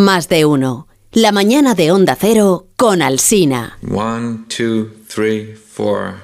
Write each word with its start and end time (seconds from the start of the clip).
Más 0.00 0.30
de 0.30 0.46
uno. 0.46 0.88
La 1.12 1.30
mañana 1.30 1.74
de 1.74 1.92
Onda 1.92 2.16
Cero 2.18 2.68
con 2.76 3.02
Alsina. 3.02 3.76
One, 3.86 4.46
two, 4.48 4.88
three, 5.06 5.54
four. 5.54 6.14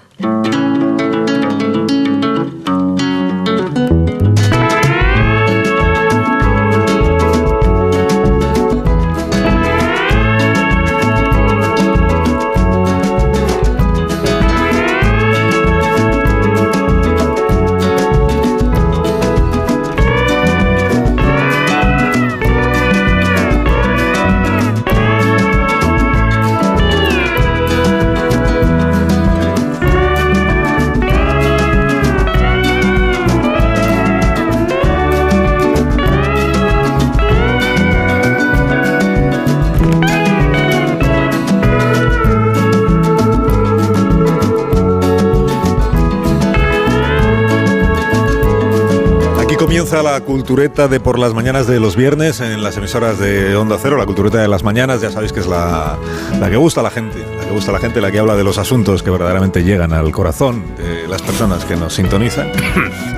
Cultureta 50.26 50.88
de 50.88 51.00
por 51.00 51.18
las 51.18 51.32
mañanas 51.32 51.66
de 51.66 51.80
los 51.80 51.96
viernes 51.96 52.40
en 52.40 52.62
las 52.62 52.76
emisoras 52.76 53.18
de 53.18 53.56
Onda 53.56 53.78
Cero, 53.80 53.96
la 53.96 54.04
cultureta 54.04 54.38
de 54.38 54.48
las 54.48 54.62
mañanas, 54.64 55.00
ya 55.00 55.10
sabéis 55.10 55.32
que 55.32 55.40
es 55.40 55.46
la, 55.46 55.96
la 56.38 56.50
que 56.50 56.56
gusta 56.56 56.80
a 56.80 56.82
la 56.82 56.90
gente, 56.90 57.18
la 57.38 57.44
que 57.46 57.52
gusta 57.52 57.70
a 57.70 57.74
la 57.74 57.78
gente, 57.78 58.00
la 58.00 58.10
que 58.10 58.18
habla 58.18 58.36
de 58.36 58.44
los 58.44 58.58
asuntos 58.58 59.02
que 59.02 59.10
verdaderamente 59.10 59.62
llegan 59.62 59.92
al 59.92 60.10
corazón 60.10 60.64
de 61.06 61.12
las 61.12 61.22
personas 61.22 61.64
que 61.64 61.76
nos 61.76 61.94
sintonizan. 61.94 62.50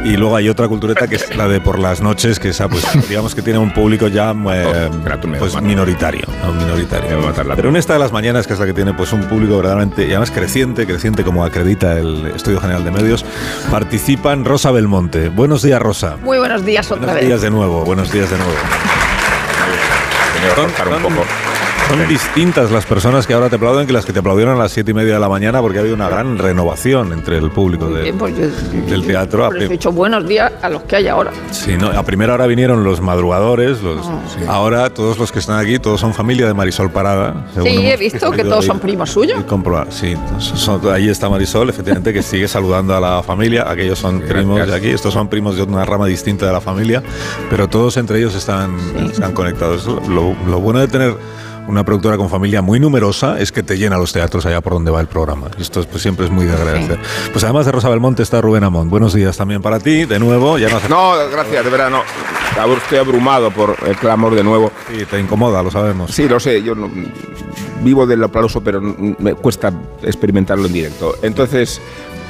Y 0.04 0.16
luego 0.16 0.36
hay 0.36 0.48
otra 0.48 0.68
cultureta 0.68 1.08
que 1.08 1.16
es 1.16 1.34
la 1.36 1.48
de 1.48 1.60
por 1.60 1.78
las 1.78 2.00
noches, 2.00 2.38
que 2.38 2.50
esa 2.50 2.68
pues 2.68 2.84
digamos 3.08 3.34
que 3.34 3.42
tiene 3.42 3.58
un 3.58 3.72
público 3.72 4.08
ya 4.08 4.34
eh, 4.52 4.90
pues 5.38 5.60
minoritario, 5.62 6.22
¿no? 6.44 6.52
minoritario. 6.52 7.18
Pero 7.56 7.68
en 7.70 7.76
esta 7.76 7.94
de 7.94 7.98
las 7.98 8.12
mañanas, 8.12 8.46
que 8.46 8.52
es 8.52 8.58
la 8.58 8.66
que 8.66 8.74
tiene 8.74 8.92
pues 8.94 9.12
un 9.12 9.22
público 9.22 9.56
verdaderamente, 9.56 10.02
y 10.06 10.10
además 10.10 10.30
creciente, 10.30 10.86
creciente 10.86 11.24
como 11.24 11.44
acredita 11.44 11.98
el 11.98 12.26
Estudio 12.36 12.60
General 12.60 12.84
de 12.84 12.90
Medios, 12.90 13.24
participan 13.70 14.44
Rosa 14.44 14.70
Belmonte. 14.70 15.30
Buenos 15.30 15.62
días, 15.62 15.80
Rosa. 15.80 16.16
Muy 16.22 16.38
buenos 16.38 16.64
días 16.64 16.86
otra 16.90 16.98
Buenos 16.98 17.14
vez. 17.16 17.26
días 17.26 17.40
de 17.42 17.50
nuevo, 17.50 17.84
buenos 17.84 18.12
días 18.12 18.30
de 18.30 18.36
nuevo. 18.36 18.52
Son- 20.54 21.47
son 21.88 22.06
distintas 22.08 22.70
las 22.70 22.84
personas 22.84 23.26
que 23.26 23.32
ahora 23.34 23.48
te 23.48 23.56
aplauden 23.56 23.86
que 23.86 23.92
las 23.92 24.04
que 24.04 24.12
te 24.12 24.18
aplaudieron 24.18 24.54
a 24.54 24.58
las 24.58 24.72
siete 24.72 24.90
y 24.90 24.94
media 24.94 25.14
de 25.14 25.20
la 25.20 25.28
mañana 25.28 25.60
porque 25.60 25.78
ha 25.78 25.80
habido 25.80 25.94
una 25.96 26.08
gran 26.08 26.36
renovación 26.38 27.12
entre 27.12 27.38
el 27.38 27.50
público 27.50 27.88
de- 27.88 28.02
Bien, 28.02 28.18
pues 28.18 28.34
yo- 28.36 28.80
del 28.90 29.06
teatro. 29.06 29.46
Eso 29.48 29.56
he 29.64 29.68
dicho 29.68 29.90
buenos 29.92 30.26
días 30.28 30.52
a 30.62 30.68
los 30.68 30.82
que 30.82 30.96
hay 30.96 31.08
ahora. 31.08 31.30
sí, 31.50 31.76
no, 31.78 31.86
a 31.88 32.02
primera 32.02 32.34
hora 32.34 32.46
vinieron 32.46 32.84
los 32.84 33.00
madrugadores, 33.00 33.82
los, 33.82 34.06
Ah. 34.06 34.20
ahora 34.48 34.90
todos 34.90 35.18
los 35.18 35.32
que 35.32 35.38
están 35.38 35.58
aquí, 35.58 35.78
todos 35.78 36.00
son 36.00 36.12
familia 36.12 36.46
de 36.46 36.54
Marisol 36.54 36.90
Parada. 36.90 37.46
según 37.54 37.70
Sí, 37.70 37.86
he 37.86 37.96
visto 37.96 38.30
que 38.32 38.44
todos 38.44 38.60
ahí- 38.64 38.66
son 38.66 38.80
primos 38.80 39.10
suyos. 39.10 39.42
sí, 39.90 40.14
son- 40.38 40.80
ahí 40.92 41.08
está 41.08 41.28
Marisol, 41.30 41.70
efectivamente, 41.70 42.12
que 42.12 42.22
sigue 42.22 42.48
saludando 42.48 42.94
a 42.94 43.00
la 43.00 43.22
familia. 43.22 43.64
Aquellos 43.70 43.98
son 43.98 44.20
primos 44.20 44.66
de 44.66 44.74
aquí, 44.74 44.88
estos 44.90 45.14
son 45.14 45.28
primos 45.28 45.56
de 45.56 45.62
una 45.62 45.84
rama 45.84 46.06
distinta 46.06 46.46
de 46.46 46.52
la 46.52 46.60
familia, 46.60 47.02
pero 47.50 47.68
todos 47.68 47.96
entre 47.96 48.18
ellos 48.18 48.34
están, 48.34 48.76
están 49.10 49.32
conectados. 49.32 49.86
Lo, 49.86 50.34
lo 50.46 50.60
bueno 50.60 50.80
de 50.80 50.88
tener 50.88 51.16
una 51.68 51.84
productora 51.84 52.16
con 52.16 52.28
familia 52.28 52.62
muy 52.62 52.80
numerosa 52.80 53.38
es 53.38 53.52
que 53.52 53.62
te 53.62 53.76
llena 53.78 53.96
los 53.98 54.12
teatros 54.12 54.44
allá 54.46 54.60
por 54.60 54.72
donde 54.72 54.90
va 54.90 55.00
el 55.00 55.06
programa. 55.06 55.48
Y 55.58 55.62
Esto 55.62 55.80
es, 55.80 55.86
pues, 55.86 56.02
siempre 56.02 56.24
es 56.26 56.30
muy 56.32 56.46
de 56.46 56.52
agradecer. 56.54 56.98
Pues 57.32 57.44
además 57.44 57.66
de 57.66 57.72
Rosa 57.72 57.88
Belmonte 57.90 58.22
está 58.22 58.40
Rubén 58.40 58.64
Amón. 58.64 58.88
Buenos 58.90 59.12
días 59.14 59.36
también 59.36 59.62
para 59.62 59.78
ti, 59.78 60.04
de 60.06 60.18
nuevo. 60.18 60.58
Ya 60.58 60.68
no 60.70 60.78
hace 60.78 60.88
No, 60.88 61.12
gracias, 61.30 61.64
de 61.64 61.70
verdad, 61.70 61.90
no. 61.90 62.02
Ahora 62.58 62.80
Estoy 62.82 62.98
abrumado 62.98 63.50
por 63.50 63.76
el 63.86 63.96
clamor 63.96 64.34
de 64.34 64.42
nuevo. 64.42 64.72
Sí, 64.90 65.04
te 65.04 65.20
incomoda, 65.20 65.62
lo 65.62 65.70
sabemos. 65.70 66.10
Sí, 66.10 66.28
lo 66.28 66.40
sé, 66.40 66.62
yo 66.62 66.74
no- 66.74 66.90
vivo 67.84 68.06
del 68.06 68.24
aplauso, 68.24 68.60
pero 68.62 68.80
me 68.80 69.34
cuesta 69.34 69.72
experimentarlo 70.02 70.66
en 70.66 70.72
directo. 70.72 71.14
Entonces, 71.22 71.80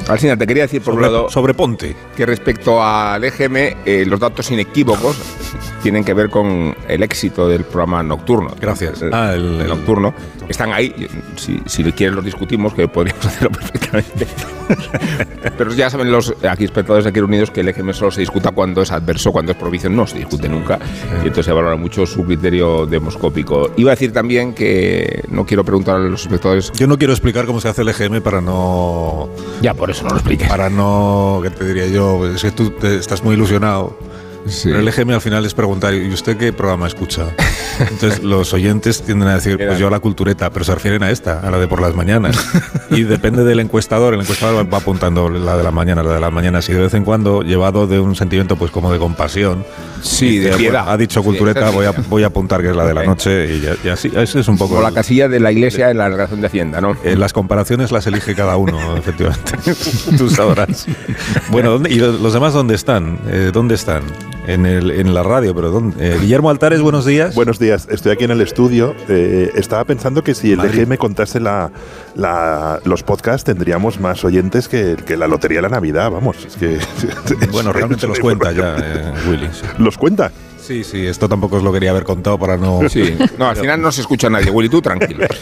Alcina, 0.09 0.37
te 0.37 0.47
quería 0.47 0.63
decir 0.65 0.81
por 0.83 0.95
un 0.95 1.03
lado 1.03 1.29
sobre 1.29 1.53
Ponte. 1.55 1.95
que 2.17 2.25
respecto 2.25 2.83
al 2.83 3.23
EGM, 3.25 3.57
eh, 3.85 4.05
los 4.07 4.19
datos 4.19 4.51
inequívocos 4.51 5.17
tienen 5.83 6.03
que 6.05 6.15
ver 6.15 6.31
con 6.31 6.75
el 6.89 7.03
éxito 7.03 7.47
del 7.47 7.65
programa 7.65 8.03
nocturno. 8.03 8.51
Gracias. 8.61 9.03
El, 9.03 9.13
Ah, 9.13 9.35
el- 9.35 9.61
el 9.61 9.69
nocturno. 9.69 10.15
Están 10.49 10.73
ahí. 10.73 10.95
Si, 11.37 11.61
si 11.67 11.85
quieres 11.93 12.17
los 12.17 12.25
discutimos, 12.25 12.73
que 12.73 12.89
podríamos 12.89 13.27
hacerlo 13.27 13.51
perfectamente. 13.51 14.27
Pero 15.59 15.73
ya 15.73 15.91
saben 15.91 16.11
los 16.11 16.35
aquí 16.49 16.65
espectadores 16.65 17.05
de 17.05 17.11
aquí 17.11 17.21
unidos 17.21 17.51
que 17.51 17.61
el 17.61 17.69
EGM 17.69 17.93
solo 17.93 18.11
se 18.11 18.21
discuta 18.21 18.51
cuando 18.53 18.83
es 18.83 18.91
adverso, 18.93 19.33
cuando 19.33 19.53
es 19.53 19.59
provicio, 19.59 19.91
no 19.91 20.07
se 20.07 20.19
discute 20.19 20.49
nunca. 20.49 20.79
Y 21.23 21.27
entonces 21.29 21.47
se 21.47 21.53
valora 21.53 21.77
mucho 21.77 22.07
su 22.07 22.25
criterio 22.25 22.87
demoscópico. 22.87 23.71
Iba 23.77 23.91
a 23.93 23.95
decir 23.95 24.13
también 24.13 24.55
que 24.55 25.23
no 25.31 25.45
quiero 25.47 25.65
preguntar 25.65 25.97
a 25.97 25.99
los 26.01 26.23
espectadores. 26.23 26.73
Yo 26.73 26.87
no 26.87 26.97
quiero 26.99 27.13
explicar 27.13 27.45
cómo 27.47 27.61
se 27.61 27.69
hace 27.69 27.83
el 27.83 27.89
EGM 27.89 28.21
para 28.23 28.41
no 28.41 29.29
Ya, 29.63 29.75
por 29.75 29.91
eso 29.91 29.98
para 30.49 30.71
no, 30.71 31.41
¿qué 31.43 31.51
te 31.51 31.65
diría 31.65 31.87
yo? 31.87 32.27
Es 32.27 32.43
que 32.43 32.51
tú 32.51 32.71
te- 32.71 32.97
estás 32.97 33.23
muy 33.23 33.35
ilusionado. 33.35 33.97
Sí. 34.47 34.69
Pero 34.69 34.79
el 34.81 34.89
EGM 34.89 35.11
al 35.11 35.21
final 35.21 35.45
es 35.45 35.53
preguntar, 35.55 35.93
¿y 35.95 36.09
usted 36.13 36.37
qué 36.37 36.53
programa 36.53 36.87
escucha? 36.87 37.27
Entonces 37.81 38.23
los 38.23 38.53
oyentes 38.55 39.03
tienden 39.03 39.29
a 39.29 39.35
decir, 39.35 39.57
pues 39.59 39.79
yo 39.79 39.89
a 39.89 39.91
la 39.91 40.01
cultureta, 40.01 40.51
pero 40.51 40.65
se 40.65 40.75
refieren 40.75 41.03
a 41.03 41.11
esta, 41.11 41.41
a 41.41 41.51
la 41.51 41.59
de 41.59 41.69
por 41.69 41.81
las 41.81 41.95
mañanas. 41.95 42.37
Y 42.91 43.03
depende 43.03 43.45
del 43.45 43.61
encuestador, 43.61 44.15
el 44.15 44.21
encuestador 44.21 44.67
va 44.73 44.79
apuntando 44.79 45.29
la 45.29 45.59
de 45.59 45.63
las 45.63 45.75
mañanas, 45.75 46.07
la 46.07 46.15
de 46.15 46.21
las 46.21 46.33
mañanas, 46.33 46.67
y 46.71 46.73
de 46.73 46.81
vez 46.81 46.95
en 46.95 47.05
cuando, 47.05 47.43
llevado 47.43 47.87
de 47.87 48.01
un 48.01 48.17
sentimiento 48.17 48.57
pues 48.57 48.71
como 48.71 48.91
de 48.91 48.99
compasión, 48.99 49.63
Sí, 50.01 50.39
de 50.39 50.47
dice, 50.47 50.57
piedad. 50.57 50.73
"Bueno, 50.85 50.93
ha 50.93 50.97
dicho 50.97 51.23
cultureta, 51.23 51.69
voy 51.69 51.85
a, 51.85 51.91
voy 52.09 52.23
a 52.23 52.29
apuntar 52.29 52.63
que 52.63 52.71
es 52.71 52.77
la 52.77 52.87
de 52.87 52.95
la 52.95 53.05
noche, 53.05 53.55
y, 53.57 53.61
ya, 53.61 53.75
y 53.85 53.89
así, 53.91 54.11
ese 54.17 54.41
es 54.41 54.49
un 54.49 54.57
poco... 54.57 54.71
Como 54.77 54.89
la 54.89 54.93
casilla 54.95 55.29
de 55.29 55.39
la 55.39 55.53
iglesia 55.53 55.91
en 55.91 55.99
la 55.99 56.09
relación 56.09 56.41
de 56.41 56.47
Hacienda, 56.47 56.81
¿no? 56.81 56.97
eh, 57.05 57.15
las 57.15 57.35
comparaciones 57.35 57.93
las 57.93 58.07
elige 58.07 58.35
cada 58.35 58.57
uno, 58.57 58.97
efectivamente. 58.97 59.53
Tú 60.17 60.31
sabrás. 60.31 60.87
Bueno, 61.51 61.73
¿dónde- 61.73 61.91
¿y 61.93 61.97
los 61.99 62.33
demás 62.33 62.55
dónde 62.55 62.75
están? 62.75 63.19
Eh, 63.29 63.51
¿Dónde 63.53 63.75
están? 63.75 64.03
En, 64.49 64.65
el, 64.65 64.91
en 64.91 65.13
la 65.13 65.23
radio, 65.23 65.55
pero 65.55 65.71
¿dónde? 65.71 65.95
Eh, 66.15 66.19
Guillermo 66.21 66.49
Altares, 66.49 66.81
buenos 66.81 67.05
días. 67.05 67.35
Buenos 67.35 67.59
días, 67.59 67.87
estoy 67.91 68.13
aquí 68.13 68.25
en 68.25 68.31
el 68.31 68.41
estudio. 68.41 68.95
Eh, 69.09 69.51
estaba 69.57 69.85
pensando 69.85 70.25
que 70.25 70.35
si 70.35 70.53
el 70.53 70.57
Madrid. 70.57 70.87
DGM 70.87 70.97
contase 70.97 71.39
la, 71.39 71.71
la- 72.15 72.81
los 72.85 73.03
podcasts 73.03 73.45
tendríamos 73.45 74.01
más 74.01 74.25
oyentes 74.25 74.67
que, 74.67 74.97
que 75.07 75.19
la 75.19 75.29
Lotería 75.29 75.59
de 75.59 75.63
la 75.63 75.69
Navidad, 75.69 76.11
vamos. 76.11 76.45
Es 76.47 76.57
que, 76.57 76.79
Bueno, 77.53 77.73
realmente 77.75 78.07
los 78.07 78.19
cuenta 78.21 78.51
ya, 78.53 78.77
eh, 78.79 79.13
Willy. 79.29 79.49
sí. 79.53 79.67
¿Los 79.79 79.99
cuenta? 79.99 80.33
Sí, 80.69 80.85
sí, 80.85 81.07
esto 81.07 81.31
tampoco 81.31 81.57
os 81.57 81.63
lo 81.63 81.73
quería 81.73 81.93
haber 81.93 82.05
contado 82.05 82.39
para 82.39 82.59
no... 82.59 82.81
Sí, 82.91 83.17
no, 83.39 83.49
al 83.49 83.57
final 83.57 83.81
no 83.81 83.91
se 83.91 84.03
escucha 84.03 84.29
nadie, 84.29 84.51
Willy, 84.51 84.69
tú 84.69 84.83
tranquilo. 84.83 85.27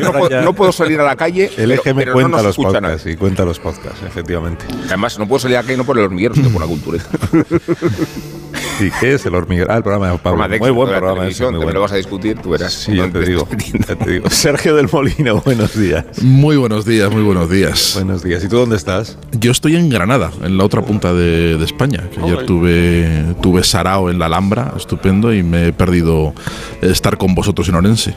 No, 0.00 0.12
puedo, 0.54 0.66
no 0.66 0.72
salir 0.72 0.98
a 0.98 1.04
la 1.04 1.14
calle, 1.14 1.50
El 1.58 1.68
pero, 1.68 1.82
EGM 1.84 1.96
pero 1.96 2.06
no 2.06 2.14
cuenta 2.14 2.36
nos 2.38 2.46
los 2.46 2.56
podcasts, 2.56 3.02
sí, 3.02 3.16
cuenta 3.16 3.44
los 3.44 3.58
podcasts, 3.58 4.02
efectivamente. 4.06 4.64
Además, 4.86 5.18
no 5.18 5.28
puedo 5.28 5.40
salir 5.40 5.58
a 5.58 5.60
la 5.60 5.66
calle 5.66 5.76
no 5.76 5.84
por 5.84 5.98
el 5.98 6.04
hormiguero, 6.04 6.34
sino 6.34 6.48
por 6.48 6.62
la 6.62 6.66
cultura. 6.66 7.04
Sí, 8.78 8.90
¿qué 9.00 9.14
es 9.14 9.24
el 9.26 9.34
hormiguero? 9.34 9.70
Ah, 9.72 9.76
el 9.76 9.82
programa 9.82 10.10
de 10.10 10.18
Pablo. 10.18 10.48
De 10.48 10.58
Muy 10.58 10.70
buen 10.70 10.88
de 10.88 10.92
la 10.94 10.98
programa. 10.98 11.28
ese, 11.28 11.38
televisión, 11.38 11.50
muy 11.50 11.54
que 11.54 11.58
me 11.60 11.64
bueno. 11.66 11.74
lo 11.78 11.80
vas 11.82 11.92
a 11.92 11.96
discutir, 11.96 12.38
tú 12.40 12.50
verás. 12.50 12.72
Sí, 12.72 12.96
ya 12.96 13.08
te 13.10 13.20
digo, 13.20 13.48
ya 13.88 13.94
te 13.96 14.10
digo. 14.10 14.30
Sergio 14.30 14.74
del 14.74 14.88
Molino, 14.92 15.40
buenos 15.44 15.78
días. 15.78 16.04
Muy 16.22 16.56
buenos 16.56 16.84
días, 16.84 17.10
muy 17.10 17.22
buenos 17.22 17.48
días. 17.48 17.92
Buenos 17.94 18.22
días. 18.24 18.42
¿Y 18.42 18.48
tú 18.48 18.56
dónde 18.56 18.76
estás? 18.76 19.16
Yo 19.32 19.52
estoy 19.52 19.76
en 19.76 19.88
Granada, 19.90 20.32
en 20.42 20.58
la 20.58 20.64
otra 20.64 20.82
punta 20.82 21.12
de, 21.14 21.56
de 21.56 21.64
España. 21.64 22.02
Que 22.12 22.20
ayer 22.20 22.46
tuve, 22.46 23.34
tuve 23.40 23.62
Sarao 23.62 24.10
en 24.10 24.18
la 24.18 24.26
Alhambra, 24.26 24.74
estupendo, 24.76 25.32
y 25.32 25.42
me 25.44 25.68
he 25.68 25.72
perdido 25.72 26.34
estar 26.82 27.16
con 27.16 27.34
vosotros 27.34 27.68
en 27.68 27.76
Orense. 27.76 28.10
Eh, 28.10 28.14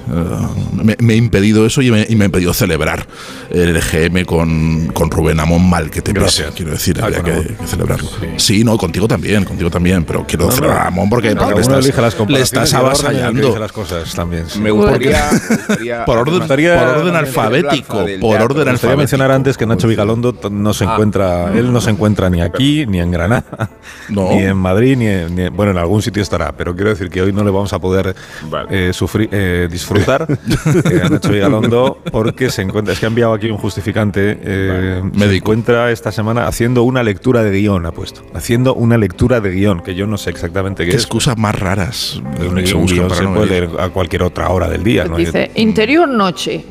me, 0.84 0.96
me 1.00 1.14
he 1.14 1.18
impedido 1.18 1.66
eso 1.66 1.82
y 1.84 1.92
me, 1.92 2.06
y 2.10 2.16
me 2.16 2.26
he 2.26 2.28
impedido 2.28 2.54
celebrar 2.54 3.06
el 3.52 3.78
EGM 3.78 4.26
con, 4.26 4.88
con 4.88 5.12
Rubén 5.12 5.40
Amón 5.40 5.70
mal 5.70 5.90
que 5.92 6.02
te 6.02 6.14
pese, 6.14 6.46
quiero 6.56 6.72
decir, 6.72 6.98
Ah, 7.02 7.06
había 7.06 7.22
con 7.22 7.44
que, 7.44 7.54
que 7.56 7.68
celebrarlo. 7.68 8.10
Sí. 8.38 8.64
no, 8.64 8.76
contigo 8.78 9.08
también, 9.08 9.44
contigo 9.46 9.70
también, 9.70 10.04
pero 10.04 10.26
quiero 10.28 10.47
celebrar 10.52 10.82
a 10.82 10.88
Amón 10.88 11.10
porque, 11.10 11.34
Cada 11.34 11.48
le, 11.54 11.62
estás, 11.62 11.98
las 11.98 12.30
le 12.30 12.42
estás 12.42 12.74
avasallando. 12.74 13.58
las 13.60 13.72
cosas 13.72 14.14
también. 14.14 14.46
sí. 14.48 14.60
Me 14.60 14.72
gustaría, 14.72 15.30
me 15.32 15.56
gustaría- 15.58 16.06
Por 16.06 16.18
orden, 16.18 16.40
gustaría- 16.40 16.78
por 16.80 16.88
orden 16.98 17.16
alfabético, 17.16 18.06
por 18.22 18.42
orden 18.42 18.66
Me 18.66 18.72
gustaría 18.72 18.96
mencionar 18.98 19.32
antes 19.32 19.58
que 19.58 19.66
Nacho 19.66 19.88
Vigalondo 19.88 20.34
t- 20.34 20.50
no 20.50 20.74
se 20.74 20.84
encuentra, 20.86 21.52
él 21.54 21.72
no 21.72 21.82
se 21.82 21.90
encuentra 21.92 22.30
ni 22.30 22.42
aquí, 22.42 22.86
ni 22.86 23.00
en 23.00 23.12
Granada, 23.12 23.70
No. 24.10 24.30
ni 24.30 24.40
en 24.44 24.58
Madrid, 24.58 24.98
ni, 24.98 25.08
en- 25.08 25.36
ni 25.36 25.42
en- 25.44 25.56
bueno, 25.56 25.72
en 25.72 25.78
algún 25.78 26.02
sitio 26.02 26.22
estará, 26.22 26.52
pero 26.54 26.76
quiero 26.76 26.90
decir 26.92 27.10
que 27.10 27.22
hoy 27.22 27.34
no 27.34 27.44
le 27.44 27.52
vamos 27.52 27.74
a 27.74 27.80
poder 27.80 28.16
Vale. 28.50 28.90
eh, 28.90 28.94
sufrir, 28.94 29.30
eh, 29.32 29.68
disfrutar 29.70 30.26
eh, 30.92 31.02
a 31.04 31.10
Nacho 31.10 31.30
Vigalondo 31.30 32.00
porque 32.12 32.50
se 32.50 32.62
encuentra, 32.62 32.94
es 32.94 33.00
que 33.00 33.06
ha 33.06 33.10
enviado 33.10 33.34
aquí 33.34 33.50
un 33.50 33.58
justificante, 33.58 34.40
eh, 34.42 35.02
se 35.14 35.18
Médico. 35.20 35.46
encuentra 35.52 35.92
esta 35.92 36.12
semana 36.12 36.48
haciendo 36.48 36.84
una 36.84 37.04
lectura 37.04 37.44
de 37.44 37.52
guion, 37.52 37.86
ha 37.86 37.92
puesto, 37.92 38.22
haciendo 38.34 38.74
una 38.76 38.98
lectura 38.98 39.40
de 39.42 39.52
guion, 39.52 39.82
que 39.82 39.96
yo 39.96 40.08
no 40.08 40.18
sé 40.18 40.30
exactamente 40.38 40.84
qué 40.86 40.92
Qué 40.92 40.96
es. 40.98 41.04
excusas 41.04 41.38
más 41.38 41.60
raras. 41.60 42.22
Un, 42.40 42.66
se 42.66 42.76
un 42.76 42.86
guion 42.86 43.10
se 43.10 43.24
puede 43.28 43.48
leer 43.48 43.70
a 43.80 43.90
cualquier 43.90 44.24
otra 44.24 44.50
hora 44.50 44.70
del 44.70 44.84
día. 44.84 45.06
¿no? 45.06 45.18
Dice, 45.18 45.52
interior 45.56 46.08
noche. 46.08 46.64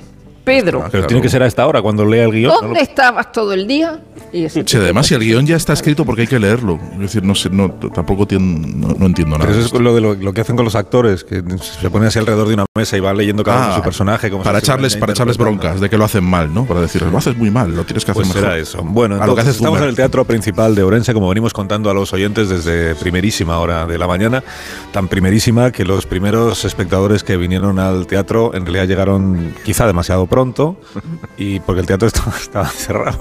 Pedro, 0.46 0.84
Pero 0.92 1.08
tiene 1.08 1.20
que 1.20 1.28
ser 1.28 1.42
a 1.42 1.46
esta 1.46 1.66
hora, 1.66 1.82
cuando 1.82 2.04
lea 2.04 2.24
el 2.24 2.30
guion. 2.30 2.52
¿no? 2.54 2.60
¿dónde 2.68 2.80
estabas 2.80 3.32
todo 3.32 3.52
el 3.52 3.66
día? 3.66 3.98
Y 4.32 4.48
Sí, 4.48 4.62
además, 4.76 5.06
si 5.08 5.14
el 5.14 5.20
guion 5.20 5.44
ya 5.44 5.56
está 5.56 5.72
escrito, 5.72 6.04
porque 6.04 6.22
hay 6.22 6.26
que 6.28 6.38
leerlo. 6.38 6.78
Es 6.94 7.00
decir, 7.00 7.24
no 7.24 7.34
sé, 7.34 7.50
no, 7.50 7.68
tampoco 7.72 8.26
tien- 8.28 8.76
no, 8.76 8.94
no 8.96 9.06
entiendo 9.06 9.36
nada. 9.36 9.48
Pero 9.50 9.58
eso 9.60 9.74
es 9.76 9.82
lo, 9.82 9.92
de 9.94 10.00
lo, 10.00 10.14
lo 10.14 10.32
que 10.32 10.40
hacen 10.42 10.54
con 10.54 10.64
los 10.64 10.76
actores, 10.76 11.24
que 11.24 11.42
se 11.58 11.90
ponen 11.90 12.06
así 12.08 12.20
alrededor 12.20 12.46
de 12.46 12.54
una 12.54 12.64
mesa 12.76 12.96
y 12.96 13.00
van 13.00 13.16
leyendo 13.16 13.42
cada 13.42 13.58
uno 13.58 13.72
Ah, 13.72 13.76
su 13.76 13.82
personaje. 13.82 14.30
Como 14.30 14.44
para 14.44 14.60
echarles, 14.60 14.96
para 14.96 15.12
echarles 15.12 15.36
broncas 15.36 15.80
de 15.80 15.90
que 15.90 15.98
lo 15.98 16.04
hacen 16.04 16.22
mal, 16.22 16.54
¿no? 16.54 16.64
Para 16.64 16.80
decirles, 16.80 17.10
lo 17.10 17.18
haces 17.18 17.36
muy 17.36 17.50
mal, 17.50 17.74
lo 17.74 17.84
tienes 17.84 18.04
que 18.04 18.12
hacer 18.12 18.22
Pues 18.22 18.34
mejor. 18.36 18.50
será 18.50 18.56
eso. 18.62 18.82
Bueno, 18.84 19.16
A 19.16 19.18
lo 19.18 19.34
que 19.34 19.40
entonces, 19.40 19.48
hace 19.48 19.56
estamos 19.58 19.80
en 19.80 19.88
el 19.88 19.96
Teatro 19.96 20.24
Principal 20.24 20.76
de 20.76 20.84
Orense, 20.84 21.12
como 21.12 21.28
venimos 21.28 21.52
contando 21.52 21.90
a 21.90 21.94
los 21.94 22.12
oyentes 22.12 22.48
desde 22.48 22.94
primerísima 22.94 23.58
hora 23.58 23.84
de 23.86 23.98
la 23.98 24.06
mañana, 24.06 24.44
tan 24.92 25.08
primerísima 25.08 25.72
que 25.72 25.84
los 25.84 26.06
primeros 26.06 26.64
espectadores 26.64 27.24
que 27.24 27.36
vinieron 27.36 27.80
al 27.80 28.06
teatro 28.06 28.52
en 28.54 28.64
realidad 28.64 28.86
llegaron 28.86 29.52
quizá 29.64 29.86
demasiado 29.88 30.26
pronto 30.26 30.35
y 31.36 31.60
porque 31.60 31.80
el 31.80 31.86
teatro 31.86 32.08
estaba, 32.12 32.36
estaba 32.36 32.68
cerrado. 32.68 33.18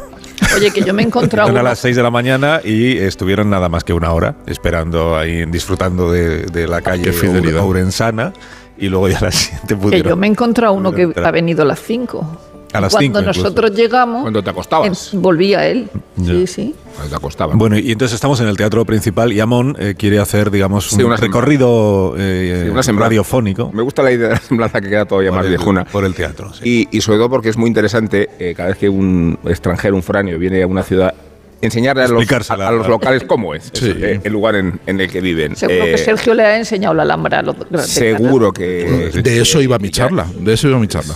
Oye, 0.55 0.71
que 0.71 0.81
yo 0.81 0.93
me 0.93 1.01
he 1.01 1.05
encontrado 1.05 1.47
Fueron 1.47 1.65
a 1.65 1.69
las 1.69 1.79
6 1.79 1.95
de 1.95 2.03
la 2.03 2.11
mañana 2.11 2.59
y 2.63 2.97
estuvieron 2.97 3.49
nada 3.49 3.69
más 3.69 3.83
que 3.83 3.93
una 3.93 4.11
hora 4.11 4.35
esperando 4.47 5.17
ahí, 5.17 5.45
disfrutando 5.45 6.11
de, 6.11 6.45
de 6.45 6.67
la 6.67 6.81
calle. 6.81 7.11
Ourensana 7.57 8.33
y 8.77 8.89
luego 8.89 9.07
ya 9.07 9.19
a 9.19 9.21
las 9.21 9.35
7 9.35 9.61
que 9.67 9.75
pudieron. 9.75 10.09
yo 10.09 10.15
me 10.15 10.27
he 10.27 10.29
encontrado 10.29 10.73
uno 10.73 10.91
que 10.91 11.11
ha 11.15 11.31
venido 11.31 11.61
a 11.61 11.65
las 11.65 11.79
5. 11.79 12.54
A 12.75 12.81
las 12.81 12.91
Cuando 12.93 13.05
cinco 13.05 13.19
incluso. 13.19 13.41
nosotros 13.41 13.71
llegamos, 13.73 14.21
Cuando 14.21 14.43
te 14.43 14.49
acostabas. 14.49 15.09
volvía 15.13 15.65
él. 15.67 15.89
Ya. 16.17 16.33
Sí, 16.33 16.47
sí. 16.47 16.75
Cuando 16.93 17.09
te 17.09 17.15
acostabas. 17.15 17.57
Bueno, 17.57 17.77
y 17.77 17.91
entonces 17.91 18.15
estamos 18.15 18.39
en 18.41 18.47
el 18.47 18.57
teatro 18.57 18.83
principal 18.85 19.31
y 19.33 19.39
Amón 19.39 19.75
eh, 19.79 19.95
quiere 19.97 20.19
hacer, 20.19 20.51
digamos, 20.51 20.91
un 20.91 20.99
Sí, 20.99 21.03
una 21.03 21.17
semblanza. 21.17 21.25
recorrido 21.25 22.15
eh, 22.17 22.61
Sí, 22.65 22.69
una 22.69 22.83
semblanza. 22.83 23.09
radiofónico 23.09 23.71
Me 23.73 23.81
gusta 23.81 24.03
la 24.03 24.11
idea 24.11 24.27
de 24.29 24.33
la 24.35 24.39
semblanza 24.41 24.81
que 24.81 24.89
queda 24.89 25.05
todavía 25.05 25.29
por 25.31 25.37
más 25.37 25.45
el, 25.45 25.51
viejuna. 25.51 25.85
por 25.85 26.05
el 26.05 26.13
teatro. 26.13 26.53
sí. 26.53 26.87
Y, 26.91 26.97
y 26.97 27.01
sobre 27.01 27.17
todo 27.19 27.29
porque 27.29 27.49
es 27.49 27.57
muy 27.57 27.67
interesante, 27.67 28.29
eh, 28.39 28.53
cada 28.55 28.69
vez 28.69 28.77
que 28.77 28.89
un 28.89 29.37
extranjero, 29.45 29.95
un 29.95 30.03
foráneo, 30.03 30.37
viene 30.39 30.61
a 30.63 30.67
una 30.67 30.83
ciudad, 30.83 31.13
enseñarle 31.65 32.03
a 32.03 32.07
los, 32.07 32.49
a, 32.51 32.71
los 32.71 32.87
locales 32.87 33.23
cómo 33.25 33.53
es 33.53 33.69
Sí. 33.73 33.93
eh, 33.95 34.19
el 34.23 34.31
lugar 34.33 34.55
en, 34.55 34.79
en 34.85 34.99
el 35.01 35.11
que 35.11 35.21
viven. 35.21 35.55
Seguro 35.55 35.85
Eh, 35.85 35.91
que 35.91 35.97
Sergio 35.97 36.33
le 36.33 36.43
ha 36.43 36.57
enseñado 36.57 36.93
la 36.93 37.03
Alhambra 37.03 37.39
a 37.39 37.41
los 37.41 37.57
grandes 37.57 37.87
Seguro 37.89 38.51
que... 38.53 39.11
De 39.23 39.41
eso 39.41 39.61
iba 39.61 39.77
mi 39.79 39.89
charla, 39.89 40.25
de 40.39 40.53
eso 40.53 40.67
iba 40.69 40.79
mi 40.79 40.87
charla. 40.87 41.13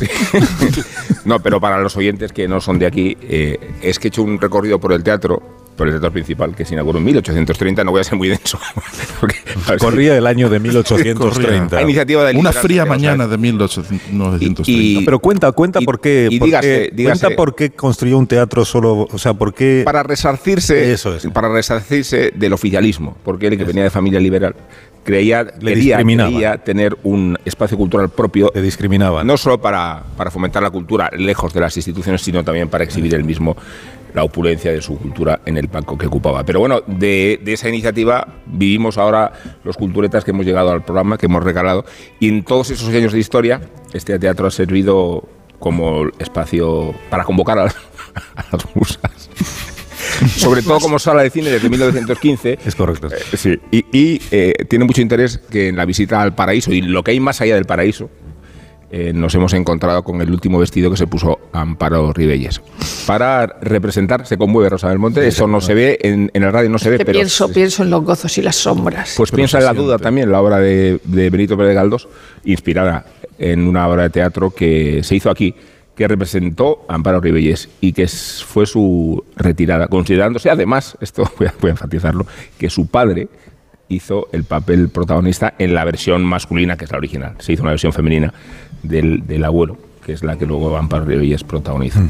no, 1.25 1.39
pero 1.39 1.59
para 1.59 1.79
los 1.79 1.95
oyentes 1.97 2.31
que 2.31 2.47
no 2.47 2.59
son 2.61 2.79
de 2.79 2.85
aquí, 2.85 3.17
eh, 3.21 3.57
es 3.81 3.99
que 3.99 4.07
he 4.07 4.09
hecho 4.09 4.23
un 4.23 4.39
recorrido 4.39 4.79
por 4.79 4.93
el 4.93 5.03
teatro, 5.03 5.41
por 5.79 5.87
el 5.87 5.93
teatro 5.93 6.11
principal, 6.11 6.53
que 6.55 6.65
se 6.65 6.73
inauguró 6.75 6.99
en 6.99 7.05
1830, 7.05 7.83
no 7.85 7.91
voy 7.91 8.01
a 8.01 8.03
ser 8.03 8.17
muy 8.17 8.27
denso. 8.27 8.59
porque, 9.19 9.37
Corría 9.79 10.15
el 10.17 10.27
año 10.27 10.49
de 10.49 10.59
1830. 10.59 11.77
a 11.77 11.81
iniciativa 11.81 12.25
de 12.25 12.37
Una 12.37 12.51
fría 12.51 12.85
mañana 12.85 13.27
de 13.27 13.37
1930. 13.37 14.63
Y- 14.67 15.05
Pero 15.05 15.19
cuenta, 15.19 15.51
cuenta 15.53 15.81
Y- 15.81 15.85
por 15.85 15.99
qué, 16.01 16.27
y 16.29 16.37
por 16.39 16.49
dígase- 16.49 16.61
qué- 16.61 16.91
dígase- 16.93 17.19
cuenta 17.21 17.35
por 17.35 17.55
qué 17.55 17.69
construyó 17.71 18.17
un 18.17 18.27
teatro 18.27 18.65
solo, 18.65 19.07
o 19.09 19.17
sea, 19.17 19.33
por 19.33 19.53
qué 19.53 19.83
para 19.85 20.03
resarcirse 20.03 20.91
Eso 20.91 21.15
es. 21.15 21.25
para 21.27 21.49
resarcirse 21.49 22.31
del 22.35 22.53
oficialismo 22.53 23.15
porque 23.23 23.47
él 23.47 23.57
que 23.57 23.63
venía 23.63 23.83
de 23.83 23.89
familia 23.89 24.19
liberal 24.19 24.55
creía 25.03 25.43
Le 25.61 25.73
quería, 25.73 25.97
quería 25.97 26.57
tener 26.57 26.97
un 27.03 27.37
espacio 27.45 27.77
cultural 27.77 28.09
propio 28.09 28.49
te 28.49 28.61
discriminaban. 28.61 29.25
no 29.25 29.37
solo 29.37 29.59
para, 29.59 30.03
para 30.17 30.29
fomentar 30.29 30.61
la 30.61 30.69
cultura 30.69 31.09
lejos 31.17 31.53
de 31.53 31.61
las 31.61 31.75
instituciones 31.77 32.21
sino 32.21 32.43
también 32.43 32.67
para 32.67 32.83
exhibir 32.83 33.15
él 33.15 33.23
mismo 33.23 33.55
la 34.13 34.23
opulencia 34.23 34.71
de 34.71 34.81
su 34.81 34.97
cultura 34.97 35.41
en 35.45 35.57
el 35.57 35.67
banco 35.67 35.97
que 35.97 36.07
ocupaba. 36.07 36.43
Pero 36.45 36.59
bueno, 36.59 36.81
de, 36.87 37.39
de 37.43 37.53
esa 37.53 37.69
iniciativa 37.69 38.27
vivimos 38.47 38.97
ahora 38.97 39.31
los 39.63 39.77
culturetas 39.77 40.23
que 40.23 40.31
hemos 40.31 40.45
llegado 40.45 40.71
al 40.71 40.83
programa, 40.83 41.17
que 41.17 41.27
hemos 41.27 41.43
regalado, 41.43 41.85
y 42.19 42.27
en 42.29 42.43
todos 42.43 42.69
esos 42.71 42.89
años 42.89 43.13
de 43.13 43.19
historia, 43.19 43.61
este 43.93 44.17
teatro 44.19 44.47
ha 44.47 44.51
servido 44.51 45.27
como 45.59 46.07
espacio 46.19 46.93
para 47.09 47.23
convocar 47.23 47.59
a, 47.59 47.63
las- 47.65 47.75
a 48.35 48.45
las 48.51 48.75
musas. 48.75 49.29
Sobre 50.35 50.61
todo 50.61 50.79
como 50.79 50.99
sala 50.99 51.23
de 51.23 51.29
cine 51.29 51.49
desde 51.49 51.69
1915. 51.69 52.59
Es 52.65 52.75
correcto. 52.75 53.07
Eh, 53.07 53.37
sí, 53.37 53.57
y, 53.71 53.85
y, 53.97 54.21
eh, 54.31 54.53
tiene 54.67 54.85
mucho 54.85 55.01
interés 55.01 55.37
que 55.37 55.67
en 55.69 55.75
la 55.77 55.85
visita 55.85 56.21
al 56.21 56.35
paraíso 56.35 56.71
y 56.73 56.81
lo 56.81 57.03
que 57.03 57.11
hay 57.11 57.19
más 57.19 57.39
allá 57.41 57.55
del 57.55 57.65
paraíso, 57.65 58.09
eh, 58.91 59.13
nos 59.13 59.35
hemos 59.35 59.53
encontrado 59.53 60.03
con 60.03 60.21
el 60.21 60.31
último 60.31 60.57
vestido 60.57 60.89
que 60.89 60.97
se 60.97 61.05
puso 61.05 61.39
Amparo 61.53 62.11
Ribelles. 62.11 62.59
Para 63.05 63.45
representar, 63.61 64.25
se 64.25 64.37
conmueve 64.37 64.69
Rosa 64.69 64.89
del 64.89 64.97
Monte, 64.97 65.27
eso 65.27 65.47
no 65.47 65.61
se 65.61 65.73
ve, 65.75 65.99
en, 66.01 66.31
en 66.33 66.43
el 66.43 66.51
radio 66.51 66.69
no 66.69 66.79
se 66.79 66.89
ve, 66.89 66.97
Que 66.97 67.05
pero... 67.05 67.17
pienso, 67.17 67.51
pienso 67.51 67.83
en 67.83 67.91
los 67.91 68.03
gozos 68.03 68.37
y 68.37 68.41
las 68.41 68.55
sombras. 68.55 69.13
Pues 69.15 69.31
piensa 69.31 69.59
en 69.59 69.65
la 69.65 69.73
duda 69.73 69.99
también, 69.99 70.31
la 70.31 70.41
obra 70.41 70.57
de, 70.57 70.99
de 71.03 71.29
Benito 71.29 71.55
Pérez 71.55 71.75
Galdós, 71.75 72.07
inspirada 72.45 73.05
en 73.37 73.67
una 73.67 73.87
obra 73.87 74.03
de 74.03 74.09
teatro 74.09 74.49
que 74.51 75.01
se 75.03 75.15
hizo 75.15 75.29
aquí, 75.29 75.53
que 75.95 76.07
representó 76.07 76.85
a 76.87 76.95
Amparo 76.95 77.19
Ribelles 77.19 77.69
y 77.81 77.93
que 77.93 78.07
fue 78.07 78.65
su 78.65 79.23
retirada, 79.35 79.87
considerándose 79.87 80.49
además, 80.49 80.97
esto 81.01 81.29
voy 81.37 81.47
a, 81.47 81.53
voy 81.59 81.69
a 81.69 81.71
enfatizarlo, 81.71 82.25
que 82.57 82.69
su 82.69 82.87
padre 82.87 83.27
hizo 83.89 84.29
el 84.31 84.45
papel 84.45 84.89
protagonista 84.89 85.55
en 85.57 85.73
la 85.73 85.83
versión 85.83 86.23
masculina, 86.23 86.77
que 86.77 86.85
es 86.85 86.91
la 86.91 86.97
original. 86.99 87.35
Se 87.39 87.53
hizo 87.53 87.63
una 87.63 87.71
versión 87.71 87.91
femenina 87.91 88.33
del, 88.83 89.25
del 89.27 89.43
abuelo, 89.43 89.77
que 90.05 90.13
es 90.13 90.23
la 90.23 90.37
que 90.37 90.45
luego 90.45 90.75
Amparo 90.77 91.05
Ribelles 91.05 91.43
protagoniza. 91.43 92.01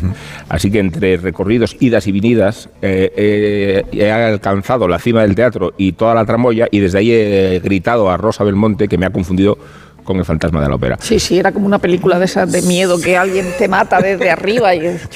Así 0.48 0.71
que 0.71 0.80
entre 0.80 1.18
recorridos, 1.18 1.75
idas 1.80 2.07
y 2.07 2.12
venidas, 2.12 2.69
eh, 2.81 3.12
eh, 3.16 3.83
he 3.92 4.12
alcanzado 4.12 4.88
la 4.88 5.00
cima 5.00 5.21
del 5.24 5.36
teatro 5.36 5.74
y 5.77 5.92
toda 5.94 6.13
la 6.16 6.25
tramoya, 6.25 6.68
y 6.71 6.80
desde 6.80 7.00
ahí 7.00 7.12
he 7.12 7.60
gritado 7.63 8.10
a 8.10 8.18
Rosa 8.18 8.44
Belmonte 8.44 8.88
que 8.88 8.98
me 8.98 9.06
ha 9.06 9.10
confundido 9.10 9.57
con 10.04 10.18
el 10.18 10.25
fantasma 10.25 10.62
de 10.62 10.69
la 10.69 10.75
ópera. 10.75 10.98
Sí, 11.01 11.19
sí, 11.19 11.38
era 11.38 11.51
como 11.51 11.66
una 11.68 11.77
película 11.77 12.18
de 12.18 12.25
esas 12.25 12.51
de 12.51 12.62
miedo 12.63 13.00
que 13.00 13.15
alguien 13.18 13.45
te 13.60 13.68
mata 13.68 14.00
desde 14.01 14.31
arriba 14.31 14.74
y 14.74 14.86
es- 14.86 15.07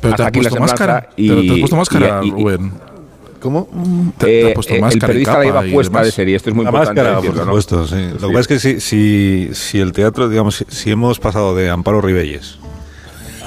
Pero 0.00 0.14
te 0.16 0.22
has 0.22 0.30
puesto 0.32 0.58
máscara. 0.60 1.08
y- 1.16 1.28
Pero 1.28 1.42
te 1.42 1.52
has 1.52 1.58
puesto 1.60 1.76
máscara, 1.76 2.20
y- 2.24 2.28
y- 2.28 2.30
Rubén. 2.30 2.72
¿Cómo? 3.40 3.68
Te, 4.18 4.26
te 4.26 4.40
Eh, 4.40 4.46
has 4.48 4.54
puesto 4.54 4.74
eh, 4.74 4.80
máscara 4.80 5.12
el 5.12 5.20
y 5.20 5.24
periodista 5.24 5.38
la 5.38 5.46
iba 5.64 5.74
puesta 5.74 6.02
de 6.02 6.10
serie, 6.10 6.36
esto 6.36 6.50
es 6.50 6.56
muy 6.56 6.64
La 6.64 6.70
importante. 6.70 7.00
máscara, 7.02 7.16
por 7.16 7.22
decirlo, 7.24 7.44
¿no? 7.44 7.60
supuesto, 7.62 7.86
sí. 7.86 8.08
Lo 8.12 8.12
que 8.14 8.18
Sí. 8.18 8.26
pasa 8.26 8.40
es 8.40 8.46
que 8.48 8.58
si, 8.58 8.80
si, 8.80 9.50
si 9.54 9.80
el 9.80 9.92
teatro, 9.92 10.28
digamos, 10.28 10.56
si, 10.56 10.64
si 10.68 10.90
hemos 10.90 11.18
pasado 11.20 11.54
de 11.54 11.70
Amparo 11.70 12.00
Ribelles 12.00 12.58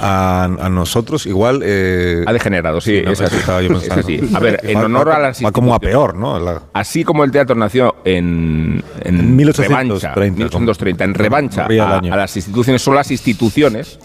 a, 0.00 0.44
a 0.44 0.68
nosotros, 0.68 1.26
igual... 1.26 1.60
eh, 1.64 2.24
Ha 2.26 2.32
degenerado, 2.32 2.80
sí, 2.80 3.02
no, 3.04 3.12
eso. 3.12 3.24
A 4.34 4.40
ver, 4.40 4.60
en 4.64 4.78
Va- 4.78 4.84
honor 4.86 5.08
va- 5.08 5.16
a 5.16 5.20
las 5.20 5.44
Va 5.44 5.52
como 5.52 5.72
a 5.72 5.76
instituciones. 5.76 5.80
peor, 5.80 6.14
¿no? 6.16 6.40
La- 6.40 6.62
Así 6.72 7.04
como 7.04 7.22
el 7.24 7.30
teatro 7.30 7.54
nació 7.54 7.94
en, 8.04 8.82
en, 9.04 9.20
En 9.20 9.36
1830, 9.36 10.14
revancha, 10.14 10.36
1830, 10.36 11.04
en 11.04 11.14
revancha 11.14 11.66
a 11.66 12.16
las 12.16 12.34
instituciones, 12.36 12.82
son 12.82 12.94
las 12.96 13.10
instituciones 13.10 13.98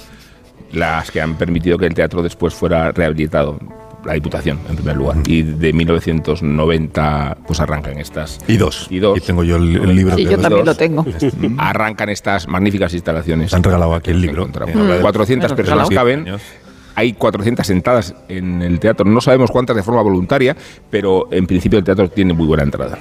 las 0.73 1.09
que 1.11 1.21
han 1.21 1.35
permitido 1.35 1.77
que 1.77 1.85
el 1.87 1.93
teatro 1.93 2.21
después 2.21 2.53
fuera 2.53 2.91
rehabilitado. 2.91 3.57
La 4.05 4.13
Diputación, 4.13 4.59
en 4.69 4.75
primer 4.75 4.95
lugar. 4.95 5.17
Y 5.27 5.41
de 5.41 5.73
1990, 5.73 7.37
pues 7.45 7.59
arrancan 7.59 7.97
estas. 7.97 8.39
Y 8.47 8.57
dos. 8.57 8.87
Y 8.89 8.99
dos. 8.99 9.17
Y 9.17 9.21
tengo 9.21 9.43
yo 9.43 9.57
el, 9.57 9.75
el 9.75 9.95
libro. 9.95 10.15
Sí, 10.15 10.25
que 10.25 10.31
yo 10.31 10.37
también 10.37 10.65
lo 10.65 10.75
tengo. 10.75 11.05
arrancan 11.57 12.09
estas 12.09 12.47
magníficas 12.47 12.93
instalaciones. 12.93 13.49
Te 13.49 13.55
han 13.55 13.63
regalado 13.63 13.95
aquí 13.95 14.11
el 14.11 14.21
libro. 14.21 14.45
de- 14.47 14.99
400 15.01 15.49
Bueno, 15.51 15.55
personas 15.55 15.89
caben. 15.89 16.21
Años. 16.21 16.41
Hay 16.97 17.13
400 17.13 17.67
sentadas 17.67 18.15
en 18.27 18.63
el 18.63 18.79
teatro. 18.79 19.05
No 19.05 19.21
sabemos 19.21 19.51
cuántas 19.51 19.75
de 19.75 19.83
forma 19.83 20.01
voluntaria, 20.01 20.57
pero 20.89 21.27
en 21.29 21.45
principio 21.45 21.77
el 21.77 21.85
teatro 21.85 22.09
tiene 22.09 22.33
muy 22.33 22.47
buena 22.47 22.63
entrada. 22.63 22.97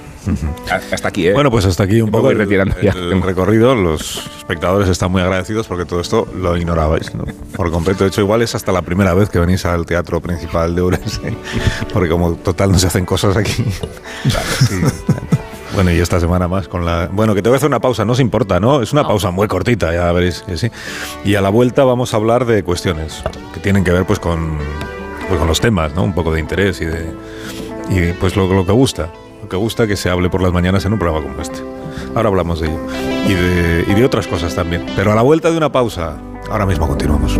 Hasta 0.91 1.07
aquí, 1.07 1.27
¿eh? 1.27 1.33
Bueno, 1.33 1.49
pues 1.49 1.65
hasta 1.65 1.85
aquí 1.85 1.99
un 1.99 2.11
poco 2.11 2.25
voy 2.25 2.33
el, 2.33 2.37
retirando 2.37 2.79
ya. 2.79 2.91
el 2.91 3.19
recorrido. 3.23 3.73
Los 3.73 4.27
espectadores 4.37 4.87
están 4.87 5.11
muy 5.11 5.23
agradecidos 5.23 5.67
porque 5.67 5.85
todo 5.85 5.99
esto 5.99 6.27
lo 6.35 6.55
ignorabais 6.55 7.15
¿no? 7.15 7.25
por 7.55 7.71
completo. 7.71 8.03
De 8.03 8.11
hecho, 8.11 8.21
igual 8.21 8.43
es 8.43 8.53
hasta 8.53 8.71
la 8.71 8.83
primera 8.83 9.15
vez 9.15 9.29
que 9.29 9.39
venís 9.39 9.65
al 9.65 9.87
teatro 9.87 10.21
principal 10.21 10.75
de 10.75 10.81
Ourense, 10.81 11.35
porque 11.91 12.07
como 12.07 12.35
total 12.35 12.71
no 12.71 12.77
se 12.77 12.85
hacen 12.85 13.03
cosas 13.03 13.35
aquí. 13.35 13.65
Sí. 14.59 14.75
Bueno, 15.77 15.91
y 15.91 15.99
esta 15.99 16.19
semana 16.19 16.47
más 16.47 16.67
con 16.67 16.85
la... 16.85 17.07
Bueno, 17.11 17.35
que 17.35 17.43
te 17.43 17.49
voy 17.49 17.55
a 17.55 17.57
hacer 17.57 17.67
una 17.67 17.79
pausa, 17.79 18.03
no 18.03 18.13
os 18.13 18.19
importa, 18.19 18.59
¿no? 18.59 18.81
Es 18.81 18.93
una 18.93 19.03
pausa 19.03 19.29
muy 19.29 19.47
cortita, 19.47 19.93
ya 19.93 20.11
veréis 20.11 20.41
que 20.41 20.57
sí. 20.57 20.71
Y 21.23 21.35
a 21.35 21.41
la 21.41 21.49
vuelta 21.49 21.83
vamos 21.83 22.15
a 22.15 22.17
hablar 22.17 22.45
de 22.45 22.63
cuestiones 22.63 23.21
que 23.53 23.59
tienen 23.59 23.83
que 23.83 23.91
ver 23.91 24.03
pues 24.03 24.17
con, 24.17 24.57
pues, 25.27 25.37
con 25.37 25.47
los 25.47 25.61
temas, 25.61 25.93
¿no? 25.93 26.03
Un 26.03 26.15
poco 26.15 26.33
de 26.33 26.39
interés 26.39 26.81
y 26.81 26.85
de... 26.85 27.13
Y 27.91 28.11
pues 28.13 28.35
lo, 28.35 28.51
lo 28.51 28.65
que 28.65 28.71
gusta, 28.71 29.09
lo 29.43 29.49
que 29.49 29.55
gusta 29.55 29.85
que 29.85 29.95
se 29.95 30.09
hable 30.09 30.31
por 30.31 30.41
las 30.41 30.51
mañanas 30.51 30.83
en 30.85 30.93
un 30.93 30.99
programa 30.99 31.23
como 31.23 31.39
este. 31.39 31.59
Ahora 32.15 32.29
hablamos 32.29 32.59
de 32.59 32.69
ello. 32.69 32.79
Y 33.27 33.33
de, 33.35 33.85
y 33.87 33.93
de 33.93 34.03
otras 34.03 34.25
cosas 34.25 34.55
también. 34.55 34.83
Pero 34.95 35.11
a 35.11 35.15
la 35.15 35.21
vuelta 35.21 35.51
de 35.51 35.57
una 35.57 35.71
pausa, 35.71 36.17
ahora 36.49 36.65
mismo 36.65 36.87
continuamos. 36.87 37.39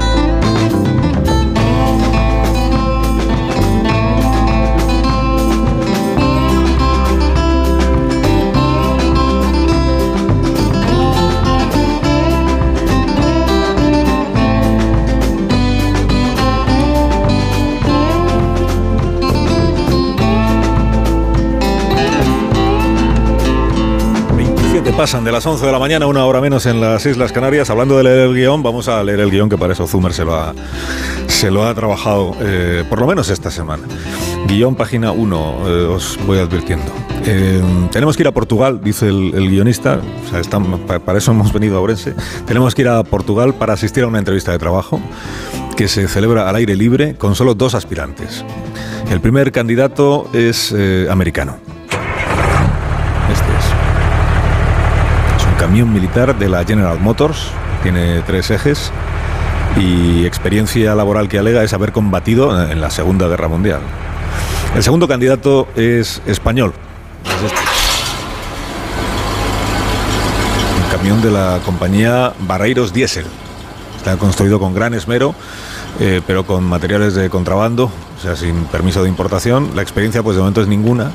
Pasan 25.01 25.23
de 25.23 25.31
las 25.31 25.43
11 25.43 25.65
de 25.65 25.71
la 25.71 25.79
mañana, 25.79 26.05
una 26.05 26.23
hora 26.27 26.41
menos 26.41 26.67
en 26.67 26.79
las 26.79 27.03
Islas 27.07 27.31
Canarias. 27.31 27.71
Hablando 27.71 27.97
de 27.97 28.03
leer 28.03 28.19
el 28.19 28.35
guion, 28.35 28.61
vamos 28.61 28.87
a 28.87 29.03
leer 29.03 29.19
el 29.21 29.31
guion 29.31 29.49
que 29.49 29.57
para 29.57 29.73
eso 29.73 29.87
Zumer 29.87 30.13
se 30.13 30.23
lo 30.23 30.35
ha, 30.35 30.53
se 31.25 31.49
lo 31.49 31.65
ha 31.65 31.73
trabajado, 31.73 32.35
eh, 32.39 32.83
por 32.87 32.99
lo 32.99 33.07
menos 33.07 33.27
esta 33.29 33.49
semana. 33.49 33.81
Guión, 34.45 34.75
página 34.75 35.11
1, 35.11 35.55
eh, 35.65 35.71
os 35.85 36.19
voy 36.27 36.37
advirtiendo. 36.37 36.91
Eh, 37.25 37.63
tenemos 37.91 38.15
que 38.15 38.21
ir 38.21 38.27
a 38.27 38.31
Portugal, 38.31 38.79
dice 38.83 39.07
el, 39.07 39.49
guionista, 39.49 39.99
o 40.27 40.29
sea, 40.29 40.99
para 40.99 41.17
eso 41.17 41.31
hemos 41.31 41.51
venido 41.51 41.77
a 41.77 41.81
Orense. 41.81 42.13
Tenemos 42.45 42.75
que 42.75 42.83
ir 42.83 42.87
a 42.87 43.01
Portugal 43.01 43.55
para 43.55 43.73
asistir 43.73 44.03
a 44.03 44.07
una 44.07 44.19
entrevista 44.19 44.51
de 44.51 44.59
trabajo 44.59 45.01
que 45.75 45.87
se 45.87 46.07
celebra 46.07 46.47
al 46.47 46.57
aire 46.57 46.75
libre 46.75 47.15
con 47.15 47.33
solo 47.33 47.55
dos 47.55 47.73
aspirantes. 47.73 48.45
El 49.09 49.19
primer 49.19 49.51
candidato 49.51 50.29
es 50.31 50.71
americano. 51.09 51.57
Este 53.31 53.51
es 53.57 53.81
camión 55.61 55.93
militar 55.93 56.39
de 56.39 56.49
la 56.49 56.65
General 56.65 56.99
Motors, 56.99 57.51
tiene 57.83 58.21
tres 58.21 58.49
ejes 58.49 58.91
y 59.77 60.25
experiencia 60.25 60.95
laboral 60.95 61.29
que 61.29 61.37
alega 61.37 61.63
es 61.63 61.71
haber 61.73 61.91
combatido 61.91 62.67
en 62.67 62.81
la 62.81 62.89
Segunda 62.89 63.27
Guerra 63.27 63.47
Mundial. 63.47 63.79
El 64.75 64.81
segundo 64.81 65.07
candidato 65.07 65.67
es 65.75 66.19
español. 66.25 66.73
Es 67.25 67.43
este. 67.43 67.61
Un 70.83 70.97
camión 70.97 71.21
de 71.21 71.29
la 71.29 71.59
compañía 71.63 72.33
Barreiros 72.39 72.91
Diesel. 72.91 73.27
Está 73.97 74.17
construido 74.17 74.59
con 74.59 74.73
gran 74.73 74.95
esmero, 74.95 75.35
eh, 75.99 76.21
pero 76.25 76.43
con 76.43 76.63
materiales 76.63 77.13
de 77.13 77.29
contrabando, 77.29 77.83
o 77.83 78.19
sea, 78.19 78.35
sin 78.35 78.63
permiso 78.63 79.03
de 79.03 79.09
importación. 79.09 79.69
La 79.75 79.83
experiencia, 79.83 80.23
pues 80.23 80.37
de 80.37 80.41
momento 80.41 80.63
es 80.63 80.67
ninguna 80.67 81.11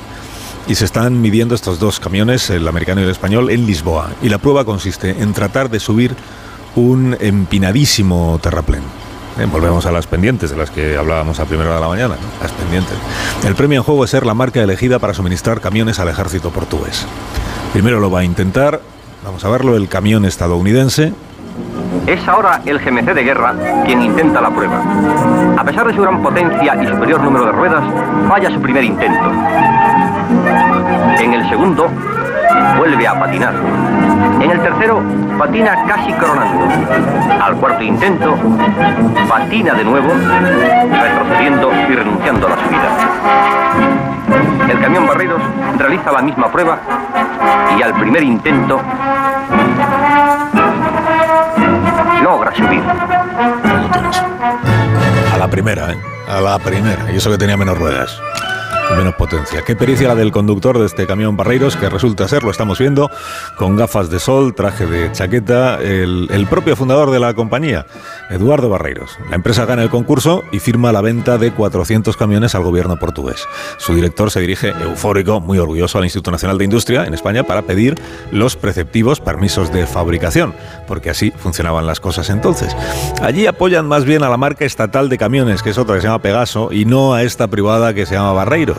y 0.68 0.74
se 0.74 0.84
están 0.84 1.20
midiendo 1.20 1.54
estos 1.54 1.78
dos 1.78 2.00
camiones, 2.00 2.50
el 2.50 2.66
americano 2.66 3.00
y 3.00 3.04
el 3.04 3.10
español, 3.10 3.50
en 3.50 3.66
Lisboa. 3.66 4.10
Y 4.22 4.28
la 4.28 4.38
prueba 4.38 4.64
consiste 4.64 5.10
en 5.22 5.32
tratar 5.32 5.70
de 5.70 5.80
subir 5.80 6.16
un 6.74 7.16
empinadísimo 7.20 8.38
terraplén. 8.42 8.82
Eh, 9.38 9.46
volvemos 9.50 9.86
a 9.86 9.92
las 9.92 10.06
pendientes 10.06 10.50
de 10.50 10.56
las 10.56 10.70
que 10.70 10.96
hablábamos 10.96 11.38
a 11.40 11.44
primera 11.44 11.68
hora 11.68 11.76
de 11.76 11.82
la 11.82 11.88
mañana, 11.88 12.16
las 12.40 12.52
pendientes. 12.52 12.94
El 13.44 13.54
premio 13.54 13.78
en 13.78 13.84
juego 13.84 14.04
es 14.04 14.10
ser 14.10 14.26
la 14.26 14.34
marca 14.34 14.62
elegida 14.62 14.98
para 14.98 15.14
suministrar 15.14 15.60
camiones 15.60 15.98
al 15.98 16.08
ejército 16.08 16.50
portugués. 16.50 17.06
Primero 17.72 18.00
lo 18.00 18.10
va 18.10 18.20
a 18.20 18.24
intentar, 18.24 18.80
vamos 19.24 19.44
a 19.44 19.48
verlo, 19.50 19.76
el 19.76 19.88
camión 19.88 20.24
estadounidense, 20.24 21.12
es 22.06 22.28
ahora 22.28 22.60
el 22.64 22.78
GMC 22.78 23.14
de 23.14 23.24
guerra 23.24 23.54
quien 23.84 24.00
intenta 24.00 24.40
la 24.40 24.50
prueba. 24.50 24.80
A 25.58 25.64
pesar 25.64 25.86
de 25.86 25.94
su 25.94 26.02
gran 26.02 26.22
potencia 26.22 26.76
y 26.80 26.86
superior 26.86 27.20
número 27.20 27.46
de 27.46 27.52
ruedas, 27.52 27.82
falla 28.28 28.50
su 28.50 28.60
primer 28.60 28.84
intento. 28.84 29.32
En 31.18 31.34
el 31.34 31.48
segundo, 31.48 31.88
vuelve 32.78 33.06
a 33.08 33.18
patinar. 33.18 33.54
En 34.40 34.50
el 34.50 34.60
tercero, 34.60 35.02
patina 35.36 35.84
casi 35.86 36.12
coronando. 36.12 36.68
Al 37.42 37.56
cuarto 37.56 37.82
intento, 37.82 38.36
patina 39.28 39.74
de 39.74 39.84
nuevo, 39.84 40.08
retrocediendo 40.90 41.72
y 41.88 41.94
renunciando 41.94 42.46
a 42.46 42.50
la 42.50 42.56
subida. 42.56 42.88
El 44.70 44.80
camión 44.80 45.06
Barreros 45.06 45.42
realiza 45.76 46.12
la 46.12 46.22
misma 46.22 46.48
prueba 46.48 46.78
y 47.76 47.82
al 47.82 47.94
primer 47.94 48.22
intento 48.22 48.80
logra 52.26 52.52
subir. 52.54 52.82
A 55.32 55.38
la 55.38 55.48
primera, 55.48 55.92
¿eh? 55.92 55.98
A 56.28 56.40
la 56.40 56.58
primera. 56.58 57.12
Y 57.12 57.16
eso 57.16 57.30
que 57.30 57.38
tenía 57.38 57.56
menos 57.56 57.78
ruedas 57.78 58.20
menos 58.94 59.14
potencia. 59.14 59.62
Qué 59.62 59.74
pericia 59.74 60.08
la 60.08 60.14
del 60.14 60.30
conductor 60.30 60.78
de 60.78 60.86
este 60.86 61.06
camión 61.06 61.36
Barreiros, 61.36 61.76
que 61.76 61.88
resulta 61.88 62.28
ser, 62.28 62.44
lo 62.44 62.50
estamos 62.50 62.78
viendo, 62.78 63.10
con 63.56 63.76
gafas 63.76 64.10
de 64.10 64.20
sol, 64.20 64.54
traje 64.54 64.86
de 64.86 65.10
chaqueta, 65.12 65.80
el, 65.80 66.28
el, 66.30 66.46
propio 66.46 66.76
fundador 66.76 67.10
de 67.10 67.18
la 67.18 67.34
compañía, 67.34 67.86
Eduardo 68.30 68.68
Barreiros. 68.68 69.18
La 69.28 69.36
empresa 69.36 69.64
gana 69.64 69.82
el 69.82 69.90
concurso 69.90 70.44
y 70.52 70.60
firma 70.60 70.92
la 70.92 71.00
venta 71.00 71.38
de 71.38 71.52
400 71.52 72.16
camiones 72.16 72.54
al 72.54 72.62
gobierno 72.62 72.98
portugués. 72.98 73.46
Su 73.78 73.94
director 73.94 74.30
se 74.30 74.40
dirige 74.40 74.68
eufórico, 74.68 75.40
muy 75.40 75.58
orgulloso, 75.58 75.98
al 75.98 76.04
Instituto 76.04 76.30
Nacional 76.30 76.58
de 76.58 76.64
Industria 76.64 77.04
en 77.04 77.14
España 77.14 77.44
para 77.44 77.62
pedir 77.62 77.96
los 78.30 78.56
preceptivos 78.56 79.20
permisos 79.20 79.72
de 79.72 79.86
fabricación, 79.86 80.54
porque 80.86 81.10
así 81.10 81.32
funcionaban 81.32 81.86
las 81.86 82.00
cosas 82.00 82.30
entonces. 82.30 82.76
Allí 83.22 83.46
apoyan 83.46 83.86
más 83.86 84.04
bien 84.04 84.22
a 84.22 84.28
la 84.28 84.36
marca 84.36 84.64
estatal 84.64 85.08
de 85.08 85.18
camiones, 85.18 85.62
que 85.62 85.70
es 85.70 85.78
otra 85.78 85.96
que 85.96 86.00
se 86.00 86.06
llama 86.06 86.20
Pegaso, 86.20 86.72
y 86.72 86.84
no 86.84 87.14
a 87.14 87.22
esta 87.22 87.48
privada 87.48 87.94
que 87.94 88.06
se 88.06 88.14
llama 88.14 88.32
Barreiros. 88.32 88.75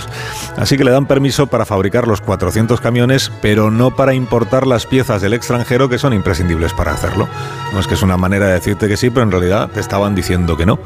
Así 0.58 0.77
que 0.77 0.84
le 0.84 0.92
dan 0.92 1.06
permiso 1.06 1.48
para 1.48 1.66
fabricar 1.66 2.08
los 2.08 2.22
400 2.22 2.82
camiones, 2.82 3.32
pero 3.42 3.72
no 3.72 3.96
para 3.96 4.13
importar 4.13 4.68
las 4.68 4.86
piezas 4.86 5.22
del 5.22 5.34
extranjero 5.34 5.89
que 5.89 5.98
son 5.98 6.13
imprescindibles 6.13 6.74
para 6.74 6.94
hacerlo. 6.94 7.27
No 7.74 7.80
es 7.80 7.88
que 7.88 7.94
es 7.94 8.01
una 8.01 8.18
manera 8.18 8.48
de 8.48 8.54
decirte 8.54 8.88
que 8.88 8.98
sí, 8.98 9.10
pero 9.10 9.24
en 9.24 9.32
realidad 9.32 9.70
te 9.74 9.80
estaban 9.80 10.16
diciendo 10.16 10.58
que 10.58 10.66
no. 10.66 10.80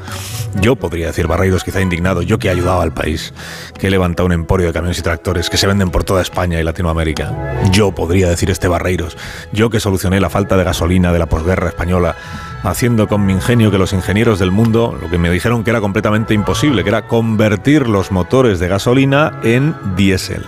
Yo 0.59 0.75
podría 0.75 1.07
decir, 1.07 1.27
Barreiros 1.27 1.63
quizá 1.63 1.81
indignado, 1.81 2.21
yo 2.21 2.39
que 2.39 2.47
he 2.47 2.51
ayudado 2.51 2.81
al 2.81 2.93
país, 2.93 3.33
que 3.77 3.87
he 3.87 3.91
levantado 3.91 4.25
un 4.25 4.33
emporio 4.33 4.67
de 4.67 4.73
camiones 4.73 4.99
y 4.99 5.01
tractores 5.01 5.49
que 5.49 5.57
se 5.57 5.67
venden 5.67 5.91
por 5.91 6.03
toda 6.03 6.21
España 6.21 6.59
y 6.59 6.63
Latinoamérica. 6.63 7.31
Yo 7.71 7.91
podría 7.93 8.29
decir 8.29 8.49
este 8.49 8.67
Barreiros, 8.67 9.17
yo 9.53 9.69
que 9.69 9.79
solucioné 9.79 10.19
la 10.19 10.29
falta 10.29 10.57
de 10.57 10.63
gasolina 10.63 11.13
de 11.13 11.19
la 11.19 11.27
posguerra 11.27 11.69
española 11.69 12.15
haciendo 12.63 13.07
con 13.07 13.25
mi 13.25 13.33
ingenio 13.33 13.71
que 13.71 13.77
los 13.77 13.93
ingenieros 13.93 14.39
del 14.39 14.51
mundo 14.51 14.97
lo 14.99 15.09
que 15.09 15.17
me 15.17 15.29
dijeron 15.29 15.63
que 15.63 15.71
era 15.71 15.81
completamente 15.81 16.33
imposible, 16.33 16.83
que 16.83 16.89
era 16.89 17.07
convertir 17.07 17.87
los 17.87 18.11
motores 18.11 18.59
de 18.59 18.67
gasolina 18.67 19.39
en 19.43 19.75
diésel. 19.95 20.45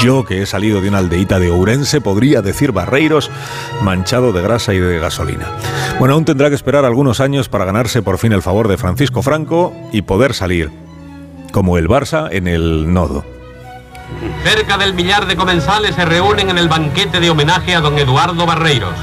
Yo, 0.00 0.24
que 0.24 0.42
he 0.42 0.46
salido 0.46 0.80
de 0.80 0.88
una 0.88 0.98
aldeíta 0.98 1.38
de 1.38 1.50
Ourense, 1.50 2.00
podría 2.00 2.42
decir 2.42 2.72
Barreiros 2.72 3.30
manchado 3.82 4.32
de 4.32 4.42
grasa 4.42 4.74
y 4.74 4.78
de 4.78 4.98
gasolina. 4.98 5.46
Bueno, 5.98 6.14
aún 6.14 6.24
tendrá 6.24 6.48
que 6.48 6.54
esperar 6.54 6.84
algunos 6.84 7.20
años 7.20 7.48
para 7.48 7.64
ganarse 7.64 8.02
por 8.02 8.18
fin 8.18 8.32
el 8.32 8.42
favor 8.42 8.68
de 8.68 8.78
Francisco 8.78 9.22
Franco 9.22 9.72
y 9.92 10.02
poder 10.02 10.34
salir, 10.34 10.70
como 11.52 11.78
el 11.78 11.88
Barça, 11.88 12.28
en 12.32 12.48
el 12.48 12.92
nodo. 12.92 13.24
Cerca 14.42 14.78
del 14.78 14.94
millar 14.94 15.26
de 15.26 15.36
comensales 15.36 15.94
se 15.94 16.04
reúnen 16.04 16.50
en 16.50 16.58
el 16.58 16.68
banquete 16.68 17.20
de 17.20 17.30
homenaje 17.30 17.74
a 17.74 17.80
don 17.80 17.98
Eduardo 17.98 18.46
Barreiros. 18.46 18.94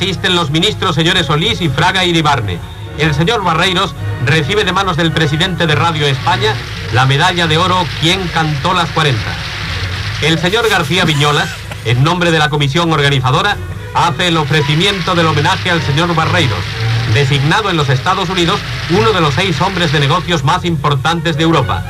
Asisten 0.00 0.36
los 0.36 0.50
ministros 0.50 0.94
señores 0.94 1.26
Solís 1.26 1.60
y 1.60 1.68
Fraga 1.68 2.04
Iribarne. 2.04 2.60
El 2.98 3.16
señor 3.16 3.42
Barreiros 3.42 3.96
recibe 4.24 4.62
de 4.62 4.72
manos 4.72 4.96
del 4.96 5.10
presidente 5.10 5.66
de 5.66 5.74
Radio 5.74 6.06
España 6.06 6.54
la 6.92 7.04
medalla 7.04 7.48
de 7.48 7.58
oro 7.58 7.84
Quien 8.00 8.24
cantó 8.28 8.74
las 8.74 8.88
40. 8.90 9.20
El 10.22 10.38
señor 10.38 10.68
García 10.68 11.04
Viñolas, 11.04 11.48
en 11.84 12.04
nombre 12.04 12.30
de 12.30 12.38
la 12.38 12.48
comisión 12.48 12.92
organizadora, 12.92 13.56
hace 13.92 14.28
el 14.28 14.36
ofrecimiento 14.36 15.16
del 15.16 15.26
homenaje 15.26 15.68
al 15.68 15.82
señor 15.82 16.14
Barreiros, 16.14 16.62
designado 17.12 17.68
en 17.68 17.76
los 17.76 17.88
Estados 17.88 18.28
Unidos 18.28 18.60
uno 18.90 19.10
de 19.10 19.20
los 19.20 19.34
seis 19.34 19.60
hombres 19.60 19.90
de 19.90 19.98
negocios 19.98 20.44
más 20.44 20.64
importantes 20.64 21.36
de 21.36 21.42
Europa. 21.42 21.82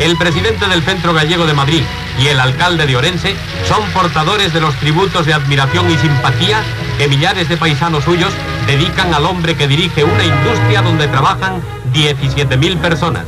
El 0.00 0.18
presidente 0.18 0.68
del 0.68 0.82
Centro 0.82 1.14
Gallego 1.14 1.46
de 1.46 1.54
Madrid 1.54 1.82
y 2.20 2.26
el 2.26 2.40
alcalde 2.40 2.86
de 2.86 2.94
Orense 2.94 3.34
son 3.66 3.82
portadores 3.92 4.52
de 4.52 4.60
los 4.60 4.74
tributos 4.74 5.24
de 5.24 5.32
admiración 5.32 5.90
y 5.90 5.96
simpatía 5.96 6.62
que 6.98 7.08
millares 7.08 7.48
de 7.48 7.56
paisanos 7.56 8.04
suyos 8.04 8.32
dedican 8.66 9.12
al 9.14 9.24
hombre 9.24 9.56
que 9.56 9.68
dirige 9.68 10.04
una 10.04 10.24
industria 10.24 10.82
donde 10.82 11.08
trabajan 11.08 11.60
17.000 11.92 12.78
personas. 12.78 13.24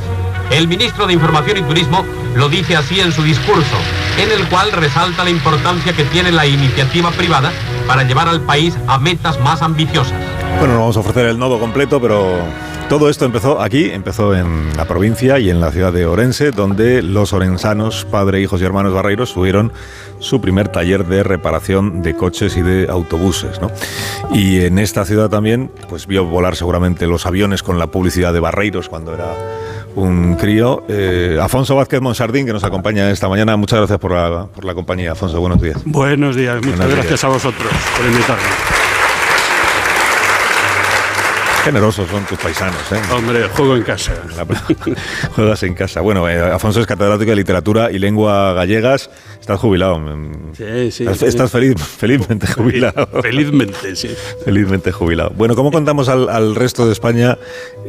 El 0.51 0.67
ministro 0.67 1.07
de 1.07 1.13
Información 1.13 1.57
y 1.57 1.61
Turismo 1.63 2.05
lo 2.35 2.47
dice 2.47 2.75
así 2.77 2.99
en 2.99 3.11
su 3.11 3.23
discurso, 3.23 3.77
en 4.17 4.31
el 4.31 4.47
cual 4.47 4.71
resalta 4.71 5.23
la 5.23 5.29
importancia 5.29 5.93
que 5.93 6.03
tiene 6.05 6.31
la 6.31 6.45
iniciativa 6.45 7.11
privada 7.11 7.51
para 7.85 8.03
llevar 8.03 8.29
al 8.29 8.41
país 8.41 8.77
a 8.87 8.97
metas 8.97 9.39
más 9.41 9.61
ambiciosas. 9.61 10.13
Bueno, 10.59 10.75
no 10.75 10.79
vamos 10.81 10.97
a 10.97 11.01
ofrecer 11.01 11.25
el 11.25 11.37
nodo 11.37 11.59
completo, 11.59 12.01
pero 12.01 12.39
todo 12.89 13.09
esto 13.09 13.25
empezó 13.25 13.59
aquí, 13.61 13.89
empezó 13.91 14.33
en 14.33 14.75
la 14.77 14.85
provincia 14.85 15.39
y 15.39 15.49
en 15.49 15.59
la 15.59 15.71
ciudad 15.71 15.91
de 15.91 16.05
Orense, 16.05 16.51
donde 16.51 17.01
los 17.01 17.33
orensanos, 17.33 18.05
padre, 18.09 18.41
hijos 18.41 18.61
y 18.61 18.65
hermanos 18.65 18.93
Barreiros, 18.93 19.29
subieron 19.29 19.73
su 20.19 20.39
primer 20.39 20.69
taller 20.69 21.05
de 21.05 21.23
reparación 21.23 22.01
de 22.01 22.15
coches 22.15 22.55
y 22.55 22.61
de 22.61 22.87
autobuses. 22.89 23.59
¿no? 23.61 23.71
Y 24.33 24.61
en 24.61 24.79
esta 24.79 25.03
ciudad 25.05 25.29
también, 25.29 25.69
pues 25.89 26.07
vio 26.07 26.25
volar 26.25 26.55
seguramente 26.55 27.07
los 27.07 27.25
aviones 27.25 27.61
con 27.61 27.77
la 27.77 27.87
publicidad 27.87 28.31
de 28.31 28.39
Barreiros 28.39 28.87
cuando 28.87 29.13
era 29.13 29.33
un 29.95 30.35
crío. 30.35 30.83
Eh, 30.87 31.37
Afonso 31.41 31.75
Vázquez 31.75 31.99
Monsardín, 31.99 32.45
que 32.45 32.53
nos 32.53 32.63
acompaña 32.63 33.11
esta 33.11 33.27
mañana. 33.27 33.57
Muchas 33.57 33.79
gracias 33.79 33.99
por 33.99 34.13
la, 34.13 34.47
por 34.47 34.63
la 34.63 34.73
compañía, 34.73 35.11
Afonso. 35.11 35.41
Buenos 35.41 35.61
días. 35.61 35.81
Buenos 35.83 36.35
días, 36.35 36.55
muchas 36.57 36.77
Buenos 36.77 36.95
gracias 36.95 37.09
días. 37.09 37.23
a 37.25 37.27
vosotros 37.27 37.69
por 37.97 38.05
invitarme. 38.05 38.76
Generosos 41.67 42.09
son 42.09 42.23
tus 42.23 42.37
paisanos, 42.39 42.79
¿eh? 42.93 43.01
Hombre, 43.13 43.43
juego 43.49 43.75
en 43.75 43.83
casa. 43.83 44.13
Juegas 45.35 45.63
en 45.63 45.73
casa. 45.73 45.99
Bueno, 45.99 46.29
eh, 46.29 46.39
Afonso 46.39 46.79
es 46.79 46.87
catedrático 46.87 47.29
de 47.31 47.35
literatura 47.35 47.91
y 47.91 47.99
lengua 47.99 48.53
gallegas. 48.53 49.09
Estás 49.37 49.59
jubilado. 49.59 49.99
mm. 49.99 50.53
Sí, 50.55 50.91
sí. 50.91 51.03
Estás, 51.03 51.17
sí. 51.19 51.25
estás 51.25 51.51
feliz, 51.51 51.75
felizmente 51.77 52.47
jubilado. 52.47 53.07
Felizmente, 53.21 53.97
sí. 53.97 54.09
Felizmente 54.45 54.93
jubilado. 54.93 55.31
Bueno, 55.35 55.55
¿cómo 55.55 55.69
contamos 55.71 56.07
al, 56.07 56.29
al 56.29 56.55
resto 56.55 56.85
de 56.85 56.93
España 56.93 57.37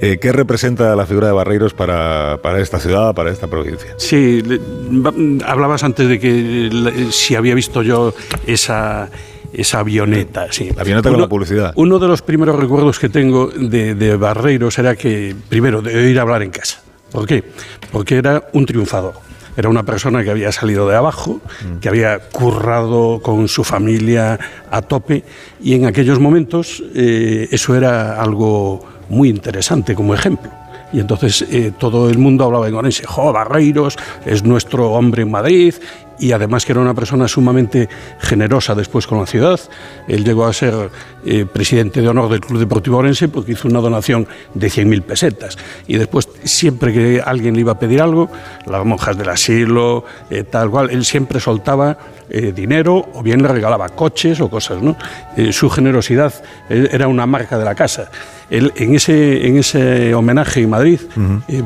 eh, 0.03 0.19
qué 0.21 0.33
representa 0.33 0.97
la 0.97 1.07
figura 1.07 1.29
de 1.29 1.33
Barreiros 1.35 1.73
para, 1.73 2.39
para 2.43 2.59
esta 2.61 2.81
ciudad, 2.81 3.15
para 3.15 3.31
esta 3.31 3.47
provincia? 3.47 3.95
Sí, 3.99 4.43
va- 4.43 5.15
hablabas 5.49 5.85
antes 5.85 6.09
de 6.09 6.19
que 6.19 6.69
la- 6.73 7.13
si 7.13 7.37
había 7.37 7.55
visto 7.55 7.83
yo 7.83 8.13
esa, 8.45 9.09
esa 9.53 9.81
avioneta. 9.81 10.47
Sí. 10.51 10.71
La 10.75 10.83
avioneta 10.83 11.11
con 11.11 11.21
la 11.21 11.29
publicidad. 11.29 11.73
Uno 11.77 11.99
de 11.99 12.09
los 12.09 12.23
primeros 12.23 12.57
recuerdos 12.57 12.99
que 12.99 13.09
tengo 13.09 13.49
de, 13.49 13.95
de 13.95 14.17
Barreiros 14.17 14.79
era 14.79 14.97
que, 14.97 15.35
primero, 15.49 15.83
de 15.83 15.97
oír 15.97 16.19
hablar 16.19 16.43
en 16.43 16.51
casa. 16.51 16.83
¿Por 17.11 17.27
qué? 17.27 17.45
Porque 17.91 18.17
era 18.17 18.45
un 18.53 18.67
triunfador. 18.67 19.15
Era 19.57 19.69
una 19.69 19.83
persona 19.83 20.23
que 20.23 20.31
había 20.31 20.53
salido 20.53 20.89
de 20.89 20.95
abajo, 20.95 21.41
que 21.81 21.89
había 21.89 22.21
currado 22.21 23.21
con 23.21 23.49
su 23.49 23.65
familia 23.65 24.39
a 24.71 24.83
tope 24.83 25.25
y 25.61 25.75
en 25.75 25.85
aquellos 25.85 26.21
momentos 26.21 26.81
eh, 26.95 27.49
eso 27.51 27.75
era 27.75 28.23
algo 28.23 28.87
muy 29.09 29.29
interesante 29.29 29.97
como 29.97 30.15
ejemplo. 30.15 30.49
Y 30.93 31.01
entonces 31.01 31.45
eh, 31.51 31.73
todo 31.77 32.09
el 32.09 32.19
mundo 32.19 32.45
hablaba 32.45 32.69
en 32.69 32.75
Orense, 32.75 33.05
jo, 33.05 33.33
Barreiros 33.33 33.97
es 34.25 34.45
nuestro 34.45 34.93
hombre 34.93 35.23
en 35.23 35.33
Madrid 35.33 35.75
y 36.19 36.33
además 36.33 36.65
que 36.65 36.73
era 36.73 36.81
una 36.81 36.95
persona 36.95 37.29
sumamente 37.29 37.89
generosa 38.21 38.75
después 38.75 39.07
con 39.07 39.19
la 39.19 39.27
ciudad. 39.27 39.61
Él 40.07 40.25
llegó 40.25 40.47
a 40.47 40.53
ser 40.53 40.91
eh, 41.25 41.47
presidente 41.47 42.01
de 42.01 42.09
honor 42.09 42.31
del 42.31 42.41
Club 42.41 42.59
Deportivo 42.59 42.99
Orense 42.99 43.29
porque 43.29 43.53
hizo 43.53 43.69
una 43.69 43.81
donación 43.81 44.27
de 44.55 44.69
100.000 44.69 45.03
pesetas. 45.03 45.59
Y 45.87 45.97
después, 45.97 46.29
siempre 46.45 46.93
que 46.93 47.23
alguien 47.25 47.55
le 47.55 47.61
iba 47.61 47.73
a 47.73 47.79
pedir 47.79 48.01
algo, 48.01 48.31
las 48.67 48.85
monjas 48.85 49.17
del 49.17 49.29
asilo, 49.29 50.05
eh, 50.31 50.45
tal 50.45 50.71
cual, 50.71 50.91
él 50.91 51.05
siempre 51.05 51.41
soltaba 51.41 51.99
eh, 52.31 52.53
dinero 52.55 53.09
o 53.15 53.23
bien 53.23 53.43
le 53.43 53.49
regalaba 53.49 53.89
coches 53.91 54.41
o 54.41 54.51
cosas. 54.51 54.83
¿no? 54.83 54.97
Su 55.53 55.71
generosidad 55.71 56.35
era 56.69 57.09
una 57.09 57.27
marca 57.27 57.59
de 57.59 57.65
la 57.65 57.75
casa. 57.75 58.11
Él, 58.51 58.73
en, 58.77 58.95
ese, 58.95 59.47
en 59.47 59.59
ese 59.59 60.15
homenaje 60.15 60.63
en 60.63 60.71
Madrid, 60.71 61.01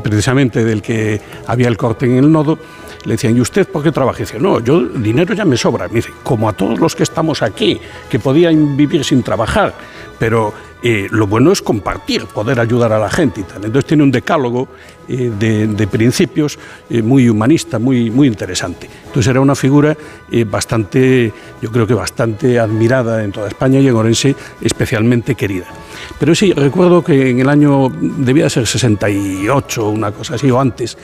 precisamente 0.02 0.64
del 0.64 0.82
que 0.82 1.20
había 1.46 1.68
el 1.68 1.76
corte 1.76 2.06
en 2.06 2.16
el 2.16 2.30
nodo, 2.30 2.58
le 3.04 3.14
decían, 3.14 3.36
¿y 3.36 3.40
usted 3.40 3.68
por 3.68 3.82
qué 3.82 3.92
trabaja? 3.92 4.22
Y 4.22 4.40
no, 4.40 4.60
yo 4.60 4.80
dinero 4.80 5.34
ya 5.34 5.44
me 5.44 5.56
sobra. 5.56 5.88
Me 5.88 5.94
dice, 5.94 6.12
como 6.22 6.48
a 6.48 6.52
todos 6.52 6.78
los 6.78 6.94
que 6.94 7.02
estamos 7.02 7.42
aquí, 7.42 7.80
que 8.08 8.18
podían 8.18 8.76
vivir 8.76 9.04
sin 9.04 9.22
trabajar, 9.22 9.74
pero 10.22 10.54
eh, 10.84 11.08
lo 11.10 11.26
bueno 11.26 11.50
es 11.50 11.62
compartir, 11.62 12.26
poder 12.26 12.60
ayudar 12.60 12.92
a 12.92 12.98
la 13.00 13.10
gente 13.10 13.40
y 13.40 13.42
tal. 13.42 13.64
Entonces 13.64 13.86
tiene 13.86 14.04
un 14.04 14.12
decálogo 14.12 14.68
eh, 15.08 15.32
de, 15.36 15.86
principios 15.88 16.60
eh, 16.88 17.02
muy 17.02 17.28
humanista, 17.28 17.80
muy, 17.80 18.08
muy 18.08 18.28
interesante. 18.28 18.88
Entonces 19.06 19.28
era 19.28 19.40
una 19.40 19.56
figura 19.56 19.96
bastante, 20.46 21.32
yo 21.60 21.72
creo 21.72 21.88
que 21.88 21.94
bastante 21.94 22.60
admirada 22.60 23.24
en 23.24 23.32
toda 23.32 23.48
España 23.48 23.80
y 23.80 23.88
en 23.88 23.96
Orense 23.96 24.36
especialmente 24.60 25.34
querida. 25.34 25.66
Pero 26.20 26.36
sí, 26.36 26.52
recuerdo 26.52 27.02
que 27.02 27.30
en 27.30 27.40
el 27.40 27.48
año, 27.48 27.88
debía 27.90 28.48
ser 28.48 28.68
68, 28.68 29.90
una 29.90 30.12
cosa 30.12 30.36
así, 30.36 30.48
o 30.52 30.60
antes, 30.60 30.96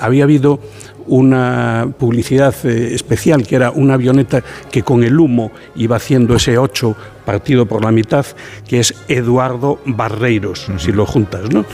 había 0.00 0.24
habido 0.24 0.58
una 1.06 1.88
publicidad 1.98 2.54
especial 2.66 3.46
que 3.46 3.56
era 3.56 3.70
una 3.70 3.94
avioneta 3.94 4.42
que 4.70 4.82
con 4.82 5.02
el 5.02 5.18
humo 5.18 5.50
iba 5.76 5.96
haciendo 5.96 6.36
ese 6.36 6.58
8 6.58 6.96
partido 7.24 7.66
por 7.66 7.84
la 7.84 7.92
mitad, 7.92 8.26
que 8.66 8.80
es 8.80 8.94
Eduardo 9.08 9.78
Barreiros, 9.86 10.66
si 10.78 10.92
lo 10.92 11.06
juntas, 11.06 11.50
¿no? 11.50 11.64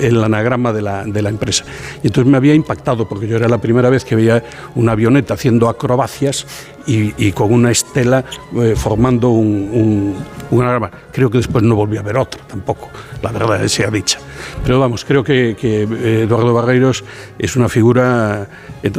El 0.00 0.22
anagrama 0.22 0.72
de 0.72 0.82
la, 0.82 1.04
de 1.04 1.22
la 1.22 1.28
empresa. 1.28 1.64
Y 2.02 2.08
entonces 2.08 2.30
me 2.30 2.36
había 2.36 2.54
impactado 2.54 3.08
porque 3.08 3.26
yo 3.26 3.36
era 3.36 3.48
la 3.48 3.58
primera 3.58 3.90
vez 3.90 4.04
que 4.04 4.16
veía 4.16 4.42
una 4.74 4.92
avioneta 4.92 5.34
haciendo 5.34 5.68
acrobacias 5.68 6.46
y, 6.86 7.12
y 7.16 7.32
con 7.32 7.52
una 7.52 7.70
estela 7.70 8.24
eh, 8.56 8.74
formando 8.76 9.30
un, 9.30 9.70
un, 9.72 10.14
un 10.50 10.62
anagrama. 10.62 10.90
Creo 11.12 11.30
que 11.30 11.38
después 11.38 11.64
no 11.64 11.74
volví 11.74 11.96
a 11.96 12.02
ver 12.02 12.16
otra 12.16 12.42
tampoco, 12.46 12.90
la 13.22 13.32
verdad 13.32 13.66
sea 13.66 13.90
dicha. 13.90 14.18
Pero 14.64 14.80
vamos, 14.80 15.04
creo 15.04 15.24
que, 15.24 15.56
que 15.58 15.82
eh, 15.82 16.22
Eduardo 16.22 16.52
Barreiros 16.52 17.04
es 17.38 17.56
una 17.56 17.68
figura 17.68 18.46
eh, 18.82 18.90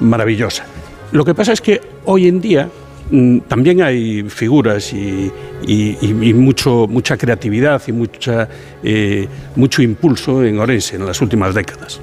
maravillosa. 0.00 0.64
Lo 1.12 1.24
que 1.24 1.34
pasa 1.34 1.52
es 1.52 1.60
que 1.60 1.80
hoy 2.04 2.28
en 2.28 2.40
día 2.40 2.68
también 3.48 3.82
hay 3.82 4.22
figuras 4.28 4.92
y, 4.92 5.30
y- 5.66 5.96
y- 6.00 6.28
y 6.30 6.34
mucho, 6.34 6.86
mucha 6.88 7.16
creatividad 7.16 7.80
y 7.86 7.92
mucha, 7.92 8.48
eh, 8.82 9.26
mucho 9.56 9.82
impulso 9.82 10.44
en 10.44 10.58
Orense 10.58 10.96
en 10.96 11.06
las 11.06 11.20
últimas 11.20 11.54
décadas. 11.54 12.00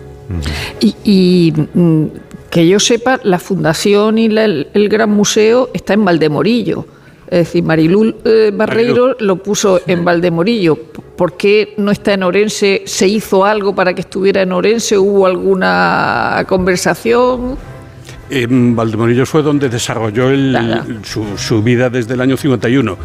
Y, 0.80 0.96
y, 1.04 1.54
mm, 1.74 2.06
que 2.50 2.68
yo 2.68 2.80
sepa, 2.80 3.20
la 3.24 3.38
fundación 3.39 4.18
y 4.18 4.30
la- 4.30 4.46
el, 4.46 4.68
el 4.74 4.89
Gran 4.89 5.12
Museo 5.12 5.70
está 5.74 5.94
en 5.94 6.04
Valdemorillo. 6.06 6.86
Es 7.28 7.39
decir, 7.39 7.63
Marilú 7.63 8.15
eh, 8.24 8.52
Barreiro 8.54 9.15
lo 9.20 9.38
puso 9.38 9.82
en 9.88 10.06
Valdemorillo. 10.06 10.76
¿Por 11.15 11.38
qué 11.38 11.74
no 11.78 11.89
está 11.91 12.13
en 12.13 12.22
Orense? 12.24 12.84
¿Se 12.86 13.08
hizo 13.08 13.44
algo 13.46 13.74
para 13.74 13.94
que 13.96 14.02
estuviera 14.02 14.44
en 14.44 14.52
Orense? 14.52 14.98
¿Hubo 14.98 15.26
alguna 15.26 16.46
conversación? 16.48 17.58
En 18.30 18.76
Valdemorillo 18.76 19.26
fue 19.26 19.44
donde 19.44 19.70
desarrolló 19.70 20.30
el- 20.32 20.50
Claro. 20.58 20.84
su, 21.04 21.38
su 21.38 21.62
vida 21.62 21.90
desde 21.90 22.16
el 22.16 22.22
año 22.22 22.38
51. 22.38 22.98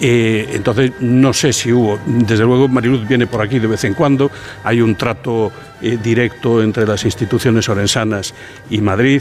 Eh, 0.00 0.48
entonces, 0.54 0.92
no 1.00 1.32
sé 1.32 1.52
si 1.52 1.72
hubo. 1.72 1.98
Desde 2.06 2.44
luego, 2.44 2.68
Mariluz 2.68 3.06
viene 3.06 3.26
por 3.26 3.42
aquí 3.42 3.58
de 3.58 3.66
vez 3.66 3.84
en 3.84 3.94
cuando. 3.94 4.30
Hay 4.64 4.80
un 4.80 4.94
trato 4.94 5.52
eh, 5.82 5.98
directo 6.02 6.62
entre 6.62 6.86
las 6.86 7.04
instituciones 7.04 7.68
orensanas 7.68 8.34
y 8.70 8.80
Madrid. 8.80 9.20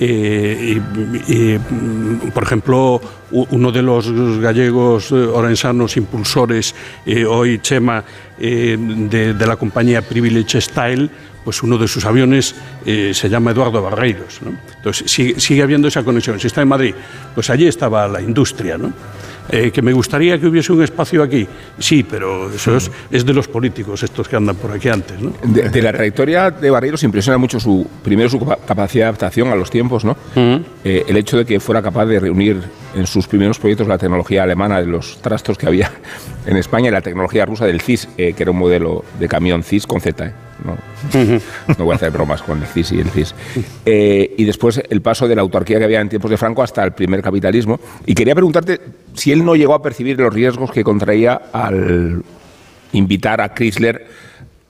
Eh, 0.00 0.78
y- 1.28 1.32
y, 1.32 1.58
mm, 1.58 2.30
por 2.34 2.42
ejemplo, 2.42 3.00
uno 3.30 3.70
de 3.72 3.82
los 3.82 4.38
gallegos 4.40 5.12
eh, 5.12 5.14
orensanos 5.14 5.96
impulsores, 5.96 6.74
eh, 7.06 7.24
hoy 7.24 7.60
Chema, 7.60 8.02
eh, 8.38 8.76
de, 8.78 9.34
de 9.34 9.46
la 9.46 9.56
compañía 9.56 10.02
Privilege 10.02 10.60
Style, 10.60 11.08
pues 11.44 11.62
uno 11.62 11.78
de 11.78 11.88
sus 11.88 12.04
aviones 12.04 12.54
eh, 12.86 13.12
se 13.14 13.28
llama 13.28 13.50
Eduardo 13.50 13.82
Barreiros. 13.82 14.40
¿no? 14.42 14.52
Entonces 14.76 15.10
sigue, 15.10 15.38
sigue 15.40 15.62
habiendo 15.62 15.88
esa 15.88 16.02
conexión. 16.02 16.38
Si 16.40 16.46
está 16.46 16.62
en 16.62 16.68
Madrid, 16.68 16.94
pues 17.34 17.50
allí 17.50 17.66
estaba 17.66 18.06
la 18.08 18.20
industria. 18.20 18.78
¿no? 18.78 18.92
Eh, 19.48 19.72
que 19.72 19.82
me 19.82 19.92
gustaría 19.92 20.38
que 20.38 20.46
hubiese 20.46 20.72
un 20.72 20.82
espacio 20.84 21.20
aquí. 21.20 21.46
Sí, 21.78 22.04
pero 22.08 22.48
eso 22.50 22.76
es, 22.76 22.88
es 23.10 23.26
de 23.26 23.34
los 23.34 23.48
políticos, 23.48 24.02
estos 24.04 24.28
que 24.28 24.36
andan 24.36 24.54
por 24.54 24.70
aquí 24.70 24.88
antes. 24.88 25.20
¿no? 25.20 25.32
De, 25.42 25.68
de 25.68 25.82
la 25.82 25.92
trayectoria 25.92 26.50
de 26.52 26.70
Barreiros 26.70 27.02
impresiona 27.02 27.38
mucho 27.38 27.58
su 27.58 27.84
primero 28.04 28.28
su 28.30 28.38
capa- 28.38 28.58
capacidad 28.64 29.06
de 29.06 29.08
adaptación 29.08 29.48
a 29.48 29.56
los 29.56 29.68
tiempos, 29.68 30.04
¿no? 30.04 30.16
Eh, 30.84 31.04
el 31.08 31.16
hecho 31.16 31.36
de 31.36 31.44
que 31.44 31.58
fuera 31.58 31.82
capaz 31.82 32.06
de 32.06 32.20
reunir 32.20 32.60
en 32.94 33.06
sus 33.06 33.26
primeros 33.26 33.58
proyectos 33.58 33.88
la 33.88 33.98
tecnología 33.98 34.44
alemana 34.44 34.80
de 34.80 34.86
los 34.86 35.20
trastos 35.20 35.58
que 35.58 35.66
había 35.66 35.90
en 36.46 36.56
España 36.56 36.88
y 36.88 36.92
la 36.92 37.00
tecnología 37.02 37.44
rusa 37.44 37.66
del 37.66 37.80
CIS, 37.80 38.08
eh, 38.16 38.34
que 38.34 38.44
era 38.44 38.52
un 38.52 38.58
modelo 38.58 39.04
de 39.18 39.28
camión 39.28 39.64
CIS 39.64 39.88
con 39.88 40.00
Z. 40.00 40.32
No, 40.64 40.76
no 41.78 41.84
voy 41.84 41.92
a 41.92 41.96
hacer 41.96 42.10
bromas 42.10 42.42
con 42.42 42.60
el 42.60 42.66
CIS 42.66 42.92
y 42.92 43.00
el 43.00 43.10
CIS. 43.10 43.34
Eh, 43.84 44.34
y 44.36 44.44
después 44.44 44.82
el 44.88 45.02
paso 45.02 45.28
de 45.28 45.34
la 45.34 45.42
autarquía 45.42 45.78
que 45.78 45.84
había 45.84 46.00
en 46.00 46.08
tiempos 46.08 46.30
de 46.30 46.36
Franco 46.36 46.62
hasta 46.62 46.84
el 46.84 46.92
primer 46.92 47.22
capitalismo. 47.22 47.80
Y 48.06 48.14
quería 48.14 48.34
preguntarte 48.34 48.80
si 49.14 49.32
él 49.32 49.44
no 49.44 49.56
llegó 49.56 49.74
a 49.74 49.82
percibir 49.82 50.18
los 50.18 50.32
riesgos 50.32 50.70
que 50.70 50.84
contraía 50.84 51.40
al 51.52 52.22
invitar 52.92 53.40
a 53.40 53.54
Chrysler 53.54 54.06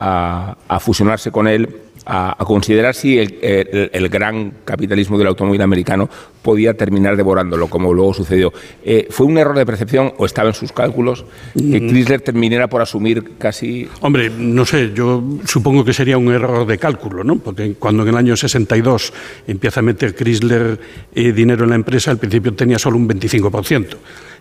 a 0.05 0.81
fusionarse 0.81 1.31
con 1.31 1.47
él, 1.47 1.69
a, 2.05 2.41
a 2.43 2.45
considerar 2.45 2.95
si 2.95 3.19
el, 3.19 3.38
el- 3.43 3.91
el 3.93 4.09
gran 4.09 4.53
capitalismo 4.65 5.19
del 5.19 5.29
automóvil 5.29 5.62
americano 5.62 6.09
podía 6.43 6.75
terminar 6.75 7.17
devorándolo, 7.17 7.69
como 7.69 7.95
luego 7.95 8.12
sucedió. 8.15 8.53
Eh, 8.85 9.07
¿Fue 9.11 9.27
un 9.27 9.38
error 9.38 9.57
de 9.57 9.65
percepción 9.65 10.12
o 10.19 10.27
estaba 10.27 10.49
en 10.49 10.55
sus 10.55 10.73
cálculos 10.73 11.25
que 11.55 11.81
Mm. 11.81 11.88
Chrysler 11.88 12.21
terminara 12.21 12.67
por 12.69 12.83
asumir 12.83 13.33
casi... 13.38 13.88
Hombre, 14.01 14.31
no 14.37 14.65
sé, 14.67 14.91
yo 14.95 15.23
supongo 15.47 15.85
que 15.85 15.93
sería 15.93 16.19
un 16.19 16.33
error 16.33 16.67
de 16.67 16.79
cálculo, 16.79 17.23
¿no? 17.23 17.38
Porque 17.38 17.75
cuando 17.79 18.03
en 18.03 18.09
el 18.09 18.17
año 18.17 18.37
62 18.37 19.12
empieza 19.47 19.81
a 19.81 19.83
meter 19.85 20.15
Chrysler 20.17 20.81
eh, 21.15 21.33
dinero 21.33 21.62
en 21.65 21.71
la 21.71 21.77
empresa, 21.77 22.11
al 22.11 22.19
principio 22.19 22.53
tenía 22.55 22.79
solo 22.79 22.97
un 22.97 23.09
25%. 23.09 23.87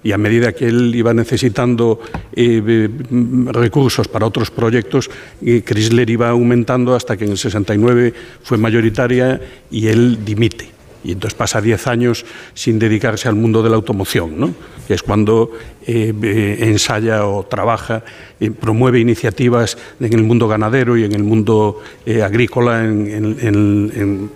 Y 0.04 0.12
a 0.12 0.18
medida 0.18 0.54
que 0.54 0.68
él 0.68 0.94
iba 0.96 1.14
necesitando 1.14 2.00
eh, 2.34 2.90
mm, 2.90 3.50
recursos 3.50 4.08
para 4.08 4.26
otros 4.26 4.50
proyectos, 4.50 5.10
eh, 5.46 5.62
Chrysler 5.66 6.10
iba 6.10 6.30
aumentando 6.30 6.96
hasta 6.96 7.18
que 7.18 7.26
en 7.26 7.32
el 7.32 7.38
69 7.38 8.14
fue 8.44 8.58
mayoritaria 8.58 9.40
y 9.70 9.88
él 9.88 10.26
dimite. 10.26 10.81
Y 11.04 11.14
entonces 11.14 11.38
pasa 11.38 11.62
10 11.62 11.88
años 11.88 12.26
sin 12.54 12.80
dedicarse 12.80 13.28
al 13.28 13.36
mundo 13.36 13.64
de 13.64 13.70
la 13.70 13.76
automoción, 13.76 14.40
¿no? 14.40 14.54
que 14.88 14.94
es 14.94 15.04
cuando 15.04 15.52
eh, 15.88 16.14
eh, 16.22 16.58
ensaya 16.62 17.26
o 17.26 17.44
trabaja, 17.44 18.04
eh, 18.40 18.52
promueve 18.52 19.00
iniciativas 19.00 19.78
en 20.00 20.14
el 20.14 20.24
mundo 20.24 20.48
ganadero 20.48 20.98
y 20.98 21.04
en 21.04 21.14
el 21.14 21.24
mundo 21.24 21.82
agrícola 22.24 22.84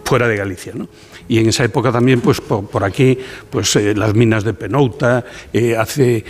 fuera 0.04 0.28
de 0.28 0.38
Galicia. 0.38 0.74
¿no? 0.76 0.88
y 1.28 1.40
en 1.40 1.50
esa 1.50 1.64
época 1.64 1.92
también 1.92 2.22
pues 2.22 2.40
por, 2.40 2.84
aquí 2.84 3.18
pues 3.50 3.76
las 3.76 4.14
minas 4.14 4.44
de 4.44 4.54
Penouta 4.54 5.26
hace 5.78 6.24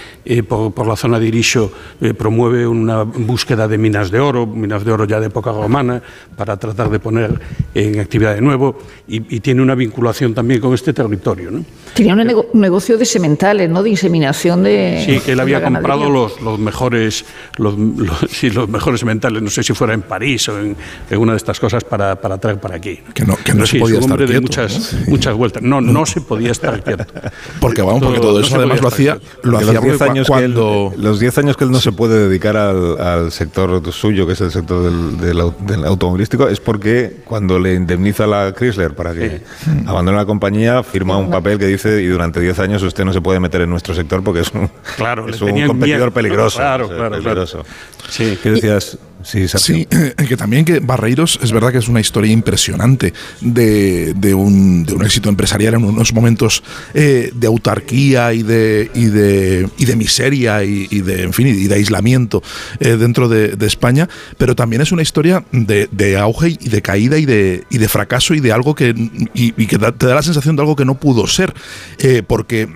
por, 0.48 0.88
la 0.88 0.95
zona 0.95 1.19
de 1.19 1.28
Irixo 1.28 1.69
promueve 2.17 2.65
una 2.65 3.04
búsqueda 3.04 3.67
de 3.67 3.78
minas 3.78 4.10
de 4.10 4.21
oro 4.21 4.48
minas 4.48 4.86
de 4.86 4.91
oro 4.93 5.04
ya 5.04 5.19
de 5.19 5.28
época 5.28 5.52
romana 5.52 6.02
para 6.38 6.56
tratar 6.56 6.89
de 6.89 7.00
poner 7.00 7.38
en 7.75 7.99
actividad 7.99 8.33
de 8.33 8.41
nuevo 8.41 8.77
y, 9.07 9.35
y 9.35 9.39
tiene 9.41 9.61
una 9.61 9.75
vinculación 9.75 10.33
también 10.33 10.59
con 10.61 10.73
este 10.73 10.93
territorio 10.93 11.51
¿no? 11.51 11.63
Tenía 11.93 12.13
un, 12.13 12.19
nego- 12.23 12.47
un 12.51 12.59
negocio 12.61 12.97
de 12.97 13.05
sementales, 13.05 13.69
¿no? 13.69 13.81
De 13.83 13.89
inseminación 13.89 14.63
de. 14.63 15.01
Sí, 15.05 15.19
que 15.19 15.31
él 15.33 15.39
había 15.39 15.63
comprado 15.63 16.09
los, 16.09 16.41
los 16.41 16.59
mejores 16.59 17.23
los, 17.57 17.77
los- 17.77 18.19
sí, 18.29 18.49
los 18.49 18.67
mejores 18.67 18.99
sementales, 18.99 19.41
no 19.41 19.49
sé 19.49 19.63
si 19.63 19.73
fuera 19.73 19.93
en 19.93 20.01
París 20.01 20.49
o 20.49 20.59
en, 20.59 20.75
en 21.09 21.17
una 21.19 21.33
de 21.33 21.38
estas 21.38 21.59
cosas 21.59 21.83
para, 21.85 22.19
para 22.19 22.38
traer 22.38 22.59
para 22.59 22.75
aquí. 22.75 22.99
Que 23.13 23.23
no- 23.25 23.35
que 23.38 23.53
no 23.53 23.57
Pero 23.59 23.65
se 23.67 23.71
sí, 23.73 23.79
podía 23.79 23.99
es 23.99 24.05
un 24.05 24.11
estar 24.11 24.21
hombre 24.21 24.25
de 24.25 24.31
quieto, 24.41 24.41
muchas, 24.61 24.95
muchas 25.07 25.35
vueltas. 25.35 25.63
No, 25.63 25.79
no 25.81 26.05
se 26.05 26.19
podía 26.21 26.51
estar 26.51 26.83
quieto. 26.83 27.05
Porque 27.61 27.81
vamos, 27.81 28.01
porque 28.03 28.19
todo 28.19 28.39
eso 28.41 28.55
además 28.57 28.81
lo 28.81 28.88
hacía, 28.89 29.17
quieto. 29.17 29.49
lo 29.49 29.57
hacía 29.57 29.73
los 29.73 29.83
10 29.83 29.97
porque 29.97 30.11
años 30.11 30.27
cuando 30.27 30.89
que 30.91 30.95
él, 30.95 31.03
los 31.03 31.19
10 31.19 31.38
años 31.38 31.57
que 31.57 31.63
él 31.63 31.71
no 31.71 31.79
se 31.79 31.91
puede 31.91 32.27
dedicar 32.27 32.57
al, 32.57 32.99
al 32.99 33.31
sector 33.31 33.81
suyo, 33.91 34.27
que 34.27 34.33
es 34.33 34.41
el 34.41 34.51
sector 34.51 34.83
del, 34.83 35.17
del 35.65 35.85
automovilístico, 35.85 36.47
es 36.47 36.59
porque 36.59 37.17
cuando 37.25 37.57
le 37.65 37.73
indemniza 37.73 38.28
la 38.28 38.54
Chrysler 38.54 38.93
para 38.93 39.13
que 39.13 39.41
abandone 39.88 40.17
la 40.17 40.25
compañía, 40.25 40.84
firma 40.84 41.17
un 41.17 41.30
papel 41.30 41.58
que 41.58 41.65
dice 41.65 42.01
y 42.01 42.08
durante 42.08 42.39
10 42.39 42.60
años 42.60 42.84
usted 42.84 43.04
no 43.06 43.12
se 43.13 43.21
puede 43.21 43.39
meter 43.39 43.62
en 43.62 43.69
nuestro 43.69 43.93
sector 43.93 44.23
porque 44.23 44.41
es 44.41 44.51
un, 44.54 44.69
Claro, 44.97 45.28
es 45.28 45.41
un 45.41 45.49
competidor 45.67 45.99
miedo. 45.99 46.12
peligroso. 46.12 46.58
Claro, 46.60 46.86
o 46.86 46.88
sea, 46.88 46.97
claro, 46.97 47.10
claro. 47.21 47.23
peligroso. 47.23 47.65
Sí. 48.09 48.37
¿Qué 48.41 48.51
decías? 48.51 48.91
Sí. 48.91 49.47
Sí, 49.47 49.87
que 50.27 50.37
también 50.37 50.65
que 50.65 50.79
Barreiros 50.79 51.39
es 51.41 51.51
verdad 51.51 51.71
que 51.71 51.79
es 51.79 51.87
una 51.87 51.99
historia 51.99 52.31
impresionante 52.31 53.13
de, 53.41 54.13
de 54.13 54.33
un, 54.35 54.85
de 54.85 54.93
un 54.93 55.03
éxito 55.03 55.29
empresarial 55.29 55.73
en 55.73 55.83
unos 55.83 56.13
momentos 56.13 56.63
eh, 56.93 57.31
de 57.33 57.47
autarquía 57.47 58.33
y 58.33 58.43
de, 58.43 58.91
y 58.93 59.05
de, 59.05 59.67
y 59.77 59.85
de 59.85 59.95
miseria 59.95 60.63
y, 60.63 60.85
de, 61.01 61.31
y 61.37 61.67
de 61.67 61.75
aislamiento 61.75 62.43
eh, 62.79 62.97
dentro 62.97 63.27
de, 63.27 63.65
España, 63.65 64.07
pero 64.37 64.55
también 64.55 64.83
es 64.83 64.91
una 64.91 65.01
historia 65.01 65.43
de, 65.51 66.17
auge 66.19 66.49
y 66.49 66.69
de 66.69 66.83
caída 66.83 67.17
y 67.17 67.25
de, 67.25 67.63
y 67.71 67.79
de 67.79 67.89
fracaso 67.89 68.35
y 68.35 68.39
de 68.39 68.51
algo 68.51 68.75
que, 68.75 68.93
y, 69.33 69.51
que 69.53 69.79
te 69.79 70.05
da 70.05 70.13
la 70.13 70.21
sensación 70.21 70.55
de 70.55 70.61
algo 70.61 70.75
que 70.75 70.85
no 70.85 70.99
pudo 70.99 71.25
ser, 71.25 71.51
eh, 71.97 72.21
porque... 72.25 72.69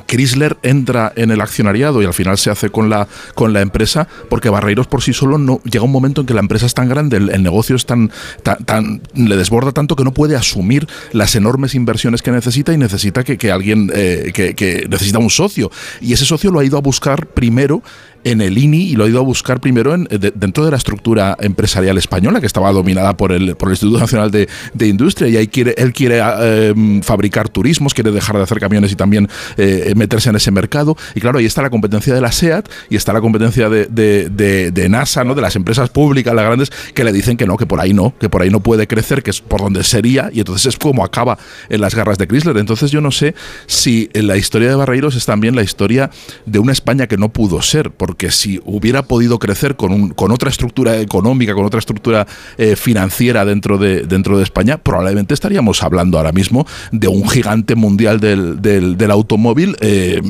Chrysler 0.00 0.56
entra 0.62 1.12
en 1.16 1.30
el 1.30 1.40
accionariado 1.40 2.02
y 2.02 2.06
al 2.06 2.14
final 2.14 2.38
se 2.38 2.50
hace 2.50 2.70
con 2.70 2.88
la, 2.90 3.08
con 3.34 3.52
la 3.52 3.60
empresa 3.60 4.08
porque 4.28 4.48
Barreiros 4.50 4.86
por 4.86 5.02
sí 5.02 5.12
solo 5.12 5.38
no 5.38 5.60
llega 5.64 5.84
un 5.84 5.92
momento 5.92 6.20
en 6.22 6.26
que 6.26 6.34
la 6.34 6.40
empresa 6.40 6.66
es 6.66 6.74
tan 6.74 6.88
grande, 6.88 7.16
el, 7.18 7.42
negocio 7.42 7.76
es 7.76 7.86
tan, 7.86 8.10
tan, 8.42 8.64
tan- 8.64 9.02
le 9.14 9.36
desborda 9.36 9.72
tanto 9.72 9.96
que 9.96 10.04
no 10.04 10.12
puede 10.12 10.36
asumir 10.36 10.86
las 11.12 11.34
enormes 11.34 11.74
inversiones 11.74 12.22
que 12.22 12.30
necesita 12.30 12.72
y 12.72 12.78
necesita 12.78 13.24
que, 13.24 13.36
que 13.38 13.50
alguien 13.50 13.90
eh, 13.94 14.32
que 14.34 14.86
necesita 14.88 15.18
un 15.18 15.30
socio. 15.30 15.70
Y 16.00 16.12
ese 16.12 16.24
socio 16.24 16.50
lo 16.50 16.58
ha 16.60 16.64
ido 16.64 16.78
a 16.78 16.80
buscar 16.80 17.26
primero 17.26 17.82
en 18.24 18.40
el 18.40 18.56
INI 18.58 18.82
y 18.90 18.96
lo 18.96 19.04
ha 19.04 19.08
ido 19.08 19.18
a 19.18 19.22
buscar 19.22 19.60
primero 19.60 19.94
en- 19.94 20.04
de- 20.04 20.32
dentro 20.34 20.64
de 20.64 20.70
la 20.70 20.76
estructura 20.76 21.36
empresarial 21.40 21.98
española 21.98 22.40
que 22.40 22.46
estaba 22.46 22.70
dominada 22.72 23.16
por 23.16 23.32
el, 23.32 23.56
por 23.56 23.68
el 23.68 23.72
Instituto 23.74 23.98
Nacional 24.00 24.30
de, 24.30 24.48
de 24.74 24.88
Industria 24.88 25.28
y 25.28 25.36
ahí 25.36 25.48
quiere, 25.48 25.74
él 25.78 25.92
quiere 25.92 26.20
eh, 26.22 27.00
fabricar 27.02 27.48
turismos, 27.48 27.94
quiere 27.94 28.10
dejar 28.10 28.36
de 28.36 28.42
hacer 28.42 28.60
camiones 28.60 28.92
y 28.92 28.96
también 28.96 29.28
eh, 29.56 29.92
meterse 29.96 30.30
en 30.30 30.36
ese 30.36 30.50
mercado 30.50 30.96
y 31.14 31.20
claro, 31.20 31.38
ahí 31.38 31.46
está 31.46 31.62
la 31.62 31.70
competencia 31.70 32.14
de 32.14 32.20
la 32.20 32.32
SEAT 32.32 32.68
y 32.90 32.96
está 32.96 33.12
la 33.12 33.20
competencia 33.20 33.68
de, 33.68 33.86
de- 33.86 34.88
NASA, 34.88 35.24
¿no? 35.24 35.34
de 35.34 35.40
las 35.42 35.56
empresas 35.56 35.88
públicas, 35.90 36.34
las 36.34 36.44
grandes, 36.44 36.70
que 36.94 37.02
le 37.04 37.12
dicen 37.12 37.36
que 37.36 37.46
no, 37.46 37.56
que 37.56 37.66
por 37.66 37.80
ahí 37.80 37.94
no, 37.94 38.14
que 38.18 38.28
por 38.28 38.42
ahí 38.42 38.50
no 38.50 38.60
puede 38.60 38.86
crecer, 38.86 39.22
que 39.22 39.30
es 39.30 39.40
por 39.40 39.60
donde 39.62 39.82
sería 39.84 40.28
y 40.32 40.40
entonces 40.40 40.66
es 40.66 40.76
como 40.78 41.04
acaba 41.04 41.38
en 41.70 41.80
las 41.80 41.94
garras 41.94 42.18
de 42.18 42.26
Chrysler. 42.26 42.56
Entonces 42.58 42.90
yo 42.90 43.00
no 43.00 43.10
sé 43.10 43.34
si 43.66 44.10
la 44.12 44.36
historia 44.36 44.68
de 44.68 44.74
Barreiros 44.74 45.14
es 45.16 45.24
también 45.24 45.54
la 45.56 45.62
historia 45.62 46.10
de 46.46 46.58
una 46.58 46.72
España 46.72 47.06
que 47.06 47.16
no 47.16 47.30
pudo 47.30 47.62
ser, 47.62 47.90
porque 47.90 48.11
si 48.30 48.60
hubiera 48.64 49.02
podido 49.02 49.38
crecer 49.38 49.76
con, 49.76 49.92
un, 49.92 50.08
con 50.10 50.30
otra 50.32 50.50
estructura 50.50 50.98
económica, 50.98 51.54
con 51.54 51.64
otra 51.64 51.78
estructura 51.78 52.26
eh, 52.58 52.76
financiera 52.76 53.44
dentro 53.44 53.78
de, 53.78 54.02
dentro 54.02 54.36
de 54.36 54.44
España, 54.44 54.78
probablemente 54.78 55.34
estaríamos 55.34 55.82
hablando 55.82 56.18
ahora 56.18 56.32
mismo 56.32 56.66
de 56.90 57.08
un 57.08 57.28
gigante 57.28 57.74
mundial 57.74 58.20
del, 58.20 58.60
del- 58.62 58.96
del 58.96 59.10
automóvil 59.10 59.76
eh, 59.80 60.20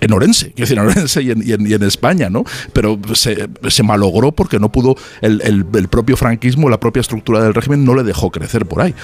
en 0.00 0.12
Orense, 0.12 0.52
quiero 0.52 0.60
decir, 0.68 0.78
en 0.78 0.84
Orense 0.84 1.22
y 1.22 1.30
en, 1.30 1.42
y 1.46 1.52
en- 1.52 1.66
y 1.66 1.72
en 1.74 1.82
España, 1.82 2.30
¿no? 2.30 2.44
Pero 2.72 2.98
se, 3.14 3.48
se 3.68 3.82
malogró 3.82 4.32
porque 4.32 4.58
no 4.58 4.70
pudo, 4.70 4.96
el, 5.20 5.40
el- 5.42 5.64
el 5.74 5.88
propio 5.88 6.16
franquismo, 6.16 6.68
la 6.68 6.80
propia 6.80 7.00
estructura 7.00 7.42
del 7.42 7.54
régimen 7.54 7.84
no 7.84 7.94
le 7.94 8.02
dejó 8.02 8.30
crecer 8.30 8.66
por 8.66 8.82
ahí. 8.82 8.94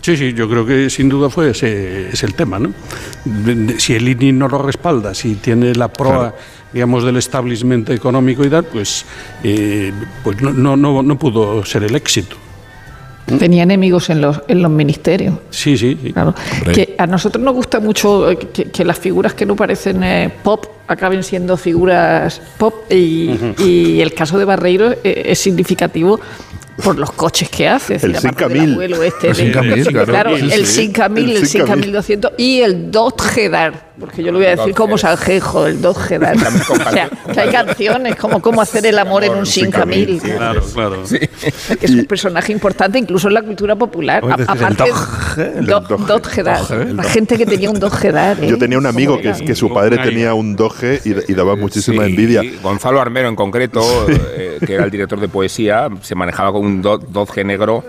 Sí, 0.00 0.16
sí, 0.16 0.32
yo 0.32 0.48
creo 0.48 0.66
que 0.66 0.90
sin 0.90 1.08
duda 1.08 1.30
fue 1.30 1.50
ese 1.50 2.08
es 2.08 2.24
el 2.24 2.34
tema, 2.34 2.58
¿no? 2.58 2.72
Si 3.78 3.94
el 3.94 4.08
INI 4.08 4.32
no 4.32 4.48
lo 4.48 4.58
respalda, 4.60 5.14
si 5.14 5.36
tiene 5.36 5.74
la 5.76 5.92
proa, 5.92 6.34
digamos, 6.72 7.04
del 7.04 7.16
establishment 7.16 7.90
económico 7.90 8.44
y 8.44 8.48
tal, 8.50 8.64
pues, 8.64 9.04
eh, 9.44 9.92
pues 10.24 10.40
no, 10.40 10.52
no, 10.52 10.76
no, 10.76 11.02
no 11.02 11.18
pudo 11.18 11.64
ser 11.64 11.84
el 11.84 11.94
éxito. 11.94 12.36
Tenía 13.38 13.62
enemigos 13.62 14.10
en 14.10 14.20
los, 14.20 14.40
en 14.48 14.60
los 14.62 14.70
ministerios. 14.70 15.36
Sí, 15.50 15.78
sí, 15.78 15.96
sí. 16.02 16.12
Claro. 16.12 16.34
Que 16.74 16.96
a 16.98 17.06
nosotros 17.06 17.42
nos 17.42 17.54
gusta 17.54 17.78
mucho 17.78 18.28
eh, 18.30 18.36
que, 18.36 18.64
que 18.64 18.84
las 18.84 18.98
figuras 18.98 19.32
que 19.34 19.46
no 19.46 19.54
parecen 19.54 20.02
eh, 20.02 20.30
pop 20.42 20.66
acaben 20.88 21.22
siendo 21.22 21.56
figuras 21.56 22.42
pop 22.58 22.74
y, 22.90 23.30
y 23.58 24.00
el 24.00 24.12
caso 24.12 24.38
de 24.38 24.44
Barreiro 24.44 24.92
es 25.04 25.38
significativo 25.38 26.18
por 26.82 26.98
los 26.98 27.12
coches 27.12 27.48
que 27.48 27.68
hace. 27.68 27.94
Es 27.94 28.04
El 28.04 28.12
decir, 28.14 28.30
aparte 28.30 28.54
del 28.54 28.58
5000. 28.66 28.72
abuelo 28.74 29.02
este 29.04 29.28
El 29.28 29.36
de- 29.36 29.42
5000, 29.52 29.86
claro. 29.86 30.06
claro, 30.06 30.36
Sí, 30.38 30.50
el 30.52 30.66
sí. 30.66 30.82
5000, 30.86 31.24
El 31.24 31.36
el 31.36 31.46
5000. 31.46 31.68
5200 31.84 32.32
y 32.38 32.60
el 32.60 32.90
Dodge 32.90 33.28
Gedar, 33.28 33.91
porque 34.02 34.20
yo 34.20 34.32
lo 34.32 34.38
voy 34.38 34.48
a 34.48 34.56
decir 34.56 34.74
como 34.74 34.98
Sanjejo, 34.98 35.68
el 35.68 35.80
Dodge 35.80 36.08
Gedar. 36.08 36.36
O 36.72 36.90
sea, 36.90 37.08
que 37.32 37.40
hay 37.40 37.50
canciones 37.50 38.16
como 38.16 38.42
cómo 38.42 38.60
hacer 38.60 38.84
el 38.86 38.98
amor 38.98 39.22
en 39.22 39.32
un 39.32 39.46
5000. 39.46 40.20
Claro, 40.20 40.60
claro. 40.74 41.02
que 41.08 41.30
es 41.86 41.90
un 41.92 42.04
personaje 42.06 42.50
importante 42.52 42.98
incluso 42.98 43.28
en 43.28 43.34
la 43.34 43.42
cultura 43.42 43.76
popular. 43.76 44.20
¿Cómo 44.20 44.34
A- 44.34 44.42
aparte, 44.42 44.82
Dodge, 44.90 45.58
el 45.58 45.66
Do- 45.66 45.80
Dodge. 45.80 46.06
Dodge 46.06 46.26
Gedar. 46.30 46.58
Dodge, 46.66 46.94
La 46.94 47.02
gente 47.04 47.38
que 47.38 47.46
tenía 47.46 47.70
un 47.70 47.78
Dodge 47.78 47.96
Gedar. 47.98 48.42
¿eh? 48.42 48.48
Yo 48.48 48.58
tenía 48.58 48.76
un 48.78 48.86
amigo 48.86 49.18
¿Cómo 49.22 49.46
que, 49.46 49.54
su 49.54 49.72
padre 49.72 49.98
tenía 49.98 50.34
un 50.34 50.56
doge 50.56 51.00
y, 51.04 51.30
y 51.30 51.34
daba 51.34 51.54
muchísima 51.54 52.04
Sí, 52.04 52.10
envidia. 52.10 52.42
Gonzalo 52.62 53.00
Armero 53.00 53.28
en 53.28 53.36
concreto, 53.36 53.80
eh, 54.08 54.58
que 54.66 54.74
era 54.74 54.84
el 54.84 54.90
director 54.90 55.20
de 55.20 55.28
poesía, 55.28 55.88
se 56.02 56.14
manejaba 56.16 56.50
con 56.52 56.66
un 56.66 56.82
do- 56.82 56.98
Dodge 56.98 57.44
negro 57.44 57.84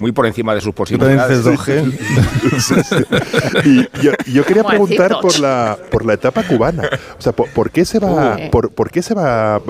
muy 0.00 0.12
por 0.12 0.26
encima 0.26 0.54
de 0.54 0.60
sus 0.62 0.74
¿Tú 0.74 0.84
también 0.96 1.20
dices 1.28 1.42
posibilidades. 1.44 1.92
Doge? 2.64 3.12
Y 3.64 3.82
yo, 4.02 4.12
yo 4.32 4.44
quería 4.44 4.62
¿Cómo 4.62 4.86
preguntar 4.86 5.20
por? 5.20 5.38
La, 5.42 5.76
por 5.90 6.06
la 6.06 6.14
etapa 6.14 6.42
cubana. 6.44 6.88
O 7.18 7.20
sea, 7.20 7.32
¿por, 7.32 7.48
por 7.50 7.70
qué 7.70 7.84
se 7.84 7.98
va, 7.98 8.38
por, 8.50 8.70
por 8.70 8.90
qué 8.90 9.02
se 9.02 9.12
va 9.14 9.56
a, 9.56 9.60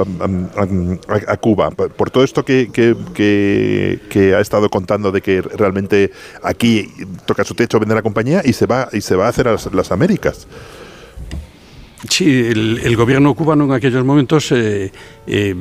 a 1.27 1.37
Cuba? 1.39 1.71
Por, 1.71 1.91
por 1.91 2.11
todo 2.11 2.23
esto 2.23 2.45
que, 2.45 2.71
que, 2.73 2.95
que- 3.15 3.99
que 4.09 4.35
ha 4.35 4.41
estado 4.41 4.69
contando 4.71 5.11
de 5.11 5.21
que 5.21 5.43
realmente 5.43 6.13
aquí 6.43 6.89
toca 7.27 7.43
su 7.45 7.55
techo, 7.55 7.81
vende 7.81 7.95
la 7.95 8.03
compañía 8.03 8.43
y 8.45 8.53
se 8.53 8.67
va, 8.67 8.89
y 8.93 9.01
se 9.01 9.17
va 9.17 9.27
a 9.27 9.29
hacer 9.31 9.49
a 9.49 9.53
las, 9.53 9.73
las 9.73 9.91
Américas. 9.91 10.47
Sí, 12.09 12.47
el, 12.49 12.81
el 12.83 12.97
gobierno 12.97 13.33
cubano 13.35 13.65
en 13.65 13.73
aquellos 13.73 14.05
momentos 14.05 14.51
eh, 14.53 14.91
eh, 15.27 15.55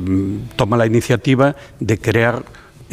toma 0.56 0.76
la 0.76 0.86
iniciativa 0.86 1.54
de 1.78 1.98
crear 1.98 2.42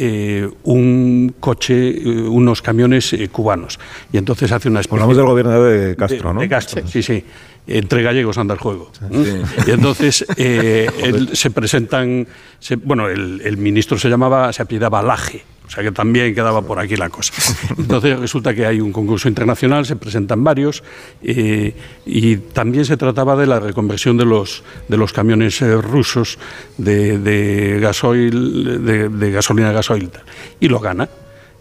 eh, 0.02 0.48
un 0.64 1.34
coche, 1.38 1.90
eh, 1.90 2.22
unos 2.22 2.62
camiones 2.62 3.12
eh, 3.12 3.28
cubanos. 3.28 3.78
Y 4.12 4.16
entonces 4.16 4.50
hace 4.50 4.68
una 4.68 4.80
especie 4.80 4.96
Hablamos 4.96 5.16
del 5.16 5.26
gobierno 5.26 5.62
de 5.62 5.94
Castro, 5.94 6.28
de, 6.30 6.34
¿no? 6.34 6.40
de 6.40 6.48
Castro, 6.48 6.82
sí, 6.86 7.02
sí. 7.02 7.22
Entre 7.66 8.02
gallegos 8.02 8.38
anda 8.38 8.54
el 8.54 8.60
juego. 8.60 8.90
¿eh? 9.12 9.42
Y 9.66 9.70
entonces 9.70 10.24
eh, 10.38 10.88
él- 11.02 11.28
se 11.34 11.50
presentan, 11.50 12.26
se- 12.58 12.76
bueno, 12.76 13.08
el, 13.08 13.42
el 13.44 13.56
ministro 13.58 13.98
se 13.98 14.08
llamaba, 14.08 14.52
se 14.52 14.62
apellidaba 14.62 15.02
Laje, 15.02 15.42
o 15.70 15.72
sea 15.72 15.84
que 15.84 15.92
también 15.92 16.34
quedaba 16.34 16.62
por 16.62 16.80
aquí 16.80 16.96
la 16.96 17.10
cosa. 17.10 17.32
Entonces 17.78 18.18
resulta 18.18 18.52
que 18.52 18.66
hay 18.66 18.80
un 18.80 18.90
concurso 18.90 19.28
internacional, 19.28 19.86
se 19.86 19.94
presentan 19.94 20.42
varios, 20.42 20.82
eh, 21.22 21.72
y 22.04 22.38
también 22.38 22.84
se 22.84 22.96
trataba 22.96 23.36
de 23.36 23.46
la 23.46 23.60
reconversión 23.60 24.16
de 24.16 24.24
los, 24.24 24.64
de 24.88 24.96
los 24.96 25.12
camiones 25.12 25.62
eh, 25.62 25.80
rusos 25.80 26.40
de, 26.76 27.20
de 27.20 27.78
gasoil, 27.78 28.84
de, 28.84 29.08
de 29.10 29.30
gasolina 29.30 29.68
a 29.68 29.72
gasoil, 29.72 30.10
y 30.58 30.66
lo 30.66 30.80
gana. 30.80 31.08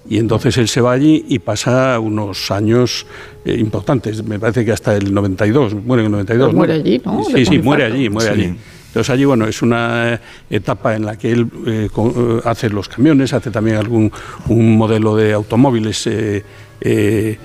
Y 0.09 0.17
entonces 0.17 0.57
él 0.57 0.67
se 0.67 0.81
va 0.81 0.93
allí 0.93 1.25
y 1.29 1.37
pasa 1.37 1.99
unos 1.99 2.49
años 2.49 3.05
eh, 3.45 3.53
importantes, 3.59 4.23
me 4.23 4.39
parece 4.39 4.65
que 4.65 4.71
hasta 4.71 4.95
el 4.95 5.13
92, 5.13 5.75
muere 5.75 6.01
en 6.01 6.05
el 6.07 6.11
92. 6.13 6.47
Pues 6.47 6.55
muere 6.55 6.73
allí, 6.73 6.99
¿no? 7.05 7.23
Sí, 7.25 7.45
sí, 7.45 7.59
muere 7.59 7.83
allí, 7.83 8.09
muere 8.09 8.33
Sí. 8.35 8.41
allí. 8.41 8.55
Entonces 8.89 9.09
allí, 9.11 9.25
bueno, 9.25 9.45
es 9.47 9.61
una 9.61 10.13
eh, 10.13 10.19
etapa 10.49 10.95
en 10.95 11.05
la 11.05 11.15
que 11.15 11.31
él 11.31 11.47
eh, 11.67 11.89
eh, 11.95 12.41
hace 12.43 12.69
los 12.69 12.89
camiones, 12.89 13.33
hace 13.33 13.51
también 13.51 13.77
algún 13.77 14.11
un 14.47 14.77
modelo 14.77 15.15
de 15.15 15.33
automóviles 15.33 16.07
eh, 16.07 16.43
eh, 16.81 17.37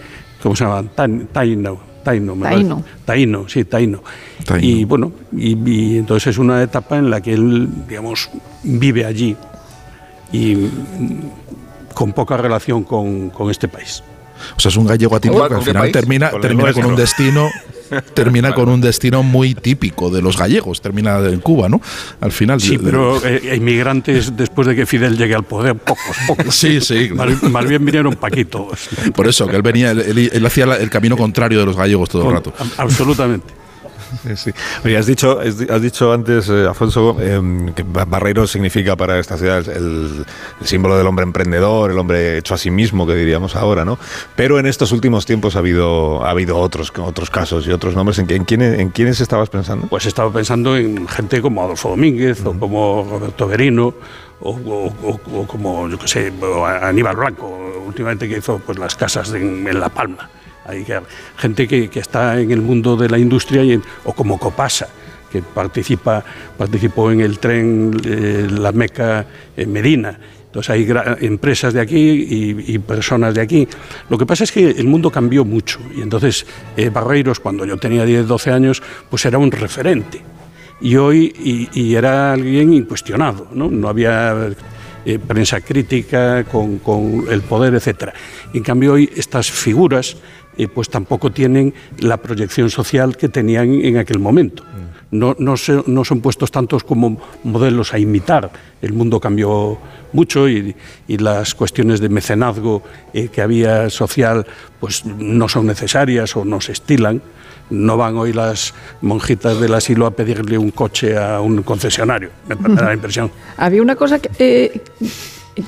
¿cómo 0.43 0.57
se 0.57 0.65
llama? 0.65 0.85
Taino. 0.95 1.79
Taino, 2.05 2.37
me 2.37 2.49
Taino. 2.49 2.85
Taino, 3.05 3.49
sí, 3.49 3.65
Taino. 3.65 4.03
Taino. 4.45 4.67
Y 4.67 4.85
bueno, 4.85 5.13
y, 5.35 5.57
y 5.71 5.99
entonces 5.99 6.29
es 6.29 6.39
una 6.39 6.63
etapa 6.63 6.99
en 6.99 7.09
la 7.09 7.23
que 7.23 7.33
él, 7.33 7.67
digamos, 7.89 8.29
vive 8.63 9.07
allí 9.07 9.35
y 10.31 10.55
mm, 10.55 11.21
con 11.95 12.13
poca 12.13 12.37
relación 12.37 12.85
con, 12.85 13.31
con 13.31 13.51
este 13.51 13.69
país. 13.69 14.03
O 14.57 14.61
sea, 14.61 14.69
es 14.69 14.77
un 14.77 14.87
gallego 14.87 15.17
atípico 15.17 15.41
¿Con 15.41 15.49
que 15.49 15.55
al 15.55 15.63
final 15.63 15.83
país? 15.85 15.93
termina, 15.93 16.31
Con 16.31 16.41
termina 16.43 16.73
con 16.75 16.85
un 16.85 16.97
destino 16.97 17.49
termina 18.15 18.55
con 18.55 18.69
un 18.69 18.81
destino 18.81 19.23
muy 19.23 19.55
típico 19.55 20.11
de 20.11 20.23
los 20.23 20.37
gallegos, 20.37 20.81
termina 20.81 21.19
en 21.19 21.41
Cuba, 21.41 21.69
¿no? 21.69 21.81
Al 22.21 22.33
final. 22.33 22.61
Sí, 22.61 22.71
de- 22.71 22.79
de- 22.79 22.85
pero 22.85 23.21
eh, 23.25 23.57
inmigrantes 23.57 24.37
después 24.37 24.67
de 24.67 24.75
que 24.77 24.87
Fidel 24.87 25.17
llegue 25.17 25.35
al 25.35 25.45
poder, 25.45 25.75
pocos, 25.77 26.17
pocos. 26.27 26.55
Sí, 26.55 26.81
sí. 26.81 27.11
Más, 27.15 27.43
más 27.45 27.67
bien 27.69 27.85
vinieron 27.85 28.15
paquitos. 28.15 28.89
Por 29.15 29.27
eso, 29.29 29.47
que 29.47 29.57
él 29.57 29.63
venía, 29.63 29.91
él, 29.93 30.31
él- 30.33 30.47
hacía 30.47 30.65
el 30.65 30.91
camino 30.91 31.17
contrario 31.17 31.59
de 31.61 31.67
los 31.67 31.77
gallegos 31.77 32.09
todo 32.09 32.29
el 32.29 32.35
rato. 32.35 32.53
Absolutamente. 32.77 33.64
Sí. 34.37 34.51
Oye, 34.85 34.97
has 34.97 35.07
dicho, 35.07 35.39
has 35.41 35.83
antes, 36.13 36.49
eh, 36.49 36.67
Afonso, 36.69 37.17
em, 37.21 37.73
que 37.73 37.83
Ba- 37.83 38.05
Barreiro 38.05 38.47
significa 38.47 38.97
para 38.97 39.19
esta 39.19 39.37
ciudad 39.37 39.67
el, 39.69 40.25
el 40.61 40.67
símbolo 40.67 40.97
del 40.99 41.07
hombre 41.07 41.23
emprendedor, 41.25 41.91
el 41.91 41.99
hombre 41.99 42.39
hecho 42.39 42.55
a 42.55 42.59
sí 42.59 42.71
mismo, 42.71 43.07
que 43.07 43.15
diríamos 43.15 43.57
ahora, 43.57 43.85
¿no? 43.85 43.99
Pero 44.37 44.59
en 44.59 44.67
estos 44.67 44.93
últimos 44.93 45.27
tiempos 45.27 45.57
ha 45.57 45.61
habido, 45.61 46.25
ha 46.25 46.31
habido 46.31 46.59
otros, 46.59 46.93
otros 46.99 47.31
casos 47.31 47.67
y 47.67 47.73
otros 47.73 47.95
nombres. 47.95 48.19
¿En, 48.19 48.31
en, 48.31 48.45
quiénes, 48.45 48.79
¿En 48.81 48.91
quiénes 48.91 49.21
estabas 49.21 49.51
pensando? 49.51 49.87
Pues 49.89 50.07
estaba 50.07 50.33
pensando 50.33 50.77
en 50.77 51.07
gente 51.09 51.41
como 51.41 51.63
Adolfo 51.63 51.91
Domínguez 51.91 52.45
o 52.45 52.53
como 52.59 53.07
Roberto 53.11 53.47
Verino 53.49 53.95
o, 54.41 54.51
o- 54.51 54.95
o- 55.03 55.41
o 55.41 55.47
como, 55.47 55.89
yo 55.89 55.99
qué 55.99 56.09
sé, 56.09 56.33
Aníbal 56.83 57.17
Blanco, 57.17 57.83
últimamente 57.87 58.29
que 58.29 58.39
hizo 58.39 58.59
pues, 58.59 58.79
las 58.79 58.95
casas 58.97 59.33
en, 59.33 59.67
en 59.67 59.81
La 59.81 59.89
Palma. 59.89 60.29
Hay 60.67 60.87
gente 61.37 61.69
que, 61.69 61.91
está 61.95 62.41
en 62.41 62.51
el 62.51 62.61
mundo 62.61 62.97
de 62.97 63.09
la 63.09 63.19
industria 63.19 63.63
y 63.63 63.81
o 64.05 64.13
como 64.13 64.39
Copasa 64.39 64.89
que 65.31 65.43
participa, 65.43 66.25
participó 66.57 67.11
en 67.11 67.21
el 67.21 67.39
tren 67.41 67.91
eh, 68.05 68.47
La 68.51 68.71
Meca 68.71 69.27
Medina. 69.67 70.17
Entonces 70.55 70.71
hay 70.71 70.89
empresas 71.27 71.75
de 71.75 71.81
aquí 71.81 72.55
y, 72.69 72.79
personas 72.79 73.35
de 73.35 73.41
aquí. 73.41 73.67
Lo 74.09 74.17
que 74.17 74.25
pasa 74.25 74.45
es 74.45 74.53
que 74.53 74.71
el 74.71 74.87
mundo 74.87 75.11
cambió 75.11 75.45
mucho 75.45 75.81
y 75.97 76.01
entonces 76.01 76.47
eh, 76.77 76.91
Barreiros, 76.91 77.41
cuando 77.41 77.67
yo 77.67 77.77
tenía 77.77 78.05
10, 78.05 78.29
12 78.29 78.53
años, 78.53 78.81
pues 79.11 79.27
era 79.27 79.37
un 79.37 79.51
referente. 79.51 80.23
Y 80.81 80.95
hoy 80.95 81.69
y, 81.75 81.95
era 81.97 82.33
alguien 82.33 82.73
incuestionado, 82.73 83.49
¿no? 83.53 83.69
No 83.69 83.89
había 83.89 84.51
eh, 85.05 85.19
prensa 85.19 85.61
crítica 85.61 86.45
con, 86.45 86.79
con 86.79 87.25
el 87.29 87.43
poder, 87.43 87.75
etcétera. 87.75 88.15
En 88.53 88.63
cambio 88.63 88.93
hoy 88.93 89.11
estas 89.17 89.51
figuras 89.51 90.17
eh, 90.59 90.69
pues 90.69 90.89
tampoco 90.89 91.31
tienen 91.33 91.75
la 91.99 92.17
proyección 92.17 92.71
social 92.71 93.17
que 93.17 93.29
tenían 93.29 93.73
en 93.75 93.97
aquel 93.99 94.19
momento. 94.19 94.65
No, 95.11 95.37
no, 95.39 95.57
se- 95.57 95.83
no 95.87 96.05
son 96.05 96.21
puestos 96.21 96.51
tantos 96.51 96.83
como 96.83 97.21
modelos 97.45 97.95
a 97.95 97.99
imitar. 98.01 98.51
El 98.83 98.93
mundo 98.95 99.21
cambió 99.21 99.79
mucho 100.13 100.49
y, 100.49 100.75
y 101.07 101.19
las 101.19 101.55
cuestiones 101.55 102.01
de 102.01 102.09
mecenazgo 102.09 102.83
eh, 103.13 103.29
que 103.29 103.41
había 103.41 103.91
social 103.91 104.45
pues 104.81 105.05
no 105.07 105.49
son 105.49 105.67
necesarias 105.67 106.37
o 106.37 106.45
no 106.45 106.61
se 106.61 106.73
estilan. 106.73 107.23
No 107.71 107.97
van 107.97 108.17
hoy 108.17 108.33
las 108.33 108.75
monjitas 109.03 109.59
del 109.61 109.73
asilo 109.75 110.05
a 110.07 110.11
pedirle 110.11 110.59
un 110.59 110.71
coche 110.71 111.17
a 111.17 111.41
un 111.41 111.63
concesionario, 111.63 112.31
me 112.49 112.57
me 112.57 112.75
da 112.75 112.87
la 112.87 112.95
impresión. 113.01 113.31
Había 113.57 113.81
una 113.83 113.97
cosa 113.97 114.19
que, 114.19 114.31
eh, 114.39 114.81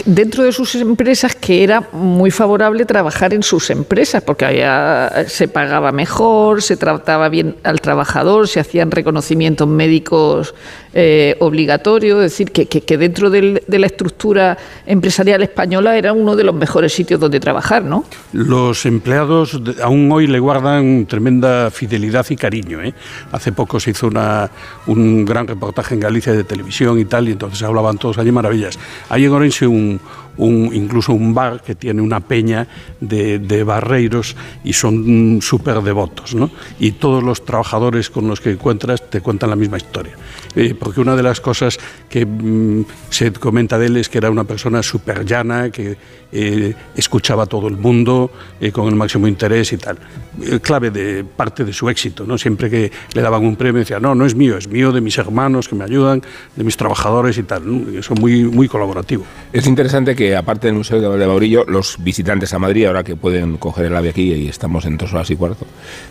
dentro 0.04 0.42
de 0.42 0.50
sus 0.52 0.74
empresas 0.74 1.34
que 1.36 1.62
era 1.62 1.88
muy 1.92 2.30
favorable 2.32 2.84
trabajar 2.84 3.32
en 3.32 3.42
sus 3.44 3.70
empresas, 3.70 4.22
porque 4.22 4.44
había- 4.44 5.24
se 5.28 5.46
pagaba 5.46 5.92
mejor, 5.92 6.60
se 6.62 6.76
trataba 6.76 7.28
bien 7.28 7.56
al 7.62 7.80
trabajador, 7.80 8.48
se 8.48 8.58
hacían 8.58 8.90
reconocimientos 8.90 9.68
médicos 9.68 10.54
eh, 10.98 11.36
obligatorios, 11.40 12.24
es 12.24 12.30
decir, 12.32 12.50
que, 12.52 12.66
que- 12.66 12.96
dentro 12.96 13.28
de 13.28 13.60
la 13.68 13.86
estructura 13.86 14.56
empresarial 14.86 15.42
española 15.42 15.94
era 15.98 16.14
uno 16.14 16.34
de 16.36 16.42
los 16.42 16.54
mejores 16.54 16.90
sitios 16.94 17.20
donde 17.20 17.38
trabajar, 17.38 17.84
¿no? 17.84 18.04
Los 18.32 18.86
empleados 18.86 19.60
aún 19.82 20.10
hoy 20.10 20.26
le 20.26 20.38
guardan 20.38 21.04
tremenda 21.04 21.70
fidelidad 21.70 22.24
y 22.30 22.36
cariño. 22.36 22.82
¿eh? 22.82 22.94
Hace 23.30 23.52
poco 23.52 23.78
se 23.78 23.90
hizo 23.90 24.06
una- 24.06 24.50
un 24.86 25.26
gran 25.26 25.46
reportaje 25.46 25.92
en 25.94 26.00
Galicia 26.00 26.32
de 26.32 26.44
televisión 26.44 26.98
y 26.98 27.04
tal, 27.04 27.28
y 27.28 27.32
entonces 27.32 27.62
hablaban 27.62 27.98
todos 27.98 28.16
allí 28.16 28.32
maravillas. 28.32 28.78
Hay 29.10 29.26
en 29.26 29.32
Orense 29.32 29.66
um, 29.76 30.00
un- 30.38 30.70
incluso 30.72 31.12
un 31.12 31.34
bar 31.34 31.62
que 31.62 31.74
tiene 31.74 32.02
una 32.02 32.20
peña 32.20 32.66
de, 33.00 33.62
barreiros 33.64 34.36
y 34.64 34.72
son 34.72 35.36
mm, 35.36 35.40
súper 35.42 35.80
devotos. 35.82 36.34
¿no? 36.34 36.50
Y 36.78 36.92
todos 36.92 37.22
los 37.22 37.44
trabajadores 37.44 38.10
con 38.10 38.28
los 38.28 38.40
que 38.40 38.50
encuentras 38.52 39.08
te 39.10 39.20
cuentan 39.20 39.50
la 39.50 39.56
misma 39.56 39.76
historia. 39.76 40.12
Eh, 40.54 40.74
porque 40.78 41.00
una 41.00 41.16
de 41.16 41.22
las 41.22 41.40
cosas 41.40 41.78
que 42.08 42.24
mm, 42.26 42.84
se 43.10 43.32
comenta 43.32 43.78
de 43.78 43.86
él 43.86 43.96
es 43.96 44.08
que 44.08 44.18
era 44.18 44.30
una 44.30 44.44
persona 44.44 44.82
súper 44.82 45.24
llana, 45.24 45.70
que 45.70 45.96
eh, 46.32 46.74
escuchaba 46.96 47.44
a 47.44 47.46
todo 47.46 47.68
el 47.68 47.76
mundo 47.76 48.30
eh, 48.60 48.72
con 48.72 48.88
el 48.88 48.94
máximo 48.94 49.26
interés 49.28 49.72
y 49.72 49.76
tal. 49.78 49.98
Eh, 50.42 50.60
clave 50.60 50.90
de 50.90 51.24
parte 51.24 51.64
de 51.64 51.72
su 51.72 51.88
éxito, 51.88 52.24
¿no? 52.26 52.36
Siempre 52.36 52.68
que 52.68 52.90
le 53.14 53.22
daban 53.22 53.44
un 53.44 53.56
premio 53.56 53.78
decía, 53.80 54.00
no, 54.00 54.14
no 54.14 54.26
es 54.26 54.34
mío, 54.34 54.56
es 54.56 54.68
mío 54.68 54.92
de 54.92 55.00
mis 55.00 55.16
hermanos 55.18 55.68
que 55.68 55.74
me 55.74 55.84
ayudan, 55.84 56.22
de 56.56 56.64
mis 56.64 56.76
trabajadores 56.76 57.38
y 57.38 57.42
tal. 57.42 57.62
¿no? 57.66 57.86
Muy, 58.20 58.44
muy 58.44 58.68
colaborativo. 58.68 59.24
Es 59.52 59.66
interesante 59.66 60.14
que, 60.16 60.25
aparte 60.34 60.66
del 60.68 60.76
Museo 60.76 61.00
de 61.00 61.06
Valdebaurillo, 61.06 61.64
los 61.66 61.96
visitantes 62.02 62.54
a 62.54 62.58
Madrid, 62.58 62.86
ahora 62.86 63.04
que 63.04 63.16
pueden 63.16 63.58
coger 63.58 63.86
el 63.86 63.96
ave 63.96 64.08
aquí 64.08 64.32
y 64.32 64.48
estamos 64.48 64.86
en 64.86 64.96
dos 64.96 65.12
horas 65.12 65.30
y 65.30 65.36
cuarto, 65.36 65.66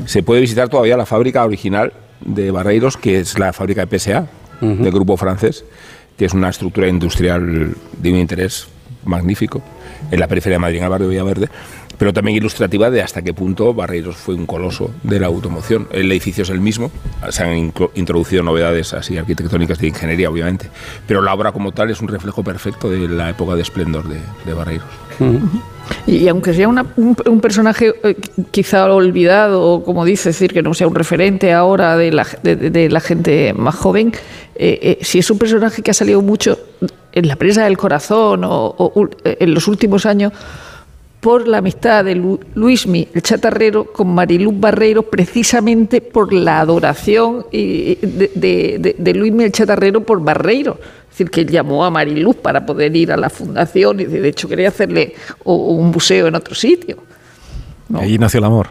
se 0.06 0.24
puede 0.24 0.42
visitar 0.42 0.70
todavía 0.70 0.96
la 0.96 1.06
fábrica 1.06 1.44
original 1.44 1.94
de 2.22 2.52
Barreiros, 2.52 2.98
que 2.98 3.20
es 3.20 3.38
la 3.40 3.52
fábrica 3.54 3.86
de 3.86 4.00
PSA, 4.00 4.28
del 4.62 4.92
grupo 4.92 5.18
francés, 5.18 5.66
que 6.18 6.26
es 6.26 6.34
una 6.34 6.50
estructura 6.50 6.88
industrial 6.88 7.76
de 7.98 8.12
un 8.12 8.18
interés 8.18 8.68
magnífico, 9.04 9.62
en 10.12 10.20
la 10.20 10.28
periferia 10.28 10.56
de 10.56 10.60
Madrid, 10.60 10.78
en 10.78 10.84
el 10.84 10.90
barrio 10.90 11.08
de 11.08 11.12
Villaverde, 11.12 11.50
pero 11.98 12.14
también 12.14 12.38
ilustrativa 12.38 12.90
de 12.90 13.02
hasta 13.02 13.22
qué 13.22 13.34
punto 13.34 13.74
Barreiros 13.74 14.16
fue 14.16 14.36
un 14.36 14.46
coloso 14.46 14.92
de 15.04 15.20
la 15.20 15.28
automoción. 15.28 15.88
El 15.92 16.12
edificio 16.12 16.44
es 16.44 16.50
el 16.50 16.60
mismo, 16.60 16.92
se 17.30 17.44
han 17.44 17.74
introducido 17.96 18.44
novedades 18.44 18.94
así 18.94 19.18
arquitectónicas 19.18 19.80
de 19.80 19.88
ingeniería, 19.88 20.30
obviamente, 20.30 20.70
pero 21.08 21.22
la 21.22 21.34
obra 21.34 21.52
como 21.52 21.72
tal 21.72 21.90
es 21.90 22.02
un 22.02 22.08
reflejo 22.08 22.44
perfecto 22.44 22.90
de 22.90 23.08
la 23.08 23.30
época 23.30 23.56
de 23.56 23.62
esplendor 23.62 24.06
de, 24.08 24.54
Barreiros. 24.54 24.88
Y, 26.08 26.28
aunque 26.28 26.54
sea 26.54 26.68
una- 26.68 26.86
un, 26.98 27.40
personaje 27.42 27.94
eh, 28.04 28.16
quizá 28.52 28.92
olvidado, 28.92 29.62
o 29.62 29.84
como 29.84 30.04
dice, 30.04 30.30
decir, 30.30 30.52
que 30.52 30.62
no 30.62 30.74
sea 30.74 30.88
un 30.88 30.96
referente 30.96 31.54
ahora 31.54 31.96
de 31.96 32.12
la, 32.12 32.28
de, 32.44 32.90
la 32.90 33.00
gente 33.00 33.54
más 33.54 33.76
joven, 33.76 34.12
eh, 34.56 34.80
eh, 34.82 34.98
si 35.02 35.20
es 35.20 35.30
un 35.30 35.38
personaje 35.38 35.82
que 35.82 35.92
ha 35.92 35.94
salido 35.94 36.22
mucho 36.22 36.58
en 37.12 37.28
la 37.28 37.36
prensa 37.36 37.64
del 37.64 37.78
corazón 37.78 38.42
o, 38.44 39.10
en 39.24 39.54
los 39.54 39.68
últimos 39.68 40.06
años 40.06 40.34
por 41.26 41.48
la 41.48 41.58
amistad 41.58 42.06
de 42.06 42.14
Lu- 42.14 42.40
Luismi, 42.54 43.08
el 43.12 43.24
chatarrero, 43.24 43.86
con 43.92 44.14
Mariluz 44.14 44.54
Barreiro, 44.60 45.02
precisamente 45.02 46.00
por 46.00 46.32
la 46.32 46.60
adoración 46.60 47.48
de, 47.52 48.30
de, 48.36 48.96
de- 48.96 49.14
Luismi 49.16 49.46
el 49.46 49.52
chatarrero 49.52 50.02
por 50.02 50.22
Barreiro. 50.24 50.78
Es 51.06 51.10
decir, 51.18 51.32
que 51.32 51.42
él 51.42 51.48
llamó 51.50 51.84
a 51.84 51.90
Mariluz 51.90 52.36
para 52.36 52.64
poder 52.64 52.96
ir 52.96 53.12
a 53.12 53.18
la 53.18 53.32
fundación 53.32 54.02
y 54.02 54.04
de 54.06 54.28
hecho 54.28 54.48
quería 54.48 54.68
hacerle 54.68 55.16
un 55.46 55.90
museo 55.90 56.28
en 56.28 56.36
otro 56.36 56.54
sitio. 56.54 56.98
Allí 57.96 58.20
nació 58.20 58.38
el 58.38 58.44
amor. 58.44 58.68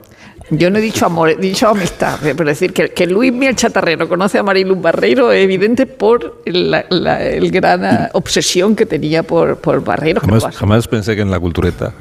Yo 0.51 0.71
no 0.71 0.79
he 0.79 0.83
dicho 0.83 1.07
amor, 1.07 1.31
he 1.31 1.37
dicho 1.37 1.69
amistad, 1.69 2.19
pero 2.23 2.45
decir 2.45 2.73
que, 2.73 2.91
que 2.91 3.07
Luismi 3.07 3.47
el 3.47 3.57
chatarrero 3.57 4.09
conoce 4.09 4.39
a 4.39 4.43
Mariluz 4.43 4.81
Barreiro 4.81 5.33
es 5.33 5.43
evidente 5.43 5.87
por 5.87 6.43
la, 6.45 6.85
la 6.91 7.23
el 7.25 7.51
gran 7.51 7.85
ah, 7.85 8.11
obsesión 8.13 8.77
que 8.77 8.85
tenía 8.85 9.23
por, 9.23 9.57
por 9.57 9.83
Barreiro. 9.83 10.21
no 10.23 10.39
Jamás, 10.39 10.57
jamás 10.57 10.89
pensé 10.89 11.17
que 11.17 11.23
en 11.23 11.31
la 11.31 11.41
cultureta 11.41 11.95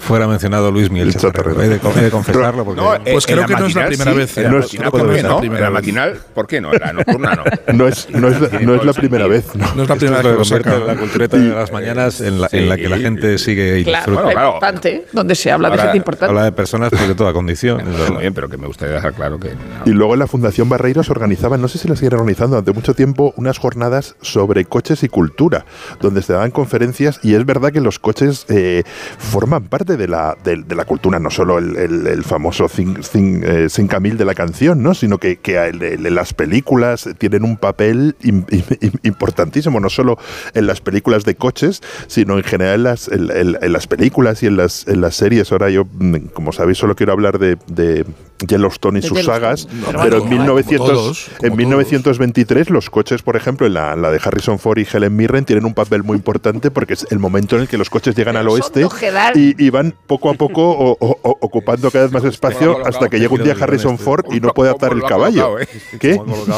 fuera 0.00 0.26
mencionado 0.28 0.70
Luis 0.70 0.90
Miguel 0.90 1.14
Chatarrero. 1.14 1.60
He 1.62 1.68
de, 1.68 1.76
he 1.96 2.00
de 2.04 2.10
confesarlo 2.10 2.64
porque... 2.64 2.80
Pues 3.12 3.26
creo 3.26 3.44
que 3.46 3.54
no 3.54 3.66
es 3.66 3.74
la 3.74 3.86
primera 3.86 4.12
vez. 4.12 4.36
No 4.38 4.58
la 4.58 4.64
es- 4.64 4.72
matinal, 4.72 4.84
no 4.84 4.90
¿por 4.92 5.14
qué 5.14 5.22
no? 5.22 5.42
En 5.42 5.52
la 5.52 5.60
vez. 5.60 5.70
matinal, 5.72 6.18
¿por 6.34 6.46
qué 6.46 6.60
no? 6.60 6.72
En 6.72 6.80
la 6.80 6.92
nocturna 6.92 7.34
no. 7.34 7.72
No 7.74 7.88
es, 7.88 8.08
no 8.14 8.28
es, 8.28 8.62
no 8.62 8.74
es 8.74 8.84
la 8.84 8.92
primera 8.92 9.26
vez. 9.26 9.44
¿no? 9.54 9.66
No 9.74 9.82
es 9.82 9.88
la 9.88 9.96
primera 9.96 10.22
vez 10.22 10.48
que 10.62 10.70
lo 10.70 10.86
la 10.86 10.96
cultureta 10.96 11.36
de 11.36 11.48
las 11.48 11.72
mañanas 11.72 12.20
en 12.20 12.40
la, 12.40 12.48
en 12.52 12.68
la 12.68 12.76
que 12.76 12.88
la 12.88 12.98
gente 12.98 13.36
sigue 13.38 13.80
y 13.80 13.84
Claro, 13.84 13.98
disfruta. 13.98 14.22
Bueno, 14.22 14.32
claro. 14.32 14.48
importante, 14.54 15.06
donde 15.12 15.34
se 15.34 15.50
habla 15.50 15.70
de 15.70 15.78
gente 15.78 15.96
importante. 15.96 16.30
Habla 16.30 16.44
de 16.44 16.52
personas 16.52 16.90
pues, 16.90 17.08
de 17.08 17.14
toda 17.14 17.32
condición. 17.32 17.65
Muy 17.74 18.20
bien, 18.20 18.34
pero 18.34 18.48
que 18.48 18.56
me 18.56 18.66
gustaría 18.66 18.94
dejar 18.96 19.14
claro 19.14 19.38
que... 19.38 19.50
Y 19.84 19.90
luego 19.90 20.14
en 20.14 20.20
la 20.20 20.26
Fundación 20.26 20.68
Barreiros 20.68 21.10
organizaban, 21.10 21.60
no 21.60 21.68
sé 21.68 21.78
si 21.78 21.88
las 21.88 21.98
siguen 21.98 22.14
organizando 22.14 22.56
durante 22.56 22.72
mucho 22.72 22.94
tiempo, 22.94 23.32
unas 23.36 23.58
jornadas 23.58 24.16
sobre 24.20 24.64
coches 24.64 25.02
y 25.02 25.08
cultura, 25.08 25.64
donde 26.00 26.22
se 26.22 26.32
daban 26.32 26.50
conferencias 26.50 27.20
y 27.22 27.34
es 27.34 27.44
verdad 27.44 27.72
que 27.72 27.80
los 27.80 27.98
coches 27.98 28.46
eh, 28.48 28.82
forman 29.18 29.64
parte 29.64 29.96
de 29.96 30.08
la, 30.08 30.36
de, 30.44 30.62
de 30.62 30.74
la 30.74 30.84
cultura, 30.84 31.18
no 31.18 31.30
solo 31.30 31.58
el, 31.58 31.76
el- 31.76 32.06
el 32.06 32.24
famoso 32.24 32.66
Cin- 32.68 32.98
Cin- 33.02 33.42
eh, 33.44 33.68
Cinca 33.68 34.00
Mil 34.00 34.16
de 34.16 34.24
la 34.24 34.34
canción, 34.34 34.82
¿no? 34.82 34.94
sino 34.94 35.18
que, 35.18 35.36
que 35.36 35.56
el- 35.58 35.82
el- 35.82 36.14
las 36.14 36.32
películas 36.34 37.08
tienen 37.18 37.44
un 37.44 37.56
papel 37.56 38.16
im- 38.22 38.46
im- 38.48 38.78
im- 38.80 39.00
importantísimo, 39.02 39.80
no 39.80 39.88
solo 39.90 40.18
en 40.54 40.66
las 40.66 40.80
películas 40.80 41.24
de 41.24 41.34
coches, 41.34 41.82
sino 42.06 42.36
en 42.38 42.44
general 42.44 42.74
en 42.76 42.82
las, 42.84 43.08
en- 43.08 43.30
en- 43.30 43.58
en 43.60 43.72
las 43.72 43.86
películas 43.86 44.42
y 44.42 44.46
en 44.46 44.56
las, 44.56 44.86
en 44.88 45.00
las 45.00 45.14
series. 45.16 45.52
Ahora 45.52 45.70
yo, 45.70 45.84
mm, 45.84 46.16
como 46.32 46.52
sabéis, 46.52 46.78
solo 46.78 46.94
quiero 46.96 47.12
hablar 47.12 47.38
de, 47.38 47.55
de 47.66 48.04
Yellowstone 48.46 48.98
y 48.98 49.02
De 49.02 49.08
sus 49.08 49.18
Yellowstone. 49.18 49.56
sagas, 49.56 49.68
Pero 50.02 50.16
en 50.16 50.20
como 50.24 50.30
1900, 50.32 50.86
todos, 50.88 51.24
como 51.24 51.36
en 51.36 51.40
todos. 51.52 51.56
1923 51.58 52.68
los 52.70 52.90
coches, 52.90 53.22
por 53.22 53.34
ejemplo, 53.36 53.66
en 53.66 53.72
la, 53.74 53.96
la 53.96 54.10
de 54.10 54.20
Harrison 54.22 54.58
Ford 54.58 54.76
y 54.78 54.86
Helen 54.90 55.16
Mirren 55.16 55.44
tienen 55.46 55.64
un 55.64 55.72
papel 55.72 56.02
muy 56.02 56.16
importante 56.18 56.70
porque 56.70 56.92
es 56.94 57.06
el 57.10 57.18
momento 57.18 57.56
en 57.56 57.62
el 57.62 57.68
que 57.68 57.78
los 57.78 57.88
coches 57.88 58.14
llegan 58.14 58.36
al 58.36 58.46
oeste 58.48 58.86
y, 59.34 59.64
y 59.64 59.70
van 59.70 59.94
poco 60.06 60.28
a 60.30 60.34
poco 60.34 60.62
o- 60.70 60.96
o- 61.00 61.18
o- 61.22 61.38
ocupando 61.40 61.90
cada 61.90 62.04
vez 62.04 62.12
más 62.12 62.24
espacio 62.24 62.86
hasta 62.86 63.08
que 63.08 63.18
llega 63.18 63.32
un 63.34 63.42
día 63.42 63.56
Harrison 63.58 63.96
Ford 63.96 64.26
y 64.30 64.40
no 64.40 64.52
puede 64.52 64.70
atar 64.70 64.92
el 64.92 65.00
¿Cómo 65.00 65.00
lo 65.00 65.06
ha 65.06 65.08
caballo. 65.08 65.58
eh? 65.58 65.68
¿Qué? 65.98 66.12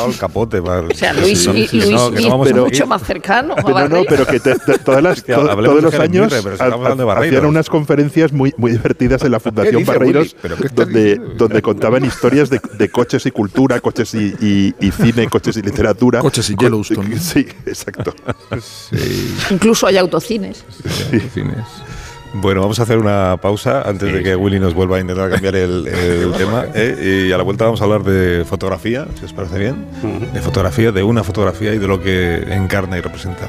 El 0.09 0.19
capote. 0.19 0.59
O 0.59 0.95
sea, 0.95 1.13
Luis, 1.13 1.49
mucho 1.49 2.87
más 2.89 3.03
cercano. 3.05 3.55
Pero 3.65 3.89
no, 3.89 4.03
pero 4.09 4.27
que 4.27 4.41
te- 4.41 4.59
te- 4.59 4.79
todas 4.79 5.03
las, 5.03 5.23
todos 5.25 5.83
los 5.83 5.95
años 5.95 6.33
hacían 7.17 7.47
unas 7.47 7.69
conferencias 7.69 8.33
muy, 8.33 8.53
muy 8.57 8.73
divertidas 8.73 9.23
en 9.23 9.31
la 9.33 9.41
Fundación 9.41 9.85
Barreiros? 9.85 10.35
¿Pero 10.43 10.57
donde, 10.93 11.17
donde 11.37 11.63
contaban 11.63 12.05
historias 12.05 12.51
de, 12.51 12.61
de 12.79 12.89
coches 12.89 13.25
y 13.27 13.31
cultura, 13.31 13.81
coches 13.81 14.15
y, 14.15 14.35
y- 14.41 14.75
y 14.81 14.91
cine, 14.91 15.27
coches 15.29 15.57
y 15.57 15.63
literatura. 15.63 16.21
Coches 16.21 16.49
y 16.51 16.55
Co- 16.55 16.65
Yellowstone. 16.65 17.19
Sí, 17.19 17.47
exacto. 17.67 18.15
Incluso 19.51 19.87
hay 19.87 19.97
autocines. 19.97 20.65
Cines. 21.33 21.65
Bueno, 22.35 22.61
vamos 22.61 22.79
a 22.79 22.83
hacer 22.83 22.99
una 22.99 23.39
pausa 23.41 23.83
antes 23.89 24.13
de 24.13 24.23
que 24.23 24.37
Willy 24.37 24.61
nos 24.61 24.75
vuelva 24.75 24.99
a 24.99 25.01
intentar 25.01 25.31
cambiar 25.31 25.57
el, 25.57 25.87
el 25.89 26.33
tema. 26.37 26.67
¿eh? 26.75 27.27
Y 27.29 27.33
a 27.33 27.39
la 27.39 27.43
vuelta 27.43 27.65
vamos 27.65 27.81
a 27.81 27.85
hablar 27.85 28.03
de 28.05 28.45
fotografía, 28.45 29.07
si 29.19 29.25
os 29.25 29.33
parece 29.33 29.59
bien. 29.59 29.87
De 30.35 30.41
fotografía, 30.41 30.93
de 30.93 31.03
una 31.03 31.25
fotografía 31.25 31.73
y 31.73 31.79
de 31.79 31.89
lo 31.89 32.03
que 32.03 32.35
encarna 32.55 32.99
y 32.99 33.01
representa 33.01 33.49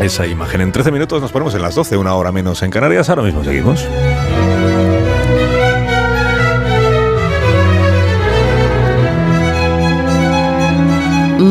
esa 0.00 0.26
imagen. 0.26 0.60
En 0.62 0.72
13 0.72 0.90
minutos 0.90 1.22
nos 1.22 1.30
ponemos 1.30 1.54
en 1.54 1.62
las 1.62 1.76
12, 1.76 1.96
una 1.96 2.14
hora 2.14 2.32
menos 2.32 2.60
en 2.64 2.70
Canarias. 2.72 3.08
Ahora 3.08 3.22
mismo 3.22 3.44
seguimos. 3.44 3.86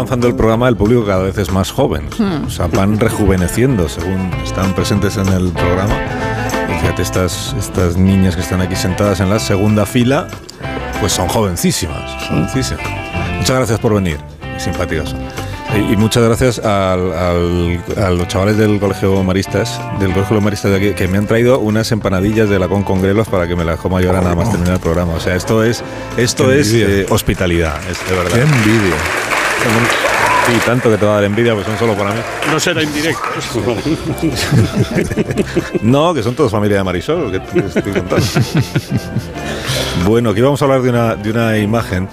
Avanzando 0.00 0.26
el 0.26 0.34
programa, 0.34 0.68
el 0.68 0.76
público 0.76 1.04
cada 1.06 1.22
vez 1.22 1.38
es 1.38 1.50
más 1.50 1.70
joven. 1.70 2.08
O 2.46 2.50
sea, 2.50 2.66
van 2.66 2.98
rejuveneciendo 2.98 3.88
según 3.88 4.30
están 4.44 4.74
presentes 4.74 5.16
en 5.16 5.28
el 5.28 5.50
programa. 5.52 5.94
Y 6.68 6.80
fíjate, 6.80 7.02
estas, 7.02 7.54
estas 7.58 7.96
niñas 7.96 8.34
que 8.36 8.42
están 8.42 8.60
aquí 8.60 8.76
sentadas 8.76 9.20
en 9.20 9.30
la 9.30 9.38
segunda 9.38 9.86
fila, 9.86 10.28
pues 11.00 11.12
son 11.12 11.28
jovencísimas. 11.28 12.26
jovencísimas. 12.28 12.82
Muchas 13.38 13.56
gracias 13.56 13.78
por 13.78 13.94
venir. 13.94 14.18
Simpáticas. 14.58 15.14
Y 15.74 15.92
y 15.92 15.96
muchas 15.96 16.24
gracias 16.24 16.58
al- 16.58 17.12
al- 17.12 17.80
a 17.96 18.10
los 18.10 18.26
chavales 18.26 18.56
del 18.56 18.80
Colegio 18.80 19.22
Maristas, 19.22 19.80
del 20.00 20.12
Colegio 20.12 20.40
Maristas 20.40 20.72
de 20.72 20.76
aquí, 20.78 20.90
que 20.94 21.06
me 21.06 21.16
han 21.16 21.26
traído 21.28 21.60
unas 21.60 21.92
empanadillas 21.92 22.48
de 22.50 22.58
lacón 22.58 22.82
con 22.82 23.00
grelos 23.00 23.28
para 23.28 23.46
que 23.46 23.54
me 23.54 23.64
las 23.64 23.78
coma 23.78 24.00
yo 24.00 24.08
ahora 24.10 24.20
nada 24.20 24.34
más 24.34 24.50
terminar 24.50 24.74
el 24.74 24.80
programa. 24.80 25.12
O 25.14 25.20
sea, 25.20 25.36
esto 25.36 25.62
es, 25.62 25.82
esto 26.16 26.48
Qué 26.48 26.60
es 26.60 26.72
eh, 26.74 27.06
hospitalidad, 27.08 27.76
es 27.88 27.98
de 28.10 28.16
verdad. 28.16 28.32
Qué 28.34 28.40
envidia. 28.42 28.96
Sí, 30.46 30.52
tanto 30.64 30.90
que 30.90 30.96
te 30.96 31.04
va 31.04 31.12
a 31.12 31.14
dar 31.16 31.24
envidia, 31.24 31.54
pues 31.54 31.66
son 31.66 31.78
solo 31.78 31.94
para 31.94 32.12
mí. 32.12 32.20
No 32.50 32.58
será 32.58 32.82
indirecto. 32.82 33.22
No, 35.82 36.12
que 36.14 36.22
son 36.22 36.34
todos 36.34 36.50
familia 36.50 36.78
de 36.78 36.84
Marisol, 36.84 37.30
que 37.30 37.36
estoy 37.60 37.92
contando. 37.92 38.26
bueno, 40.06 40.30
aquí 40.30 40.40
vamos 40.40 40.60
a 40.60 40.64
hablar 40.64 40.82
de 40.82 40.90
una, 40.90 41.16
de 41.16 41.30
una 41.30 41.58
imagen. 41.58 42.08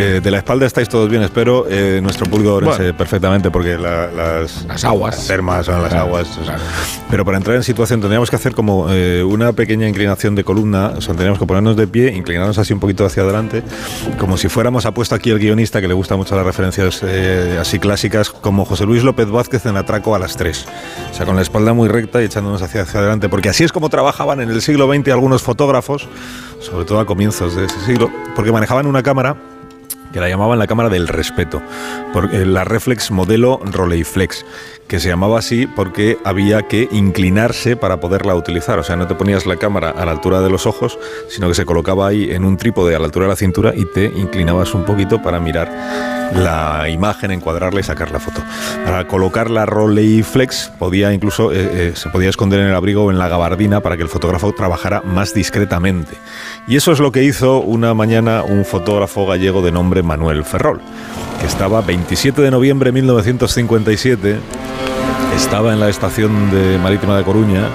Eh, 0.00 0.20
de 0.22 0.30
la 0.30 0.38
espalda 0.38 0.66
estáis 0.66 0.88
todos 0.88 1.08
bien, 1.10 1.22
espero. 1.22 1.66
Eh, 1.68 2.00
nuestro 2.02 2.26
público 2.26 2.60
sé 2.74 2.94
perfectamente 2.94 3.50
porque 3.50 3.76
la- 3.76 4.06
las, 4.10 4.64
Las 4.66 4.84
aguas. 4.84 5.16
las 5.18 5.26
termas 5.26 5.66
son 5.66 5.82
las 5.82 5.90
Claro, 5.90 6.06
aguas. 6.06 6.28
claro. 6.42 6.62
Pero 7.10 7.24
para 7.24 7.36
entrar 7.36 7.56
en 7.56 7.62
situación 7.62 8.00
tendríamos 8.00 8.30
que 8.30 8.36
hacer 8.36 8.54
como 8.54 8.86
eh, 8.90 9.22
una 9.22 9.52
pequeña 9.52 9.88
inclinación 9.88 10.34
de 10.34 10.44
columna. 10.44 10.92
O 10.96 11.00
sea, 11.00 11.08
tendríamos 11.08 11.38
que 11.38 11.46
ponernos 11.46 11.76
de 11.76 11.86
pie, 11.86 12.12
inclinarnos 12.14 12.56
así 12.58 12.72
un 12.72 12.80
poquito 12.80 13.04
hacia 13.04 13.22
adelante, 13.22 13.62
como 14.18 14.36
si 14.36 14.48
fuéramos, 14.48 14.86
ha 14.86 14.92
puesto 14.92 15.14
aquí 15.14 15.30
el 15.30 15.38
guionista 15.38 15.80
que 15.80 15.88
le 15.88 15.94
gusta 15.94 16.16
mucho 16.16 16.34
las 16.36 16.44
referencias 16.46 17.00
eh, 17.04 17.58
así 17.60 17.78
clásicas, 17.78 18.30
como 18.30 18.64
José 18.64 18.86
Luis 18.86 19.02
López 19.04 19.28
Vázquez 19.28 19.66
en 19.66 19.76
Atraco 19.76 20.14
a 20.14 20.18
las 20.18 20.36
3. 20.36 20.66
O 21.10 21.14
sea, 21.14 21.26
con 21.26 21.36
la 21.36 21.42
espalda 21.42 21.72
muy 21.72 21.88
recta 21.88 22.22
y 22.22 22.24
echándonos 22.24 22.62
hacia, 22.62 22.82
hacia 22.82 23.00
adelante, 23.00 23.28
porque 23.28 23.48
así 23.48 23.64
es 23.64 23.72
como 23.72 23.88
trabajaban 23.90 24.40
en 24.40 24.50
el 24.50 24.62
siglo 24.62 24.90
XX 24.92 25.08
algunos 25.10 25.42
fotógrafos, 25.42 26.08
sobre 26.60 26.84
todo 26.84 27.00
a 27.00 27.06
comienzos 27.06 27.56
de 27.56 27.64
ese 27.66 27.80
siglo, 27.84 28.10
porque 28.36 28.52
manejaban 28.52 28.86
una 28.86 29.02
cámara 29.02 29.36
que 30.12 30.20
la 30.20 30.28
llamaban 30.28 30.58
la 30.58 30.66
cámara 30.66 30.88
del 30.88 31.08
respeto, 31.08 31.62
porque 32.12 32.44
la 32.44 32.64
reflex 32.64 33.10
modelo 33.10 33.60
Rolleiflex, 33.64 34.44
que 34.88 34.98
se 34.98 35.08
llamaba 35.08 35.38
así 35.38 35.68
porque 35.68 36.18
había 36.24 36.62
que 36.62 36.88
inclinarse 36.90 37.76
para 37.76 38.00
poderla 38.00 38.34
utilizar, 38.34 38.78
o 38.78 38.82
sea, 38.82 38.96
no 38.96 39.06
te 39.06 39.14
ponías 39.14 39.46
la 39.46 39.56
cámara 39.56 39.90
a 39.90 40.04
la 40.04 40.10
altura 40.10 40.40
de 40.40 40.50
los 40.50 40.66
ojos, 40.66 40.98
sino 41.28 41.48
que 41.48 41.54
se 41.54 41.64
colocaba 41.64 42.08
ahí 42.08 42.30
en 42.30 42.44
un 42.44 42.56
trípode 42.56 42.94
a 42.96 42.98
la 42.98 43.04
altura 43.04 43.26
de 43.26 43.30
la 43.30 43.36
cintura 43.36 43.72
y 43.74 43.84
te 43.84 44.06
inclinabas 44.06 44.74
un 44.74 44.84
poquito 44.84 45.22
para 45.22 45.38
mirar 45.38 45.70
la 46.34 46.88
imagen, 46.88 47.30
encuadrarla 47.30 47.80
y 47.80 47.82
sacar 47.82 48.10
la 48.10 48.20
foto. 48.20 48.42
Para 48.84 49.06
colocar 49.06 49.50
la 49.50 49.66
Rolleiflex 49.66 50.72
podía 50.78 51.12
incluso 51.12 51.52
eh, 51.52 51.68
eh, 51.72 51.92
se 51.94 52.08
podía 52.08 52.28
esconder 52.28 52.60
en 52.60 52.68
el 52.68 52.74
abrigo 52.74 53.04
o 53.04 53.10
en 53.10 53.18
la 53.18 53.28
gabardina 53.28 53.80
para 53.80 53.96
que 53.96 54.02
el 54.02 54.08
fotógrafo 54.08 54.52
trabajara 54.52 55.02
más 55.02 55.34
discretamente. 55.34 56.12
Y 56.66 56.76
eso 56.76 56.92
es 56.92 57.00
lo 57.00 57.12
que 57.12 57.24
hizo 57.24 57.60
una 57.60 57.94
mañana 57.94 58.42
un 58.42 58.64
fotógrafo 58.64 59.26
gallego 59.26 59.62
de 59.62 59.72
nombre 59.72 59.99
Manuel 60.02 60.44
Ferrol, 60.44 60.80
que 61.40 61.46
estaba 61.46 61.80
27 61.80 62.42
de 62.42 62.50
noviembre 62.50 62.88
de 62.88 62.92
1957, 62.92 64.38
estaba 65.36 65.72
en 65.72 65.80
la 65.80 65.88
estación 65.88 66.50
de 66.50 66.78
marítima 66.78 67.16
de 67.16 67.24
Coruña. 67.24 67.68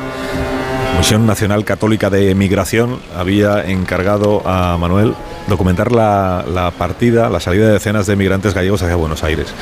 Misión 0.98 1.26
Nacional 1.26 1.66
Católica 1.66 2.10
de 2.10 2.32
Emigración 2.32 3.00
había 3.18 3.66
encargado 3.66 4.42
a 4.48 4.78
Manuel 4.78 5.14
documentar 5.48 5.92
la, 5.92 6.72
partida, 6.78 7.30
la 7.30 7.40
salida 7.40 7.68
de 7.68 7.74
decenas 7.74 8.08
de 8.08 8.14
emigrantes 8.14 8.54
gallegos 8.54 8.82
hacia 8.82 8.96
Buenos 8.96 9.24
Aires. 9.24 9.54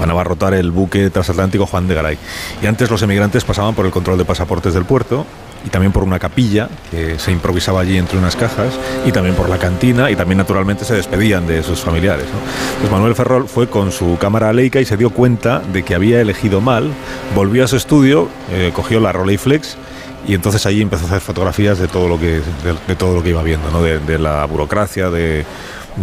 Van 0.00 0.08
a 0.08 0.12
abarrotar 0.12 0.54
el 0.54 0.70
buque 0.70 1.10
transatlántico 1.10 1.66
Juan 1.66 1.88
de 1.88 1.94
Garay. 1.94 2.18
Y 2.62 2.66
antes 2.66 2.90
los 2.90 3.02
emigrantes 3.02 3.44
pasaban 3.44 3.74
por 3.74 3.84
el 3.86 3.92
control 3.92 4.18
de 4.18 4.24
pasaportes 4.24 4.74
del 4.74 4.84
puerto 4.84 5.26
y 5.66 5.68
también 5.68 5.92
por 5.92 6.04
una 6.04 6.18
capilla 6.18 6.68
que 6.90 7.18
se 7.18 7.32
improvisaba 7.32 7.80
allí 7.80 7.98
entre 7.98 8.18
unas 8.18 8.36
cajas 8.36 8.78
y 9.04 9.12
también 9.12 9.34
por 9.34 9.48
la 9.48 9.58
cantina 9.58 10.10
y 10.10 10.16
también 10.16 10.38
naturalmente 10.38 10.84
se 10.84 10.94
despedían 10.94 11.46
de 11.46 11.62
sus 11.62 11.80
familiares. 11.80 12.26
¿no? 12.26 12.38
Pues 12.80 12.90
Manuel 12.90 13.14
Ferrol 13.14 13.48
fue 13.48 13.68
con 13.68 13.90
su 13.90 14.16
cámara 14.18 14.52
Leica 14.52 14.80
y 14.80 14.84
se 14.84 14.96
dio 14.96 15.10
cuenta 15.10 15.58
de 15.72 15.82
que 15.82 15.94
había 15.94 16.20
elegido 16.20 16.60
mal, 16.60 16.92
volvió 17.34 17.64
a 17.64 17.68
su 17.68 17.76
estudio, 17.76 18.28
eh, 18.52 18.70
cogió 18.74 19.00
la 19.00 19.12
Rolleiflex 19.12 19.76
y 20.28 20.34
entonces 20.34 20.64
allí 20.66 20.82
empezó 20.82 21.04
a 21.04 21.08
hacer 21.08 21.20
fotografías 21.20 21.78
de 21.78 21.88
todo 21.88 22.08
lo 22.08 22.18
que, 22.18 22.40
de, 22.86 22.96
todo 22.96 23.14
lo 23.14 23.22
que 23.22 23.30
iba 23.30 23.42
viendo, 23.42 23.70
¿no? 23.70 23.82
de, 23.82 23.98
de 23.98 24.18
la 24.18 24.44
burocracia, 24.46 25.10
de, 25.10 25.44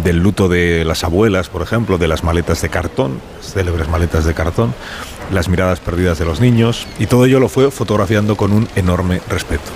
del 0.02 0.18
luto 0.18 0.48
de 0.48 0.84
las 0.84 1.04
abuelas, 1.04 1.48
por 1.48 1.62
ejemplo, 1.62 1.98
de 1.98 2.08
las 2.08 2.24
maletas 2.24 2.60
de 2.62 2.68
cartón, 2.68 3.20
célebres 3.40 3.88
maletas 3.88 4.24
de 4.24 4.34
cartón, 4.34 4.74
las 5.32 5.48
miradas 5.48 5.80
perdidas 5.80 6.18
de 6.18 6.24
los 6.24 6.40
niños, 6.40 6.86
y 6.98 7.06
todo 7.06 7.24
ello 7.24 7.40
lo 7.40 7.48
fue 7.48 7.70
fotografiando 7.70 8.36
con 8.36 8.52
un 8.52 8.68
enorme 8.76 9.20
respeto. 9.28 9.70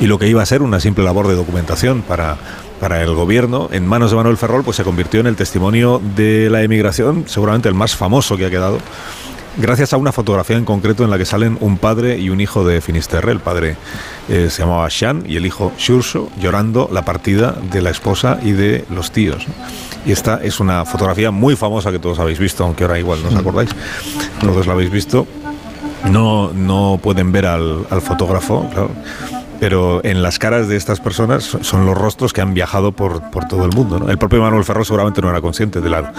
Y 0.00 0.06
lo 0.06 0.18
que 0.18 0.28
iba 0.28 0.42
a 0.42 0.46
ser 0.46 0.62
una 0.62 0.80
simple 0.80 1.04
labor 1.04 1.28
de 1.28 1.34
documentación 1.34 2.02
para, 2.02 2.36
para 2.80 3.02
el 3.02 3.14
gobierno, 3.14 3.68
en 3.72 3.86
manos 3.86 4.10
de 4.10 4.16
Manuel 4.16 4.36
Ferrol, 4.36 4.64
pues 4.64 4.76
se 4.76 4.84
convirtió 4.84 5.20
en 5.20 5.26
el 5.26 5.36
testimonio 5.36 6.00
de 6.16 6.48
la 6.50 6.62
emigración, 6.62 7.24
seguramente 7.26 7.68
el 7.68 7.74
más 7.74 7.96
famoso 7.96 8.36
que 8.36 8.46
ha 8.46 8.50
quedado 8.50 8.78
gracias 9.56 9.92
a 9.92 9.96
una 9.96 10.12
fotografía 10.12 10.56
en 10.56 10.64
concreto 10.64 11.04
en 11.04 11.10
la 11.10 11.18
que 11.18 11.24
salen 11.24 11.58
un 11.60 11.78
padre 11.78 12.18
y 12.18 12.30
un 12.30 12.40
hijo 12.40 12.64
de 12.64 12.80
Finisterre. 12.80 13.32
El 13.32 13.40
padre 13.40 13.76
eh, 14.28 14.48
se 14.50 14.62
llamaba 14.62 14.88
Shan 14.90 15.24
y 15.26 15.36
el 15.36 15.46
hijo 15.46 15.72
Shurso 15.78 16.30
llorando 16.38 16.88
la 16.92 17.04
partida 17.04 17.56
de 17.70 17.82
la 17.82 17.90
esposa 17.90 18.38
y 18.42 18.52
de 18.52 18.84
los 18.90 19.12
tíos. 19.12 19.46
Y 20.04 20.12
esta 20.12 20.40
es 20.42 20.60
una 20.60 20.84
fotografía 20.84 21.30
muy 21.30 21.56
famosa 21.56 21.92
que 21.92 21.98
todos 21.98 22.18
habéis 22.18 22.38
visto, 22.38 22.64
aunque 22.64 22.84
ahora 22.84 22.98
igual 22.98 23.22
no 23.22 23.28
os 23.28 23.36
acordáis. 23.36 23.70
Todos 24.40 24.66
la 24.66 24.72
habéis 24.72 24.90
visto. 24.90 25.26
No, 26.10 26.52
no 26.52 26.98
pueden 27.00 27.30
ver 27.30 27.46
al, 27.46 27.86
al 27.88 28.02
fotógrafo, 28.02 28.68
claro 28.72 28.90
pero 29.62 30.04
en 30.04 30.24
las 30.24 30.40
caras 30.40 30.66
de 30.66 30.76
estas 30.76 30.98
personas 30.98 31.44
son 31.60 31.86
los 31.86 31.96
rostros 31.96 32.32
que 32.32 32.40
han 32.40 32.52
viajado 32.52 32.90
por, 32.90 33.30
por 33.30 33.46
todo 33.46 33.64
el 33.64 33.70
mundo. 33.70 34.00
¿no? 34.00 34.10
El 34.10 34.18
propio 34.18 34.40
Manuel 34.40 34.64
Ferro 34.64 34.84
seguramente 34.84 35.22
no 35.22 35.30
era 35.30 35.40
consciente 35.40 35.80
de 35.80 35.88
la, 35.88 36.12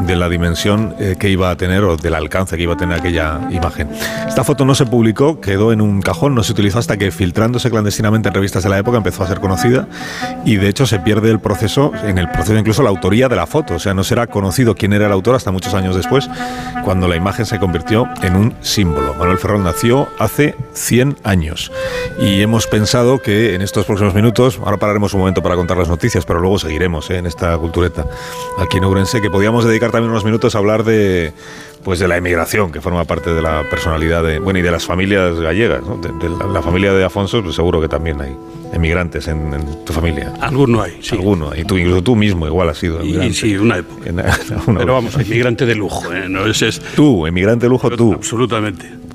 de 0.00 0.16
la 0.16 0.30
dimensión 0.30 0.94
eh, 0.98 1.14
que 1.20 1.28
iba 1.28 1.50
a 1.50 1.58
tener 1.58 1.84
o 1.84 1.98
del 1.98 2.14
alcance 2.14 2.56
que 2.56 2.62
iba 2.62 2.72
a 2.72 2.78
tener 2.78 2.98
aquella 2.98 3.50
imagen. 3.50 3.90
Esta 4.26 4.44
foto 4.44 4.64
no 4.64 4.74
se 4.74 4.86
publicó, 4.86 5.42
quedó 5.42 5.74
en 5.74 5.82
un 5.82 6.00
cajón, 6.00 6.34
no 6.34 6.42
se 6.42 6.52
utilizó 6.52 6.78
hasta 6.78 6.96
que 6.96 7.10
filtrándose 7.10 7.68
clandestinamente 7.68 8.28
en 8.28 8.34
revistas 8.34 8.62
de 8.62 8.70
la 8.70 8.78
época 8.78 8.96
empezó 8.96 9.24
a 9.24 9.28
ser 9.28 9.40
conocida 9.40 9.86
y 10.46 10.56
de 10.56 10.66
hecho 10.66 10.86
se 10.86 10.98
pierde 10.98 11.30
el 11.30 11.38
proceso, 11.38 11.92
en 12.02 12.16
el 12.16 12.30
proceso 12.30 12.56
incluso 12.56 12.82
la 12.82 12.88
autoría 12.88 13.28
de 13.28 13.36
la 13.36 13.46
foto, 13.46 13.74
o 13.74 13.78
sea, 13.78 13.92
no 13.92 14.04
será 14.04 14.26
conocido 14.26 14.74
quién 14.74 14.94
era 14.94 15.04
el 15.04 15.12
autor 15.12 15.34
hasta 15.34 15.50
muchos 15.50 15.74
años 15.74 15.96
después, 15.96 16.30
cuando 16.82 17.08
la 17.08 17.16
imagen 17.16 17.44
se 17.44 17.58
convirtió 17.58 18.08
en 18.22 18.36
un 18.36 18.54
símbolo. 18.62 19.12
Manuel 19.12 19.36
Ferrón 19.36 19.64
nació 19.64 20.08
hace 20.18 20.54
100 20.72 21.18
años 21.24 21.70
y 22.18 22.40
hemos 22.40 22.66
pensado 22.66 22.85
que 23.22 23.54
en 23.54 23.62
estos 23.62 23.84
próximos 23.84 24.14
minutos, 24.14 24.60
ahora 24.62 24.76
pararemos 24.76 25.12
un 25.12 25.20
momento 25.20 25.42
para 25.42 25.56
contar 25.56 25.76
las 25.76 25.88
noticias, 25.88 26.24
pero 26.24 26.38
luego 26.38 26.58
seguiremos 26.58 27.10
¿eh? 27.10 27.18
en 27.18 27.26
esta 27.26 27.58
cultureta 27.58 28.06
aquí 28.58 28.78
en 28.78 28.84
Ourense, 28.84 29.20
que 29.20 29.28
podíamos 29.28 29.64
dedicar 29.64 29.90
también 29.90 30.10
unos 30.10 30.24
minutos 30.24 30.54
a 30.54 30.58
hablar 30.58 30.84
de 30.84 31.32
pues 31.82 31.98
de 31.98 32.08
la 32.08 32.16
emigración, 32.16 32.72
que 32.72 32.80
forma 32.80 33.04
parte 33.04 33.34
de 33.34 33.42
la 33.42 33.64
personalidad 33.68 34.22
de, 34.22 34.38
bueno, 34.38 34.58
y 34.58 34.62
de 34.62 34.70
las 34.70 34.84
familias 34.84 35.38
gallegas, 35.38 35.82
¿no? 35.84 35.96
de, 35.96 36.10
de 36.12 36.36
la, 36.36 36.46
la, 36.46 36.62
familia 36.62 36.92
de 36.92 37.04
Afonso, 37.04 37.42
pues 37.42 37.54
seguro 37.54 37.80
que 37.80 37.88
también 37.88 38.20
hay 38.20 38.36
emigrantes 38.72 39.28
en, 39.28 39.52
en 39.52 39.84
tu 39.84 39.92
familia. 39.92 40.32
Alguno 40.40 40.82
hay, 40.82 40.98
sí. 41.00 41.14
Alguno, 41.14 41.54
y 41.54 41.64
tú, 41.64 41.78
incluso 41.78 42.02
tú 42.02 42.16
mismo 42.16 42.46
igual 42.46 42.68
has 42.68 42.78
sido 42.78 43.00
emigrante. 43.00 43.28
Y, 43.28 43.34
sí, 43.34 43.56
una 43.56 43.78
época. 43.78 44.08
En, 44.08 44.18
una 44.66 44.78
Pero 44.80 44.94
vamos, 44.94 45.14
emigrante 45.14 45.66
de 45.66 45.74
lujo, 45.74 46.12
¿eh? 46.12 46.28
No, 46.28 46.46
ese 46.46 46.68
es... 46.68 46.80
Tú, 46.80 47.26
emigrante 47.26 47.66
de 47.66 47.70
lujo, 47.70 47.90
tú. 47.90 48.14
Absolutamente. 48.14 49.05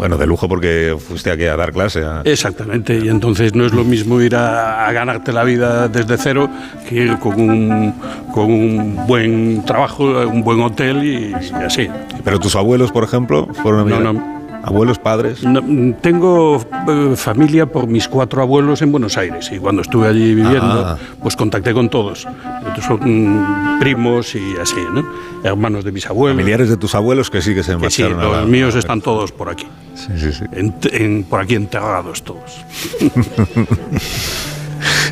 Bueno, 0.00 0.16
de 0.16 0.26
lujo 0.26 0.48
porque 0.48 0.96
fuiste 0.98 1.30
aquí 1.30 1.44
a 1.44 1.56
dar 1.56 1.72
clase. 1.72 2.02
A... 2.02 2.22
Exactamente, 2.24 2.96
y 2.96 3.10
entonces 3.10 3.54
no 3.54 3.66
es 3.66 3.74
lo 3.74 3.84
mismo 3.84 4.18
ir 4.22 4.34
a, 4.34 4.86
a, 4.86 4.92
ganarte 4.92 5.30
la 5.30 5.44
vida 5.44 5.88
desde 5.88 6.16
cero 6.16 6.48
que 6.88 6.94
ir 6.94 7.18
con 7.18 7.38
un, 7.38 7.92
con 8.32 8.50
un 8.50 9.06
buen 9.06 9.62
trabajo, 9.66 10.04
un 10.04 10.42
buen 10.42 10.58
hotel 10.60 11.04
y, 11.04 11.32
y 11.32 11.64
así. 11.64 11.86
Pero 12.24 12.38
tus 12.38 12.56
abuelos, 12.56 12.90
por 12.92 13.04
ejemplo, 13.04 13.48
fueron 13.62 13.90
no, 13.90 14.00
no. 14.00 14.39
¿Abuelos, 14.62 14.98
padres? 14.98 15.42
No, 15.42 15.62
tengo 16.00 16.64
eh, 16.88 17.14
familia 17.16 17.66
por 17.66 17.86
mis 17.86 18.08
cuatro 18.08 18.42
abuelos 18.42 18.82
en 18.82 18.92
Buenos 18.92 19.16
Aires 19.16 19.50
y 19.52 19.58
cuando 19.58 19.82
estuve 19.82 20.08
allí 20.08 20.34
viviendo, 20.34 20.84
ah. 20.86 20.98
pues 21.22 21.36
contacté 21.36 21.72
con 21.72 21.88
todos. 21.88 22.26
Entonces, 22.58 22.84
son 22.84 23.78
primos 23.80 24.34
y 24.34 24.56
así, 24.60 24.80
¿no? 24.92 25.04
Hermanos 25.42 25.84
de 25.84 25.92
mis 25.92 26.06
abuelos. 26.06 26.36
Familiares 26.36 26.68
de 26.68 26.76
tus 26.76 26.94
abuelos 26.94 27.30
que 27.30 27.40
sí 27.40 27.54
que 27.54 27.62
se 27.62 27.76
marcharon. 27.76 28.18
Sí, 28.18 28.24
los 28.24 28.36
la, 28.36 28.44
míos 28.44 28.74
están 28.74 29.00
todos 29.00 29.32
por 29.32 29.48
aquí. 29.48 29.66
Sí, 29.94 30.12
sí, 30.16 30.32
sí. 30.32 30.44
En, 30.52 30.74
en, 30.92 31.24
por 31.24 31.40
aquí 31.40 31.54
enterrados 31.54 32.22
todos. 32.22 32.64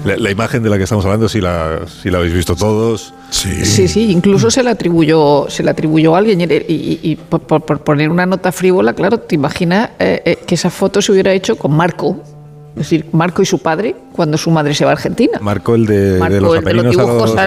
La, 0.05 0.17
la, 0.17 0.31
imagen 0.31 0.63
de 0.63 0.71
la 0.71 0.77
que 0.77 0.85
estamos 0.85 1.05
hablando, 1.05 1.29
si 1.29 1.41
la, 1.41 1.81
si 1.87 2.11
la 2.11 2.19
habéis 2.19 2.35
visto 2.35 2.55
todos. 2.57 3.13
Sí, 3.31 3.65
sí, 3.65 3.89
sí 3.89 4.11
incluso 4.11 4.51
se 4.51 4.63
la 4.63 4.71
atribuyó, 4.71 5.47
se 5.49 5.63
la 5.63 5.73
atribuyó 5.73 6.15
a 6.15 6.19
alguien. 6.19 6.41
Y, 6.41 6.45
y, 6.45 7.01
y 7.03 7.17
por, 7.17 7.41
por, 7.41 7.81
poner 7.81 8.11
una 8.11 8.27
nota 8.27 8.53
frívola, 8.53 8.95
claro, 8.95 9.19
te 9.19 9.35
imaginas 9.35 9.91
eh, 9.99 10.23
eh, 10.25 10.39
que 10.47 10.55
esa 10.55 10.71
foto 10.71 11.03
se 11.03 11.13
hubiera 11.13 11.33
hecho 11.33 11.57
con 11.57 11.73
Marco. 11.77 12.23
Es 12.71 12.91
decir, 12.91 13.07
Marco 13.11 13.43
y 13.43 13.47
su 13.47 13.59
padre 13.59 13.97
cuando 14.13 14.39
su 14.39 14.51
madre 14.51 14.73
se 14.73 14.85
va 14.85 14.93
a 14.93 14.95
Argentina. 14.95 15.39
Marco 15.41 15.75
el 15.75 15.87
de, 15.87 16.19
Marco, 16.19 16.35
de 16.35 16.41
los 16.41 16.57
el 16.59 16.65
de 16.65 16.75
los 16.75 16.91
dibujos 16.91 17.37
a 17.37 17.47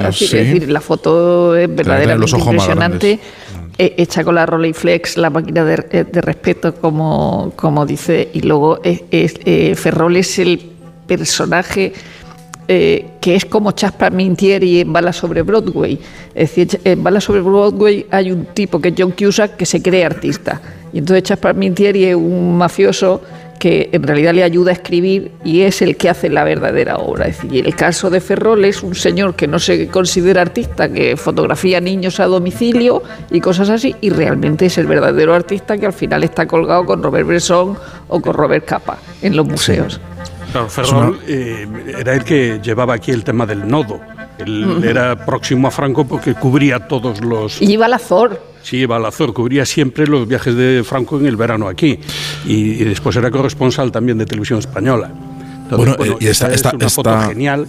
los 0.00 0.16
sí. 0.16 0.24
Es 0.24 0.30
decir, 0.30 0.70
la 0.70 0.80
foto 0.80 1.54
es 1.56 1.74
verdaderamente 1.74 2.38
impresionante 2.38 3.20
hecha 3.78 4.24
con 4.24 4.34
la 4.34 4.46
Rolleiflex, 4.46 5.16
la 5.16 5.30
máquina 5.30 5.64
de, 5.64 6.04
de, 6.04 6.20
respeto, 6.20 6.74
como, 6.74 7.52
como 7.56 7.86
dice, 7.86 8.28
y 8.32 8.40
luego 8.42 8.80
es, 8.82 9.02
es, 9.10 9.34
eh, 9.44 9.74
Ferrol 9.74 10.16
es 10.16 10.38
el 10.38 10.71
personaje 11.06 11.92
eh, 12.68 13.10
que 13.20 13.34
es 13.34 13.44
como 13.44 13.72
Chaspar 13.72 14.12
Mintieri 14.12 14.80
en 14.80 14.92
Bala 14.92 15.12
sobre 15.12 15.42
Broadway. 15.42 15.98
Es 16.34 16.54
decir, 16.54 16.80
en 16.84 17.02
Bala 17.02 17.20
sobre 17.20 17.40
Broadway 17.40 18.06
hay 18.10 18.30
un 18.30 18.46
tipo 18.46 18.80
que 18.80 18.88
es 18.88 18.94
John 18.96 19.12
Cusack 19.12 19.56
que 19.56 19.66
se 19.66 19.82
cree 19.82 20.04
artista. 20.04 20.60
Y 20.92 20.98
entonces 20.98 21.24
Chaspar 21.24 21.54
Mintieri 21.54 22.04
es 22.04 22.14
un 22.14 22.56
mafioso 22.56 23.20
que 23.58 23.90
en 23.92 24.02
realidad 24.02 24.34
le 24.34 24.42
ayuda 24.42 24.70
a 24.70 24.74
escribir 24.74 25.32
y 25.44 25.60
es 25.60 25.82
el 25.82 25.96
que 25.96 26.08
hace 26.08 26.28
la 26.28 26.44
verdadera 26.44 26.96
obra. 26.96 27.26
Es 27.26 27.42
decir, 27.42 27.64
el 27.64 27.76
caso 27.76 28.10
de 28.10 28.20
Ferrol 28.20 28.64
es 28.64 28.82
un 28.82 28.94
señor 28.94 29.36
que 29.36 29.46
no 29.46 29.58
se 29.58 29.88
considera 29.88 30.42
artista, 30.42 30.88
que 30.88 31.16
fotografía 31.16 31.80
niños 31.80 32.20
a 32.20 32.26
domicilio 32.26 33.02
y 33.30 33.40
cosas 33.40 33.70
así, 33.70 33.94
y 34.00 34.10
realmente 34.10 34.66
es 34.66 34.78
el 34.78 34.86
verdadero 34.86 35.34
artista 35.34 35.78
que 35.78 35.86
al 35.86 35.92
final 35.92 36.24
está 36.24 36.46
colgado 36.46 36.84
con 36.86 37.02
Robert 37.02 37.26
Bresson 37.26 37.76
o 38.08 38.20
con 38.20 38.34
Robert 38.34 38.64
Capa 38.64 38.98
en 39.20 39.36
los 39.36 39.46
museos. 39.46 39.94
Sí. 39.94 40.22
Claro, 40.52 40.68
Ferrol 40.68 41.18
eh, 41.26 41.66
era 41.98 42.14
el 42.14 42.24
que 42.24 42.60
llevaba 42.62 42.94
aquí 42.94 43.10
el 43.10 43.24
tema 43.24 43.46
del 43.46 43.66
nodo. 43.66 44.00
Él 44.38 44.64
uh 44.66 44.80
-huh. 44.80 44.84
era 44.84 45.24
próximo 45.24 45.68
a 45.68 45.70
Franco 45.70 46.06
porque 46.06 46.34
cubría 46.34 46.78
todos 46.78 47.22
los... 47.22 47.60
Y 47.62 47.72
iba 47.72 47.86
al 47.86 47.94
Azor. 47.94 48.38
Sí, 48.62 48.78
iba 48.78 48.96
al 48.96 49.06
Azor, 49.06 49.32
cubría 49.32 49.64
siempre 49.64 50.06
los 50.06 50.28
viajes 50.28 50.54
de 50.54 50.82
Franco 50.84 51.18
en 51.18 51.26
el 51.26 51.36
verano 51.36 51.68
aquí. 51.68 51.98
Y, 52.46 52.54
y 52.54 52.84
después 52.84 53.16
era 53.16 53.30
corresponsal 53.30 53.90
también 53.90 54.18
de 54.18 54.26
televisión 54.26 54.58
española. 54.58 55.10
Entonces, 55.62 55.78
bueno, 55.78 55.94
bueno, 55.96 56.16
y 56.20 56.26
esta, 56.26 56.52
esta, 56.52 56.68
es 56.68 56.74
una 56.74 56.86
esta... 56.86 57.02
foto 57.02 57.28
genial 57.28 57.66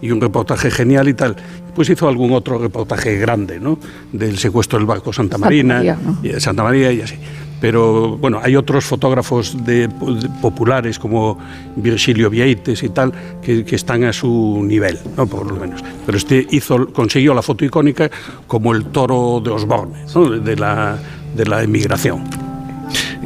y 0.00 0.10
un 0.12 0.20
reportaje 0.20 0.70
genial 0.70 1.08
y 1.08 1.14
tal. 1.14 1.34
Pues 1.74 1.90
hizo 1.90 2.08
algún 2.08 2.32
otro 2.32 2.58
reportaje 2.58 3.18
grande, 3.18 3.58
¿no? 3.58 3.78
Del 4.12 4.38
secuestro 4.38 4.78
del 4.78 4.86
barco 4.86 5.12
Santa 5.12 5.36
Marina, 5.36 5.82
Santa 5.82 5.94
María, 5.94 6.30
¿no? 6.32 6.36
y 6.36 6.40
Santa 6.40 6.62
María 6.62 6.92
y 6.92 7.02
así 7.02 7.16
pero 7.60 8.16
bueno, 8.16 8.40
hay 8.42 8.56
otros 8.56 8.84
fotógrafos 8.84 9.64
de, 9.64 9.88
de, 9.88 10.28
populares 10.40 10.98
como 10.98 11.38
Virgilio 11.76 12.30
Vieites 12.30 12.82
y 12.82 12.88
tal 12.88 13.12
que, 13.42 13.64
que, 13.64 13.76
están 13.76 14.04
a 14.04 14.12
su 14.12 14.62
nivel, 14.64 14.98
¿no? 15.16 15.26
por 15.26 15.50
lo 15.50 15.56
menos. 15.56 15.82
Pero 16.06 16.16
este 16.16 16.46
hizo, 16.50 16.92
consiguió 16.92 17.34
la 17.34 17.42
foto 17.42 17.64
icónica 17.64 18.10
como 18.46 18.74
el 18.74 18.86
toro 18.86 19.40
de 19.44 19.50
Osborne, 19.50 20.04
¿no? 20.14 20.30
de, 20.30 20.56
la, 20.56 20.96
de 21.36 21.44
la 21.44 21.62
emigración. 21.62 22.24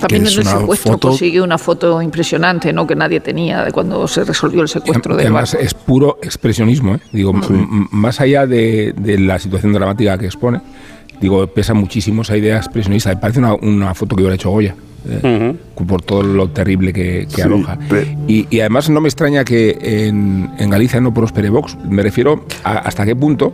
También 0.01 0.23
en 0.23 0.27
el 0.27 0.45
secuestro 0.45 0.93
foto... 0.93 1.09
consiguió 1.09 1.45
una 1.45 1.57
foto 1.57 2.03
impresionante, 2.03 2.73
¿no? 2.73 2.87
Que 2.87 2.97
nadie 2.97 3.21
tenía 3.21 3.65
de 3.65 3.73
cuando 3.73 4.07
se 4.09 4.25
resolvió 4.25 4.61
el 4.61 4.69
secuestro 4.69 5.17
de 5.17 5.23
Además, 5.23 5.55
es 5.55 5.73
puro 5.73 6.19
expresionismo, 6.21 6.97
¿eh? 6.97 7.01
Digo, 7.13 7.33
sí. 7.47 7.55
más 7.91 8.21
allá 8.21 8.47
de, 8.47 8.93
de 8.97 9.19
la 9.19 9.39
situación 9.39 9.73
dramática 9.73 10.19
que 10.19 10.27
expone, 10.27 10.61
digo, 11.21 11.47
pesa 11.47 11.75
muchísimo 11.75 12.23
esa 12.23 12.37
idea 12.37 12.57
expresionista. 12.57 13.11
Me 13.11 13.17
parece 13.17 13.39
una, 13.39 13.55
una 13.55 13.95
foto 13.95 14.17
que 14.17 14.23
hubiera 14.23 14.35
hecho 14.35 14.51
Goya. 14.51 14.75
Eh, 15.07 15.21
uh 15.23 15.83
-huh. 15.83 15.87
por 15.87 16.01
todo 16.01 16.23
lo 16.23 16.49
terrible 16.49 16.91
que, 16.93 17.27
que 17.29 17.37
sí, 17.37 17.43
aloja. 17.43 17.79
Y, 18.27 18.47
y, 18.49 18.61
además 18.61 18.89
no 18.89 19.03
me 19.03 19.09
extraña 19.09 19.45
que 19.45 19.77
en, 19.83 20.51
en, 20.59 20.71
Galicia 20.71 20.99
no 20.99 21.13
prospere 21.13 21.51
Vox. 21.51 21.77
Me 21.87 22.03
refiero 22.03 22.47
a 22.65 22.79
hasta 22.79 23.05
qué 23.05 23.15
punto 23.15 23.53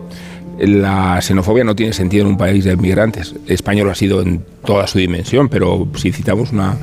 la 0.60 1.20
xenofobia 1.22 1.64
no 1.64 1.74
tiene 1.74 1.92
sentido 1.92 2.22
en 2.24 2.28
un 2.28 2.36
país 2.36 2.64
de 2.64 2.74
inmigrantes. 2.74 3.34
España 3.46 3.82
lo 3.82 3.90
ha 3.90 3.94
sido 3.94 4.22
en 4.22 4.44
toda 4.64 4.86
su 4.86 4.98
dimensión, 4.98 5.48
pero 5.48 5.88
si 5.96 6.12
citamos 6.12 6.52
una 6.52 6.76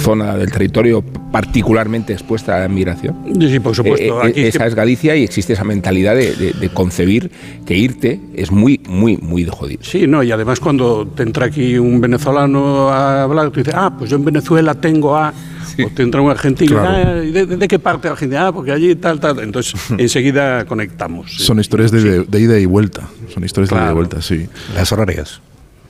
zona 0.00 0.36
del 0.36 0.50
territorio 0.50 1.02
particularmente 1.30 2.12
expuesta 2.12 2.56
a 2.56 2.60
la 2.60 2.68
migración. 2.68 3.16
Sí, 3.40 3.60
por 3.60 3.74
supuesto. 3.74 4.24
Eh, 4.24 4.28
Aquí 4.28 4.40
esa 4.42 4.66
es 4.66 4.74
Galicia 4.74 5.14
y 5.16 5.22
existe 5.22 5.52
esa 5.52 5.64
mentalidad 5.64 6.14
de, 6.14 6.34
de, 6.34 6.52
de, 6.52 6.68
concebir 6.70 7.30
que 7.66 7.76
irte 7.76 8.20
es 8.34 8.50
muy, 8.50 8.80
muy, 8.88 9.16
muy 9.16 9.44
de 9.44 9.50
jodido. 9.50 9.82
Sí, 9.82 10.06
no, 10.06 10.22
y 10.22 10.32
además 10.32 10.60
cuando 10.60 11.06
te 11.06 11.22
entra 11.22 11.46
aquí 11.46 11.78
un 11.78 12.00
venezolano 12.00 12.88
a 12.88 13.22
hablar, 13.22 13.50
tú 13.50 13.60
dices, 13.60 13.74
ah, 13.76 13.94
pues 13.96 14.10
yo 14.10 14.16
en 14.16 14.24
Venezuela 14.24 14.74
tengo 14.74 15.16
a... 15.16 15.32
Sí. 15.76 15.84
O 15.84 15.88
te 15.88 16.02
entra 16.02 16.20
un 16.20 16.30
argentino, 16.30 16.80
claro. 16.80 17.10
ah, 17.10 17.14
¿de, 17.14 17.46
¿de, 17.46 17.68
qué 17.68 17.78
parte 17.78 18.08
de 18.08 18.12
Argentina? 18.12 18.48
Ah, 18.48 18.52
porque 18.52 18.72
allí 18.72 18.96
tal, 18.96 19.20
tal. 19.20 19.38
Entonces, 19.38 19.80
enseguida 19.98 20.64
conectamos. 20.64 21.32
Son 21.36 21.60
historias 21.60 21.92
de, 21.92 22.24
de, 22.24 22.40
ida 22.40 22.58
y 22.58 22.66
vuelta. 22.66 23.08
Son 23.32 23.44
historias 23.44 23.68
claro. 23.68 23.84
de 23.84 23.86
ida 23.86 23.92
y 23.92 23.94
vuelta, 23.94 24.20
sí. 24.20 24.48
Las 24.74 24.90
horarias. 24.90 25.40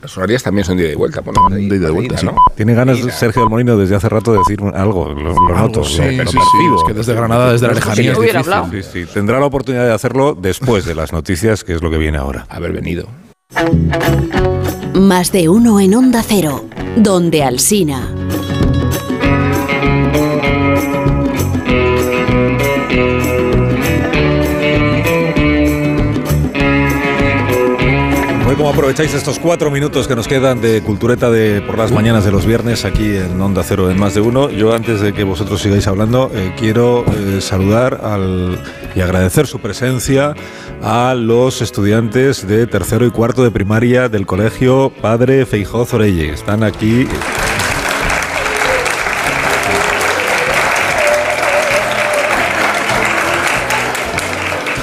Las 0.03 0.17
horarias 0.17 0.43
también 0.43 0.65
son 0.65 0.79
de 0.79 0.85
ida 0.85 0.93
y 0.93 0.95
vuelta. 0.95 1.21
Bueno, 1.21 1.51
de 1.51 1.63
ida 1.63 1.89
y 1.89 1.93
vuelta, 1.93 2.17
sí. 2.17 2.27
¿no? 2.27 2.35
Tiene 2.55 2.75
ganas 2.75 2.99
Mira. 3.01 3.13
Sergio 3.13 3.43
del 3.43 3.51
Molino 3.51 3.77
desde 3.77 3.97
hace 3.97 4.09
rato 4.09 4.33
de 4.33 4.39
decir 4.39 4.59
algo, 4.75 5.13
lo, 5.13 5.35
lo 5.35 5.55
noto. 5.57 5.85
Sí, 5.85 6.03
sí, 6.03 6.27
sí, 6.27 6.39
es 6.77 6.85
que 6.87 6.95
desde 6.95 7.15
Granada, 7.15 7.53
desde 7.53 7.67
la 7.67 7.75
lejanía 7.75 8.15
sí, 8.15 8.21
es 8.23 8.35
difícil. 8.37 8.83
Sí, 8.83 9.05
sí. 9.05 9.13
Tendrá 9.13 9.39
la 9.39 9.47
oportunidad 9.47 9.85
de 9.85 9.93
hacerlo 9.93 10.35
después 10.35 10.87
de 10.87 10.95
las 10.95 11.13
noticias, 11.13 11.65
que 11.65 11.75
es 11.75 11.83
lo 11.83 11.91
que 11.91 11.99
viene 11.99 12.17
ahora. 12.17 12.47
Haber 12.49 12.73
venido. 12.73 13.07
Más 14.95 15.33
de 15.33 15.49
uno 15.49 15.81
en 15.81 15.95
Onda 15.95 16.23
Cero, 16.27 16.65
donde 16.97 17.43
Alsina. 17.43 18.09
Aprovecháis 28.91 29.15
estos 29.15 29.39
cuatro 29.39 29.71
minutos 29.71 30.09
que 30.09 30.17
nos 30.17 30.27
quedan 30.27 30.61
de 30.61 30.83
cultureta 30.83 31.31
de 31.31 31.61
por 31.61 31.79
las 31.79 31.93
mañanas 31.93 32.25
de 32.25 32.33
los 32.33 32.45
viernes 32.45 32.85
aquí 32.85 33.15
en 33.15 33.41
Onda 33.41 33.63
Cero 33.63 33.89
en 33.89 33.97
Más 33.97 34.15
de 34.15 34.21
Uno. 34.21 34.51
Yo 34.51 34.75
antes 34.75 35.01
de 35.01 35.13
que 35.13 35.23
vosotros 35.23 35.63
sigáis 35.63 35.87
hablando, 35.87 36.29
eh, 36.35 36.53
quiero 36.59 37.05
eh, 37.07 37.41
saludar 37.41 38.01
al, 38.03 38.61
y 38.97 39.01
agradecer 39.01 39.47
su 39.47 39.61
presencia 39.61 40.35
a 40.83 41.15
los 41.15 41.63
estudiantes 41.63 42.49
de 42.49 42.67
tercero 42.67 43.07
y 43.07 43.13
cuarto 43.13 43.45
de 43.45 43.53
primaria 43.53 44.09
del 44.09 44.27
colegio 44.27 44.93
Padre 45.01 45.47
Feijó 45.47 45.87
Zorelle. 45.87 46.31
Están 46.31 46.65
aquí. 46.65 47.07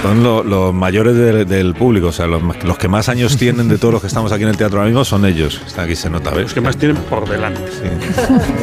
Son 0.08 0.24
lo- 0.24 0.42
los 0.42 0.74
mayores 0.74 1.16
de- 1.16 1.44
del 1.44 1.74
público, 1.74 2.08
o 2.08 2.12
sea, 2.14 2.28
los, 2.28 2.42
los 2.64 2.78
que 2.78 2.88
más 2.88 3.10
años 3.10 3.36
tienen 3.36 3.68
de 3.68 3.78
todos 3.78 3.92
los 3.94 4.02
que 4.02 4.08
estamos 4.08 4.32
aquí 4.32 4.44
en 4.44 4.50
el 4.50 4.56
teatro 4.56 4.78
ahora 4.80 4.88
mismo 4.90 5.04
son 5.04 5.26
ellos. 5.26 5.62
Está 5.68 5.82
aquí 5.82 5.98
se 5.98 6.10
nota, 6.10 6.30
¿ves? 6.32 6.44
Los 6.44 6.54
que 6.54 6.62
más 6.62 6.78
tienen 6.78 6.96
por 6.96 7.28
delante. 7.28 7.60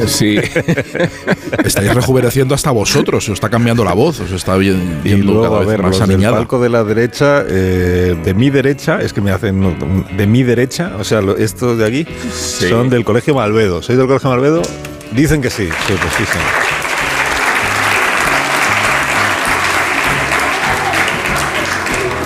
Sí. 0.06 0.38
Estáis 1.64 1.94
rejuveneciendo 1.94 2.54
hasta 2.54 2.70
vosotros, 2.70 3.28
os 3.28 3.34
está 3.34 3.50
cambiando 3.50 3.84
la 3.84 3.92
voz, 3.92 4.20
os 4.20 4.32
está 4.32 4.56
bien, 4.56 5.00
Y 5.04 5.08
viendo 5.08 5.32
luego, 5.34 5.42
cada 5.42 5.56
a 5.56 5.60
vez 5.60 5.68
ver, 5.68 5.82
más 5.82 5.98
los 5.98 6.08
del 6.08 6.22
palco 6.30 6.58
de 6.60 6.68
la 6.70 6.82
derecha, 6.82 7.44
eh, 7.46 8.16
de 8.24 8.32
mi 8.34 8.48
derecha, 8.48 9.02
es 9.02 9.12
que 9.12 9.20
me 9.20 9.30
hacen, 9.30 9.76
de 10.16 10.26
mi 10.26 10.42
derecha, 10.44 10.92
o 10.98 11.04
sea, 11.04 11.20
lo- 11.20 11.36
estos 11.36 11.76
de 11.76 11.84
aquí, 11.86 12.06
son 12.32 12.88
del 12.88 13.04
Colegio 13.04 13.34
Malvedo. 13.34 13.82
¿Sois 13.82 13.98
del 13.98 14.06
Colegio 14.06 14.30
Malvedo? 14.30 14.62
Dicen 15.12 15.42
que 15.42 15.50
sí, 15.50 15.66
sí, 15.86 15.94
pues 16.00 16.14
sí, 16.16 16.24
sí. 16.24 16.38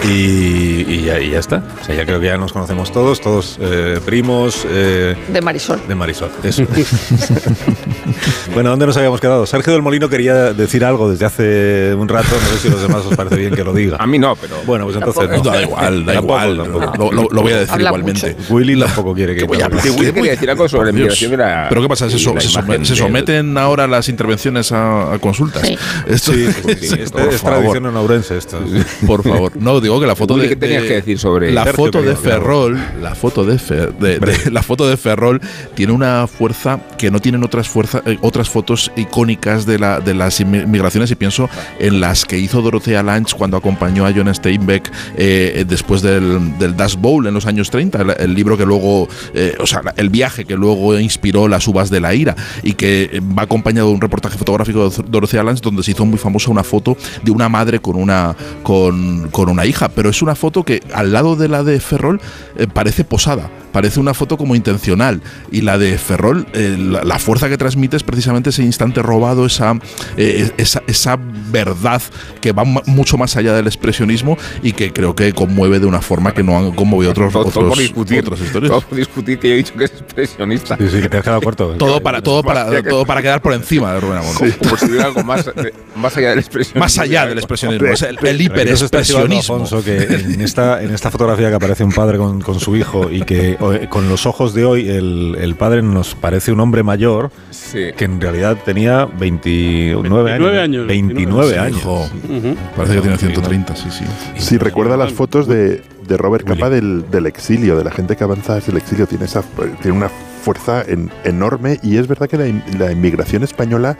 Y, 0.08 0.86
y 0.88 1.02
ya, 1.04 1.20
y 1.20 1.30
ya 1.30 1.38
está. 1.38 1.62
O 1.80 1.84
sea, 1.84 1.94
ya 1.94 2.06
creo 2.06 2.18
que 2.20 2.26
ya 2.26 2.36
nos 2.38 2.52
conocemos 2.52 2.90
todos, 2.92 3.20
todos 3.20 3.58
eh, 3.60 4.00
primos 4.04 4.64
eh, 4.68 5.14
De 5.28 5.40
Marisol. 5.40 5.80
de 5.86 5.94
Marisol. 5.94 6.30
Eso. 6.42 6.62
bueno, 8.54 8.70
¿dónde 8.70 8.86
nos 8.86 8.96
habíamos 8.96 9.20
quedado? 9.20 9.44
Sergio 9.46 9.72
del 9.72 9.82
Molino 9.82 10.08
quería 10.08 10.52
decir 10.52 10.84
algo 10.84 11.10
desde 11.10 11.26
hace 11.26 11.94
un 11.94 12.08
rato. 12.08 12.28
No 12.30 12.56
sé 12.56 12.58
si 12.58 12.68
a 12.68 12.70
los 12.72 12.82
demás 12.82 13.02
os 13.06 13.16
parece 13.16 13.36
bien 13.36 13.54
que 13.54 13.64
lo 13.64 13.72
diga. 13.72 13.96
A 13.98 14.06
mí 14.06 14.18
no, 14.18 14.34
pero. 14.36 14.56
Bueno, 14.66 14.84
pues 14.86 14.96
entonces 14.96 15.28
no. 15.30 15.42
Da 15.50 15.62
igual, 15.62 16.04
da 16.06 16.12
Tampoco, 16.14 16.40
igual. 16.44 16.56
tampoco. 16.56 17.12
Lo, 17.12 17.22
lo- 17.22 17.28
lo 17.30 17.42
voy 17.42 17.52
a 17.52 17.58
decir 17.58 17.74
Habla 17.74 17.88
igualmente. 17.90 18.36
Willy 18.48 18.80
tampoco 18.80 19.14
quiere 19.14 19.34
que. 19.36 19.44
voy 19.44 19.60
a 19.60 19.66
hablar? 19.66 19.82
Willy 19.84 20.12
quería 20.12 20.30
decir 20.32 20.50
algo 20.50 20.68
sobre 20.68 20.92
la 20.92 20.98
de. 20.98 21.66
¿Pero 21.68 21.82
qué 21.82 21.88
pasa? 21.88 22.08
¿Se, 22.10 22.18
so- 22.18 22.38
se 22.40 22.48
imagen 22.50 22.50
some- 22.50 22.84
se 22.84 22.94
del- 22.94 23.02
someten 23.02 23.58
ahora 23.58 23.86
las 23.86 24.08
intervenciones 24.08 24.72
a, 24.72 25.12
a 25.14 25.18
consultas? 25.18 25.62
Sí. 25.66 25.76
Esto, 26.06 26.32
Sí, 26.32 26.46
sí, 26.46 26.52
sí. 26.52 26.96
por 27.12 27.20
Este 27.22 27.34
es 27.34 27.40
favor. 27.40 27.58
tradición 27.60 27.86
onourense 27.86 28.36
esto. 28.38 28.58
Por 29.06 29.22
favor. 29.22 29.52
No, 29.56 29.80
digo 29.80 29.97
que 30.00 30.06
la 30.06 30.16
foto 30.16 30.36
de. 30.36 30.48
¿qué 30.48 30.56
tenías 30.56 30.82
de- 30.82 30.88
que 30.88 30.94
decir 30.94 31.18
sobre 31.18 31.52
La 31.52 31.66
foto 31.66 32.02
de. 32.02 32.16
Ferrol. 32.16 32.78
La 33.02 33.14
foto 33.14 33.44
de, 33.44 33.56
Fer- 33.56 33.92
de- 33.98 34.18
de- 34.18 34.50
la 34.50 34.62
foto 34.62 34.88
de 34.88 34.96
Ferrol 34.96 35.40
tiene 35.74 35.92
una 35.92 36.26
fuerza 36.26 36.80
que 36.98 37.10
no 37.10 37.20
tienen 37.20 37.44
otras 37.44 37.68
fuerzas, 37.68 38.02
eh, 38.06 38.18
otras 38.22 38.48
fotos 38.48 38.90
icónicas 38.96 39.66
de, 39.66 39.78
la, 39.78 40.00
de 40.00 40.14
las 40.14 40.40
inmigraciones 40.40 41.10
y 41.10 41.14
pienso 41.14 41.48
en 41.78 42.00
las 42.00 42.24
que 42.24 42.38
hizo 42.38 42.62
Dorothea 42.62 43.02
Lange 43.02 43.34
cuando 43.36 43.56
acompañó 43.56 44.06
a 44.06 44.12
John 44.14 44.32
Steinbeck 44.34 44.90
eh, 45.16 45.64
después 45.68 46.02
del, 46.02 46.58
del 46.58 46.76
Dust 46.76 46.96
Bowl 47.00 47.26
en 47.26 47.34
los 47.34 47.46
años 47.46 47.70
30, 47.70 48.02
el, 48.02 48.10
el 48.18 48.34
libro 48.34 48.56
que 48.56 48.64
luego, 48.66 49.08
eh, 49.34 49.54
o 49.60 49.66
sea, 49.66 49.82
el 49.96 50.08
viaje 50.10 50.44
que 50.44 50.54
luego 50.56 50.98
inspiró 50.98 51.48
las 51.48 51.66
uvas 51.68 51.90
de 51.90 52.00
la 52.00 52.14
ira 52.14 52.34
y 52.62 52.74
que 52.74 53.20
va 53.38 53.42
acompañado 53.42 53.88
de 53.88 53.94
un 53.94 54.00
reportaje 54.00 54.36
fotográfico 54.38 54.88
de 54.90 55.04
Dorothea 55.08 55.42
Lange 55.42 55.60
donde 55.62 55.82
se 55.82 55.92
hizo 55.92 56.04
muy 56.04 56.18
famosa 56.18 56.50
una 56.50 56.64
foto 56.64 56.96
de 57.22 57.30
una 57.30 57.48
madre 57.48 57.78
con 57.80 57.96
una, 57.96 58.34
con, 58.62 59.28
con 59.30 59.48
una 59.48 59.66
hija, 59.66 59.87
pero 59.94 60.10
es 60.10 60.22
una 60.22 60.34
foto 60.34 60.64
que 60.64 60.82
al 60.92 61.12
lado 61.12 61.36
de 61.36 61.48
la 61.48 61.62
de 61.62 61.80
Ferrol 61.80 62.20
eh, 62.56 62.66
parece 62.72 63.04
posada, 63.04 63.50
parece 63.72 64.00
una 64.00 64.14
foto 64.14 64.36
como 64.36 64.54
intencional 64.54 65.20
y 65.52 65.60
la 65.62 65.78
de 65.78 65.96
Ferrol, 65.98 66.46
eh, 66.52 66.76
la, 66.78 67.04
la 67.04 67.18
fuerza 67.18 67.48
que 67.48 67.56
transmite 67.58 67.96
es 67.96 68.02
precisamente 68.02 68.50
ese 68.50 68.62
instante 68.62 69.02
robado, 69.02 69.46
esa, 69.46 69.78
eh, 70.16 70.50
esa, 70.56 70.82
esa 70.86 71.18
verdad 71.50 72.02
que 72.40 72.52
va 72.52 72.64
mu- 72.64 72.80
mucho 72.86 73.16
más 73.18 73.36
allá 73.36 73.54
del 73.54 73.66
expresionismo 73.66 74.36
y 74.62 74.72
que 74.72 74.92
creo 74.92 75.14
que 75.14 75.32
conmueve 75.32 75.80
de 75.80 75.86
una 75.86 76.00
forma 76.00 76.32
que 76.34 76.42
no 76.42 76.56
han 76.58 76.72
conmovido 76.72 77.10
otros, 77.12 77.32
Todo, 77.32 77.44
todo 77.44 77.50
otros- 77.66 77.68
por 77.70 77.78
discutir. 77.78 78.20
otras 78.20 78.40
historias. 78.40 78.70
Todo 78.70 78.80
por 78.82 78.98
discutir 78.98 79.38
que 79.38 79.48
yo 79.48 79.54
he 79.54 79.56
dicho 79.58 79.74
que 79.74 79.84
es 79.84 79.92
expresionista. 79.92 80.76
Sí, 80.76 80.88
sí, 80.90 81.00
que 81.00 81.08
te 81.08 81.16
has 81.18 81.22
quedado 81.24 81.40
corto. 81.42 81.68
Todo 81.78 82.00
para, 82.00 82.22
todo, 82.22 82.42
para, 82.42 82.82
todo 82.82 83.04
para 83.04 83.22
quedar 83.22 83.42
por 83.42 83.52
encima 83.52 83.92
de 83.94 84.00
Rubén 84.00 84.18
Amón. 84.18 84.34
Como 84.58 84.76
si 84.76 84.86
hubiera 84.86 85.04
algo 85.06 85.22
más, 85.24 85.46
eh, 85.48 85.72
más 85.96 86.16
allá 86.16 86.30
del 86.30 86.38
expresionismo. 86.38 86.80
Más 86.80 86.98
allá 86.98 87.26
del 87.26 87.38
expresionismo, 87.38 87.86
es 87.88 88.02
el, 88.02 88.18
el 88.24 88.40
hiperexpresionismo. 88.40 89.54
Alfonso, 89.56 89.82
que 89.84 89.96
en 90.02 90.40
esta, 90.40 90.82
en 90.82 90.94
esta 90.94 91.10
fotografía 91.10 91.48
que 91.50 91.54
aparece 91.56 91.84
un 91.84 91.92
padre 91.92 92.18
con, 92.18 92.40
con 92.40 92.58
su 92.60 92.76
hijo 92.76 93.10
y 93.10 93.22
que 93.22 93.56
con 93.90 94.08
los 94.08 94.24
ojos 94.26 94.54
de 94.54 94.64
hoy 94.64 94.88
el, 94.88 95.36
el 95.40 95.54
padre 95.56 95.82
nos 95.82 96.14
parece 96.14 96.52
un 96.52 96.60
hombre 96.60 96.82
mayor 96.82 97.30
Sí. 97.50 97.86
que 97.96 98.04
en 98.04 98.20
realidad 98.20 98.56
tenía 98.64 99.04
29 99.06 100.32
años. 100.32 100.52
29 100.52 100.60
años, 100.62 100.86
29 100.86 101.52
Sí, 101.52 101.58
años. 101.58 101.84
Ujú. 101.84 102.56
Parece 102.76 102.94
que 102.94 103.00
tiene 103.02 103.18
130, 103.18 103.76
sí, 103.76 103.88
sí. 103.90 104.04
Sí, 104.36 104.58
recuerda 104.58 104.96
las 104.96 105.12
fotos 105.12 105.46
de, 105.46 105.82
de 106.06 106.16
Robert 106.16 106.46
Capa 106.46 106.70
del, 106.70 107.10
del 107.10 107.26
exilio, 107.26 107.76
de 107.76 107.84
la 107.84 107.90
gente 107.90 108.16
que 108.16 108.24
avanza 108.24 108.54
desde 108.54 108.70
el 108.72 108.78
exilio. 108.78 109.06
Tiene, 109.06 109.24
esa, 109.26 109.42
tiene 109.82 109.96
una 109.96 110.08
fuerza 110.08 110.82
en- 110.86 111.10
enorme 111.24 111.78
y 111.82 111.96
es 111.98 112.06
verdad 112.08 112.28
que 112.28 112.36
la 112.78 112.90
inmigración 112.92 113.42
española 113.42 113.98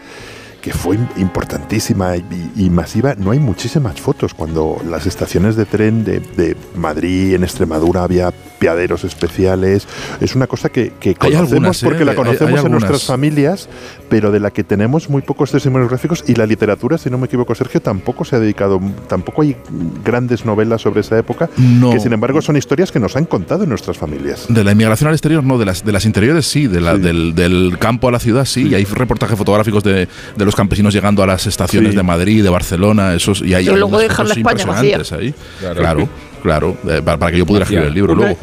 que 0.69 0.75
fue 0.77 0.97
im- 0.99 1.09
importantísima 1.17 2.17
y, 2.17 2.25
y 2.57 2.69
masiva, 2.71 3.15
no 3.17 3.31
hay 3.31 3.39
muchísimas 3.39 3.99
fotos. 4.01 4.35
Cuando 4.35 4.77
las 4.89 5.07
estaciones 5.07 5.57
de 5.57 5.65
tren 5.65 6.05
de, 6.05 6.21
de 6.21 6.57
Madrid, 6.77 7.35
en 7.35 7.43
Extremadura, 7.43 8.03
había 8.03 8.33
piaderos 8.59 9.05
especiales. 9.05 9.87
Es 10.21 10.35
una 10.35 10.47
cosa 10.49 10.69
que, 10.69 10.93
que 10.99 11.11
Hay 11.11 11.15
conocemos 11.15 11.53
algunas, 11.53 11.83
¿eh? 11.83 11.87
porque 11.87 12.05
la 12.05 12.11
Hay- 12.11 12.17
conocemos 12.17 12.41
hay 12.49 12.53
en 12.53 12.59
algunas. 12.59 12.81
nuestras 12.91 13.05
familias, 13.05 13.69
pero 14.11 14.31
de 14.33 14.41
la 14.41 14.51
que 14.51 14.65
tenemos 14.65 15.09
muy 15.09 15.23
pocos 15.23 15.53
testimonios 15.53 15.89
gráficos 15.89 16.25
y 16.27 16.35
la 16.35 16.45
literatura, 16.45 16.99
si 16.99 17.09
no 17.09 17.19
me 17.19 17.27
equivoco, 17.27 17.55
Sergio, 17.55 17.81
tampoco 17.81 18.25
se 18.25 18.37
ha 18.37 18.41
dedicado, 18.41 18.81
tampoco 19.09 19.43
hay 19.43 19.57
grandes 20.05 20.45
novelas 20.45 20.83
sobre 20.83 21.01
esa 21.01 21.17
época, 21.19 21.49
No. 21.57 21.93
que 21.93 22.01
sin 22.01 22.13
embargo 22.13 22.43
son 22.43 22.57
historias 22.57 22.91
que 22.93 22.99
nos 23.01 23.15
han 23.17 23.25
contado 23.27 23.63
en 23.63 23.71
nuestras 23.71 23.97
familias. 23.97 24.47
De 24.49 24.65
la 24.65 24.73
inmigración 24.73 25.09
al 25.09 25.15
exterior, 25.15 25.45
no, 25.45 25.57
de 25.57 25.65
las, 25.65 25.85
de 25.85 25.93
las 25.93 26.05
interiores 26.05 26.45
sí, 26.47 26.67
de 26.67 26.81
la, 26.81 26.97
Del, 26.99 27.35
del 27.37 27.77
campo 27.79 28.09
a 28.09 28.11
la 28.11 28.19
ciudad 28.19 28.45
sí, 28.45 28.67
y 28.69 28.75
hay 28.75 28.85
reportajes 28.85 29.39
fotográficos 29.39 29.85
de, 29.85 30.09
de 30.37 30.45
los 30.45 30.57
campesinos 30.59 30.93
llegando 30.93 31.23
a 31.23 31.27
las 31.27 31.47
estaciones 31.47 31.93
Sí. 31.93 31.97
de 31.97 32.03
Madrid, 32.03 32.43
de 32.43 32.51
Barcelona, 32.51 33.15
esos, 33.15 33.41
y 33.41 33.55
hay 33.55 33.65
Pero 33.65 33.77
luego 33.79 33.99
dejan 33.99 34.29
la 34.29 34.35
España 34.35 34.61
impresionantes 34.63 35.13
ahí. 35.13 35.35
Claro, 35.75 36.09
claro, 36.43 36.77
eh, 36.89 37.01
para, 37.03 37.17
para 37.17 37.33
que 37.33 37.39
yo 37.39 37.47
pudiera 37.47 37.65
escribir 37.65 37.87
el 37.87 37.95
libro 37.95 38.13
Una- 38.13 38.23
luego. 38.27 38.39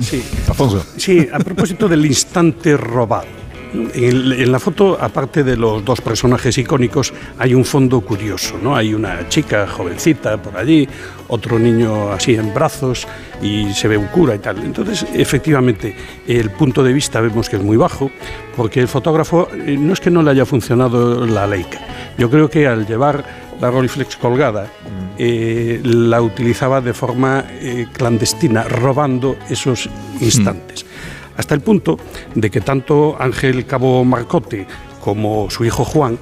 Sí, 0.00 0.22
Alfonso. 0.48 0.84
Sí, 0.96 1.28
a 1.32 1.38
propósito 1.38 1.86
del 1.88 2.04
instante 2.06 2.76
robado. 2.76 3.26
En, 3.72 4.52
la 4.52 4.58
foto, 4.58 4.96
aparte 5.00 5.44
de 5.44 5.56
los 5.56 5.84
dos 5.84 6.00
personajes 6.00 6.56
icónicos, 6.56 7.12
hay 7.38 7.54
un 7.54 7.64
fondo 7.64 8.00
curioso, 8.00 8.58
¿no? 8.62 8.74
Hay 8.74 8.94
una 8.94 9.28
chica 9.28 9.66
jovencita 9.66 10.40
por 10.40 10.56
allí, 10.56 10.88
otro 11.28 11.58
niño 11.58 12.10
así 12.12 12.34
en 12.34 12.54
brazos 12.54 13.06
y 13.42 13.72
se 13.74 13.88
ve 13.88 13.96
un 13.96 14.06
cura 14.06 14.34
y 14.34 14.38
tal. 14.38 14.58
Entonces, 14.58 15.06
efectivamente, 15.12 15.94
el 16.26 16.50
punto 16.50 16.82
de 16.82 16.92
vista 16.92 17.20
vemos 17.20 17.48
que 17.48 17.56
es 17.56 17.62
muy 17.62 17.76
bajo, 17.76 18.10
porque 18.56 18.80
el 18.80 18.88
fotógrafo 18.88 19.48
eh, 19.52 19.76
no 19.78 19.92
es 19.92 20.00
que 20.00 20.10
no 20.10 20.22
le 20.22 20.30
haya 20.30 20.46
funcionado 20.46 21.26
la 21.26 21.46
Leica. 21.46 21.80
Yo 22.16 22.30
creo 22.30 22.48
que 22.48 22.66
al 22.66 22.86
llevar 22.86 23.24
la 23.60 23.70
Rolleiflex 23.70 24.16
colgada, 24.16 24.68
eh, 25.18 25.80
la 25.82 26.22
utilizaba 26.22 26.80
de 26.80 26.94
forma 26.94 27.44
eh, 27.60 27.86
clandestina, 27.92 28.62
robando 28.62 29.36
esos 29.50 29.88
instantes. 30.20 30.86
Hasta 31.38 31.54
el 31.54 31.62
punto 31.62 31.96
de 32.34 32.50
que 32.50 32.60
tanto 32.60 33.16
Ángel 33.18 33.64
Cabo 33.64 34.04
Marcote 34.04 34.66
como 35.00 35.48
su 35.48 35.64
hijo 35.64 35.84
Juan 35.84 36.18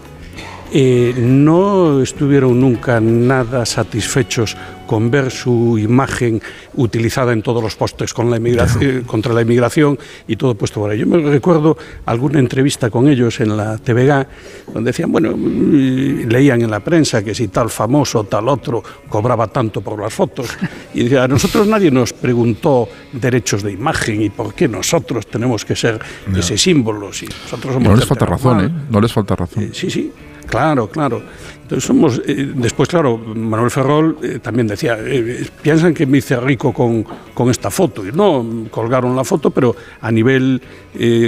eh, 0.72 1.14
no 1.16 2.02
estuvieron 2.02 2.60
nunca 2.60 3.00
nada 3.00 3.64
satisfechos 3.64 4.56
con 4.86 5.10
ver 5.10 5.30
su 5.30 5.78
imagen 5.78 6.40
utilizada 6.74 7.32
en 7.32 7.42
todos 7.42 7.62
los 7.62 7.74
postes 7.76 8.14
con 8.14 8.30
la 8.30 8.36
emigración- 8.38 9.02
contra 9.04 9.32
la 9.32 9.42
inmigración 9.42 9.98
y 10.28 10.36
todo 10.36 10.54
puesto 10.54 10.80
por 10.80 10.90
ahí. 10.90 10.98
Yo 10.98 11.06
me 11.06 11.18
recuerdo 11.18 11.76
alguna 12.06 12.38
entrevista 12.38 12.90
con 12.90 13.08
ellos 13.08 13.40
en 13.40 13.56
la 13.56 13.78
TVG 13.78 14.26
donde 14.72 14.90
decían, 14.90 15.10
bueno, 15.12 15.34
mm, 15.36 16.28
leían 16.28 16.62
en 16.62 16.70
la 16.70 16.80
prensa 16.80 17.22
que 17.22 17.34
si 17.34 17.48
tal 17.48 17.70
famoso, 17.70 18.24
tal 18.24 18.48
otro 18.48 18.82
cobraba 19.08 19.46
tanto 19.48 19.80
por 19.80 20.00
las 20.00 20.12
fotos. 20.14 20.48
Y 20.94 21.04
decía, 21.04 21.24
a 21.24 21.28
nosotros 21.28 21.66
nadie 21.66 21.90
nos 21.90 22.12
preguntó 22.12 22.88
derechos 23.12 23.62
de 23.62 23.72
imagen 23.72 24.22
y 24.22 24.30
por 24.30 24.54
qué 24.54 24.68
nosotros 24.68 25.26
tenemos 25.26 25.64
que 25.64 25.74
ser 25.76 26.00
ese 26.36 26.56
símbolo. 26.56 27.12
Si 27.12 27.26
nosotros 27.26 27.74
somos 27.74 27.88
No 27.88 27.96
les 27.96 28.06
falta 28.06 28.26
razón, 28.26 28.56
normal". 28.58 28.70
¿eh? 28.82 28.86
No 28.90 29.00
les 29.00 29.12
falta 29.12 29.36
razón. 29.36 29.62
Eh, 29.64 29.70
sí, 29.72 29.90
sí, 29.90 30.12
claro, 30.46 30.88
claro. 30.88 31.22
Entonces 31.62 31.84
somos, 31.84 32.22
eh, 32.24 32.52
después, 32.54 32.88
claro, 32.88 33.18
Manuel 33.18 33.72
Ferrol 33.72 34.18
eh, 34.22 34.38
también 34.40 34.68
decía, 34.68 34.96
eh, 35.00 35.44
piensan 35.62 35.94
que 35.94 36.06
me 36.06 36.18
hice 36.18 36.36
rico 36.36 36.72
con, 36.72 37.04
con 37.34 37.50
esta 37.50 37.72
foto. 37.72 38.06
Y 38.06 38.12
no, 38.12 38.66
colgaron 38.70 39.16
la 39.16 39.24
foto, 39.24 39.50
pero 39.50 39.74
a 40.00 40.10
nivel 40.12 40.62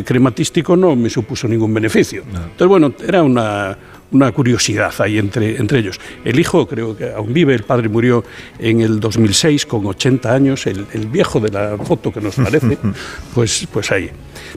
crematístico 0.05 0.77
no 0.77 0.97
me 0.97 1.11
supuso 1.11 1.47
ningún 1.49 1.75
beneficio. 1.75 2.23
Entonces, 2.23 2.69
bueno, 2.69 2.93
era 3.07 3.23
una, 3.23 3.77
una 4.11 4.33
curiosidad 4.33 4.93
ahí 4.99 5.19
entre, 5.19 5.57
entre 5.57 5.81
ellos. 5.81 6.01
El 6.25 6.39
hijo 6.39 6.67
creo 6.67 6.97
que 6.97 7.11
aún 7.11 7.33
vive, 7.33 7.55
el 7.55 7.65
padre 7.65 7.89
murió 7.89 8.25
en 8.59 8.81
el 8.81 9.01
2006 9.01 9.67
con 9.67 9.87
80 9.87 10.33
años, 10.33 10.67
el, 10.67 10.87
el 10.93 11.07
viejo 11.07 11.41
de 11.41 11.51
la 11.51 11.77
foto 11.79 12.13
que 12.13 12.21
nos 12.21 12.37
parece, 12.37 12.79
pues, 13.35 13.69
pues 13.73 13.91
ahí. 13.93 14.11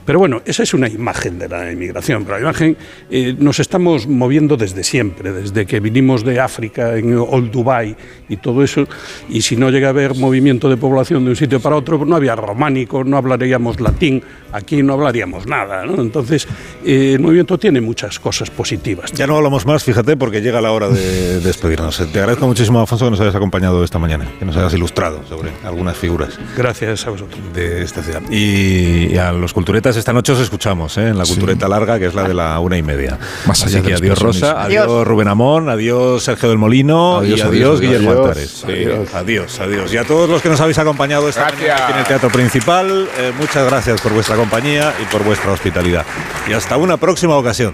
Pero 0.05 0.19
bueno, 0.19 0.41
esa 0.45 0.63
es 0.63 0.73
una 0.73 0.87
imagen 0.87 1.37
de 1.37 1.49
la 1.49 1.71
inmigración, 1.71 2.23
pero 2.23 2.37
la 2.37 2.41
imagen 2.41 2.77
eh, 3.09 3.35
nos 3.37 3.59
estamos 3.59 4.07
moviendo 4.07 4.57
desde 4.57 4.83
siempre, 4.83 5.31
desde 5.31 5.65
que 5.65 5.79
vinimos 5.79 6.23
de 6.23 6.39
África 6.39 6.95
en 6.97 7.17
Old 7.17 7.51
Dubai 7.51 7.95
y 8.29 8.37
todo 8.37 8.63
eso, 8.63 8.87
y 9.29 9.41
si 9.41 9.55
no 9.55 9.69
llega 9.69 9.87
a 9.87 9.89
haber 9.91 10.15
movimiento 10.15 10.69
de 10.69 10.77
población 10.77 11.23
de 11.25 11.31
un 11.31 11.35
sitio 11.35 11.59
para 11.59 11.75
otro, 11.75 12.05
no 12.05 12.15
había 12.15 12.35
románico, 12.35 13.03
no 13.03 13.17
hablaríamos 13.17 13.79
latín, 13.79 14.23
aquí 14.51 14.81
no 14.81 14.93
hablaríamos 14.93 15.45
nada, 15.45 15.85
¿no? 15.85 16.01
Entonces, 16.01 16.47
eh, 16.85 17.13
el 17.13 17.19
movimiento 17.19 17.57
tiene 17.57 17.81
muchas 17.81 18.19
cosas 18.19 18.49
positivas. 18.49 19.11
Ya 19.11 19.27
no 19.27 19.40
hablamos 19.41 19.65
más, 19.65 19.83
fíjate, 19.83 20.15
porque 20.17 20.41
llega 20.41 20.61
la 20.61 20.71
hora 20.71 20.87
de 20.89 21.39
despedirnos. 21.41 21.97
Te 21.97 22.19
agradezco 22.19 22.47
muchísimo, 22.47 22.79
Alfonso, 22.79 23.05
que 23.05 23.11
nos 23.11 23.19
hayas 23.19 23.35
acompañado 23.35 23.83
esta 23.83 23.99
mañana, 23.99 24.27
que 24.39 24.45
nos 24.45 24.55
hayas 24.55 24.73
ilustrado 24.73 25.21
sobre 25.27 25.51
algunas 25.65 25.97
figuras 25.97 26.39
Gracias 26.55 27.05
a 27.07 27.09
vosotros. 27.09 27.39
de 27.53 27.81
esta 27.81 28.01
ciudad. 28.03 28.21
Y, 28.29 29.07
y 29.13 29.17
a 29.17 29.31
los 29.31 29.53
culturetas 29.53 29.95
esta 29.97 30.13
noche 30.13 30.31
os 30.33 30.39
escuchamos, 30.39 30.97
¿eh? 30.97 31.09
en 31.09 31.17
la 31.17 31.25
cultureta 31.25 31.67
larga, 31.67 31.99
que 31.99 32.05
es 32.05 32.13
la 32.13 32.23
de 32.27 32.33
la 32.33 32.59
una 32.59 32.77
y 32.77 32.83
media. 32.83 33.17
Más 33.45 33.61
allá 33.63 33.79
Así 33.79 33.87
que 33.87 33.93
del 33.93 34.01
adiós 34.03 34.19
Rosa, 34.19 34.61
adiós. 34.63 34.85
Adiós. 34.85 35.07
Rubén 35.07 35.27
Amón, 35.27 35.69
adiós 35.69 36.23
Sergio 36.23 36.49
del 36.49 36.57
Molino 36.57 37.17
Adiós, 37.17 37.39
y 37.39 37.41
adiós, 37.41 37.49
adiós, 37.49 37.67
adiós. 37.67 37.81
Guillermo 37.81 38.09
Adiós. 38.11 38.27
Altares. 38.27 38.63
Sí, 38.65 39.15
adiós, 39.15 39.59
adiós. 39.59 39.93
Y 39.93 39.97
a 39.97 40.03
todos 40.05 40.29
los 40.29 40.41
que 40.41 40.49
nos 40.49 40.61
habéis 40.61 40.77
acompañado 40.77 41.27
esta 41.27 41.41
Gracias. 41.41 41.59
mañana 41.61 41.83
aquí 41.83 41.93
en 41.93 41.99
el 41.99 42.05
Teatro 42.05 42.29
Principal, 42.29 43.09
eh, 43.17 43.31
muchas 43.39 43.65
gracias 43.67 43.99
por 44.01 44.13
vuestra 44.13 44.35
compañía 44.35 44.93
y 45.01 45.05
por 45.11 45.23
vuestra 45.23 45.51
hospitalidad. 45.51 46.05
Y 46.49 46.53
hasta 46.53 46.77
una 46.77 46.97
próxima 46.97 47.35
ocasión. 47.37 47.73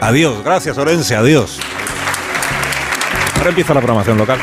Adiós, 0.00 0.42
gracias 0.44 0.78
Orense, 0.78 1.16
adiós. 1.16 1.58
Ahora 3.36 3.50
empieza 3.50 3.74
la 3.74 3.80
programación 3.80 4.18
local. 4.18 4.38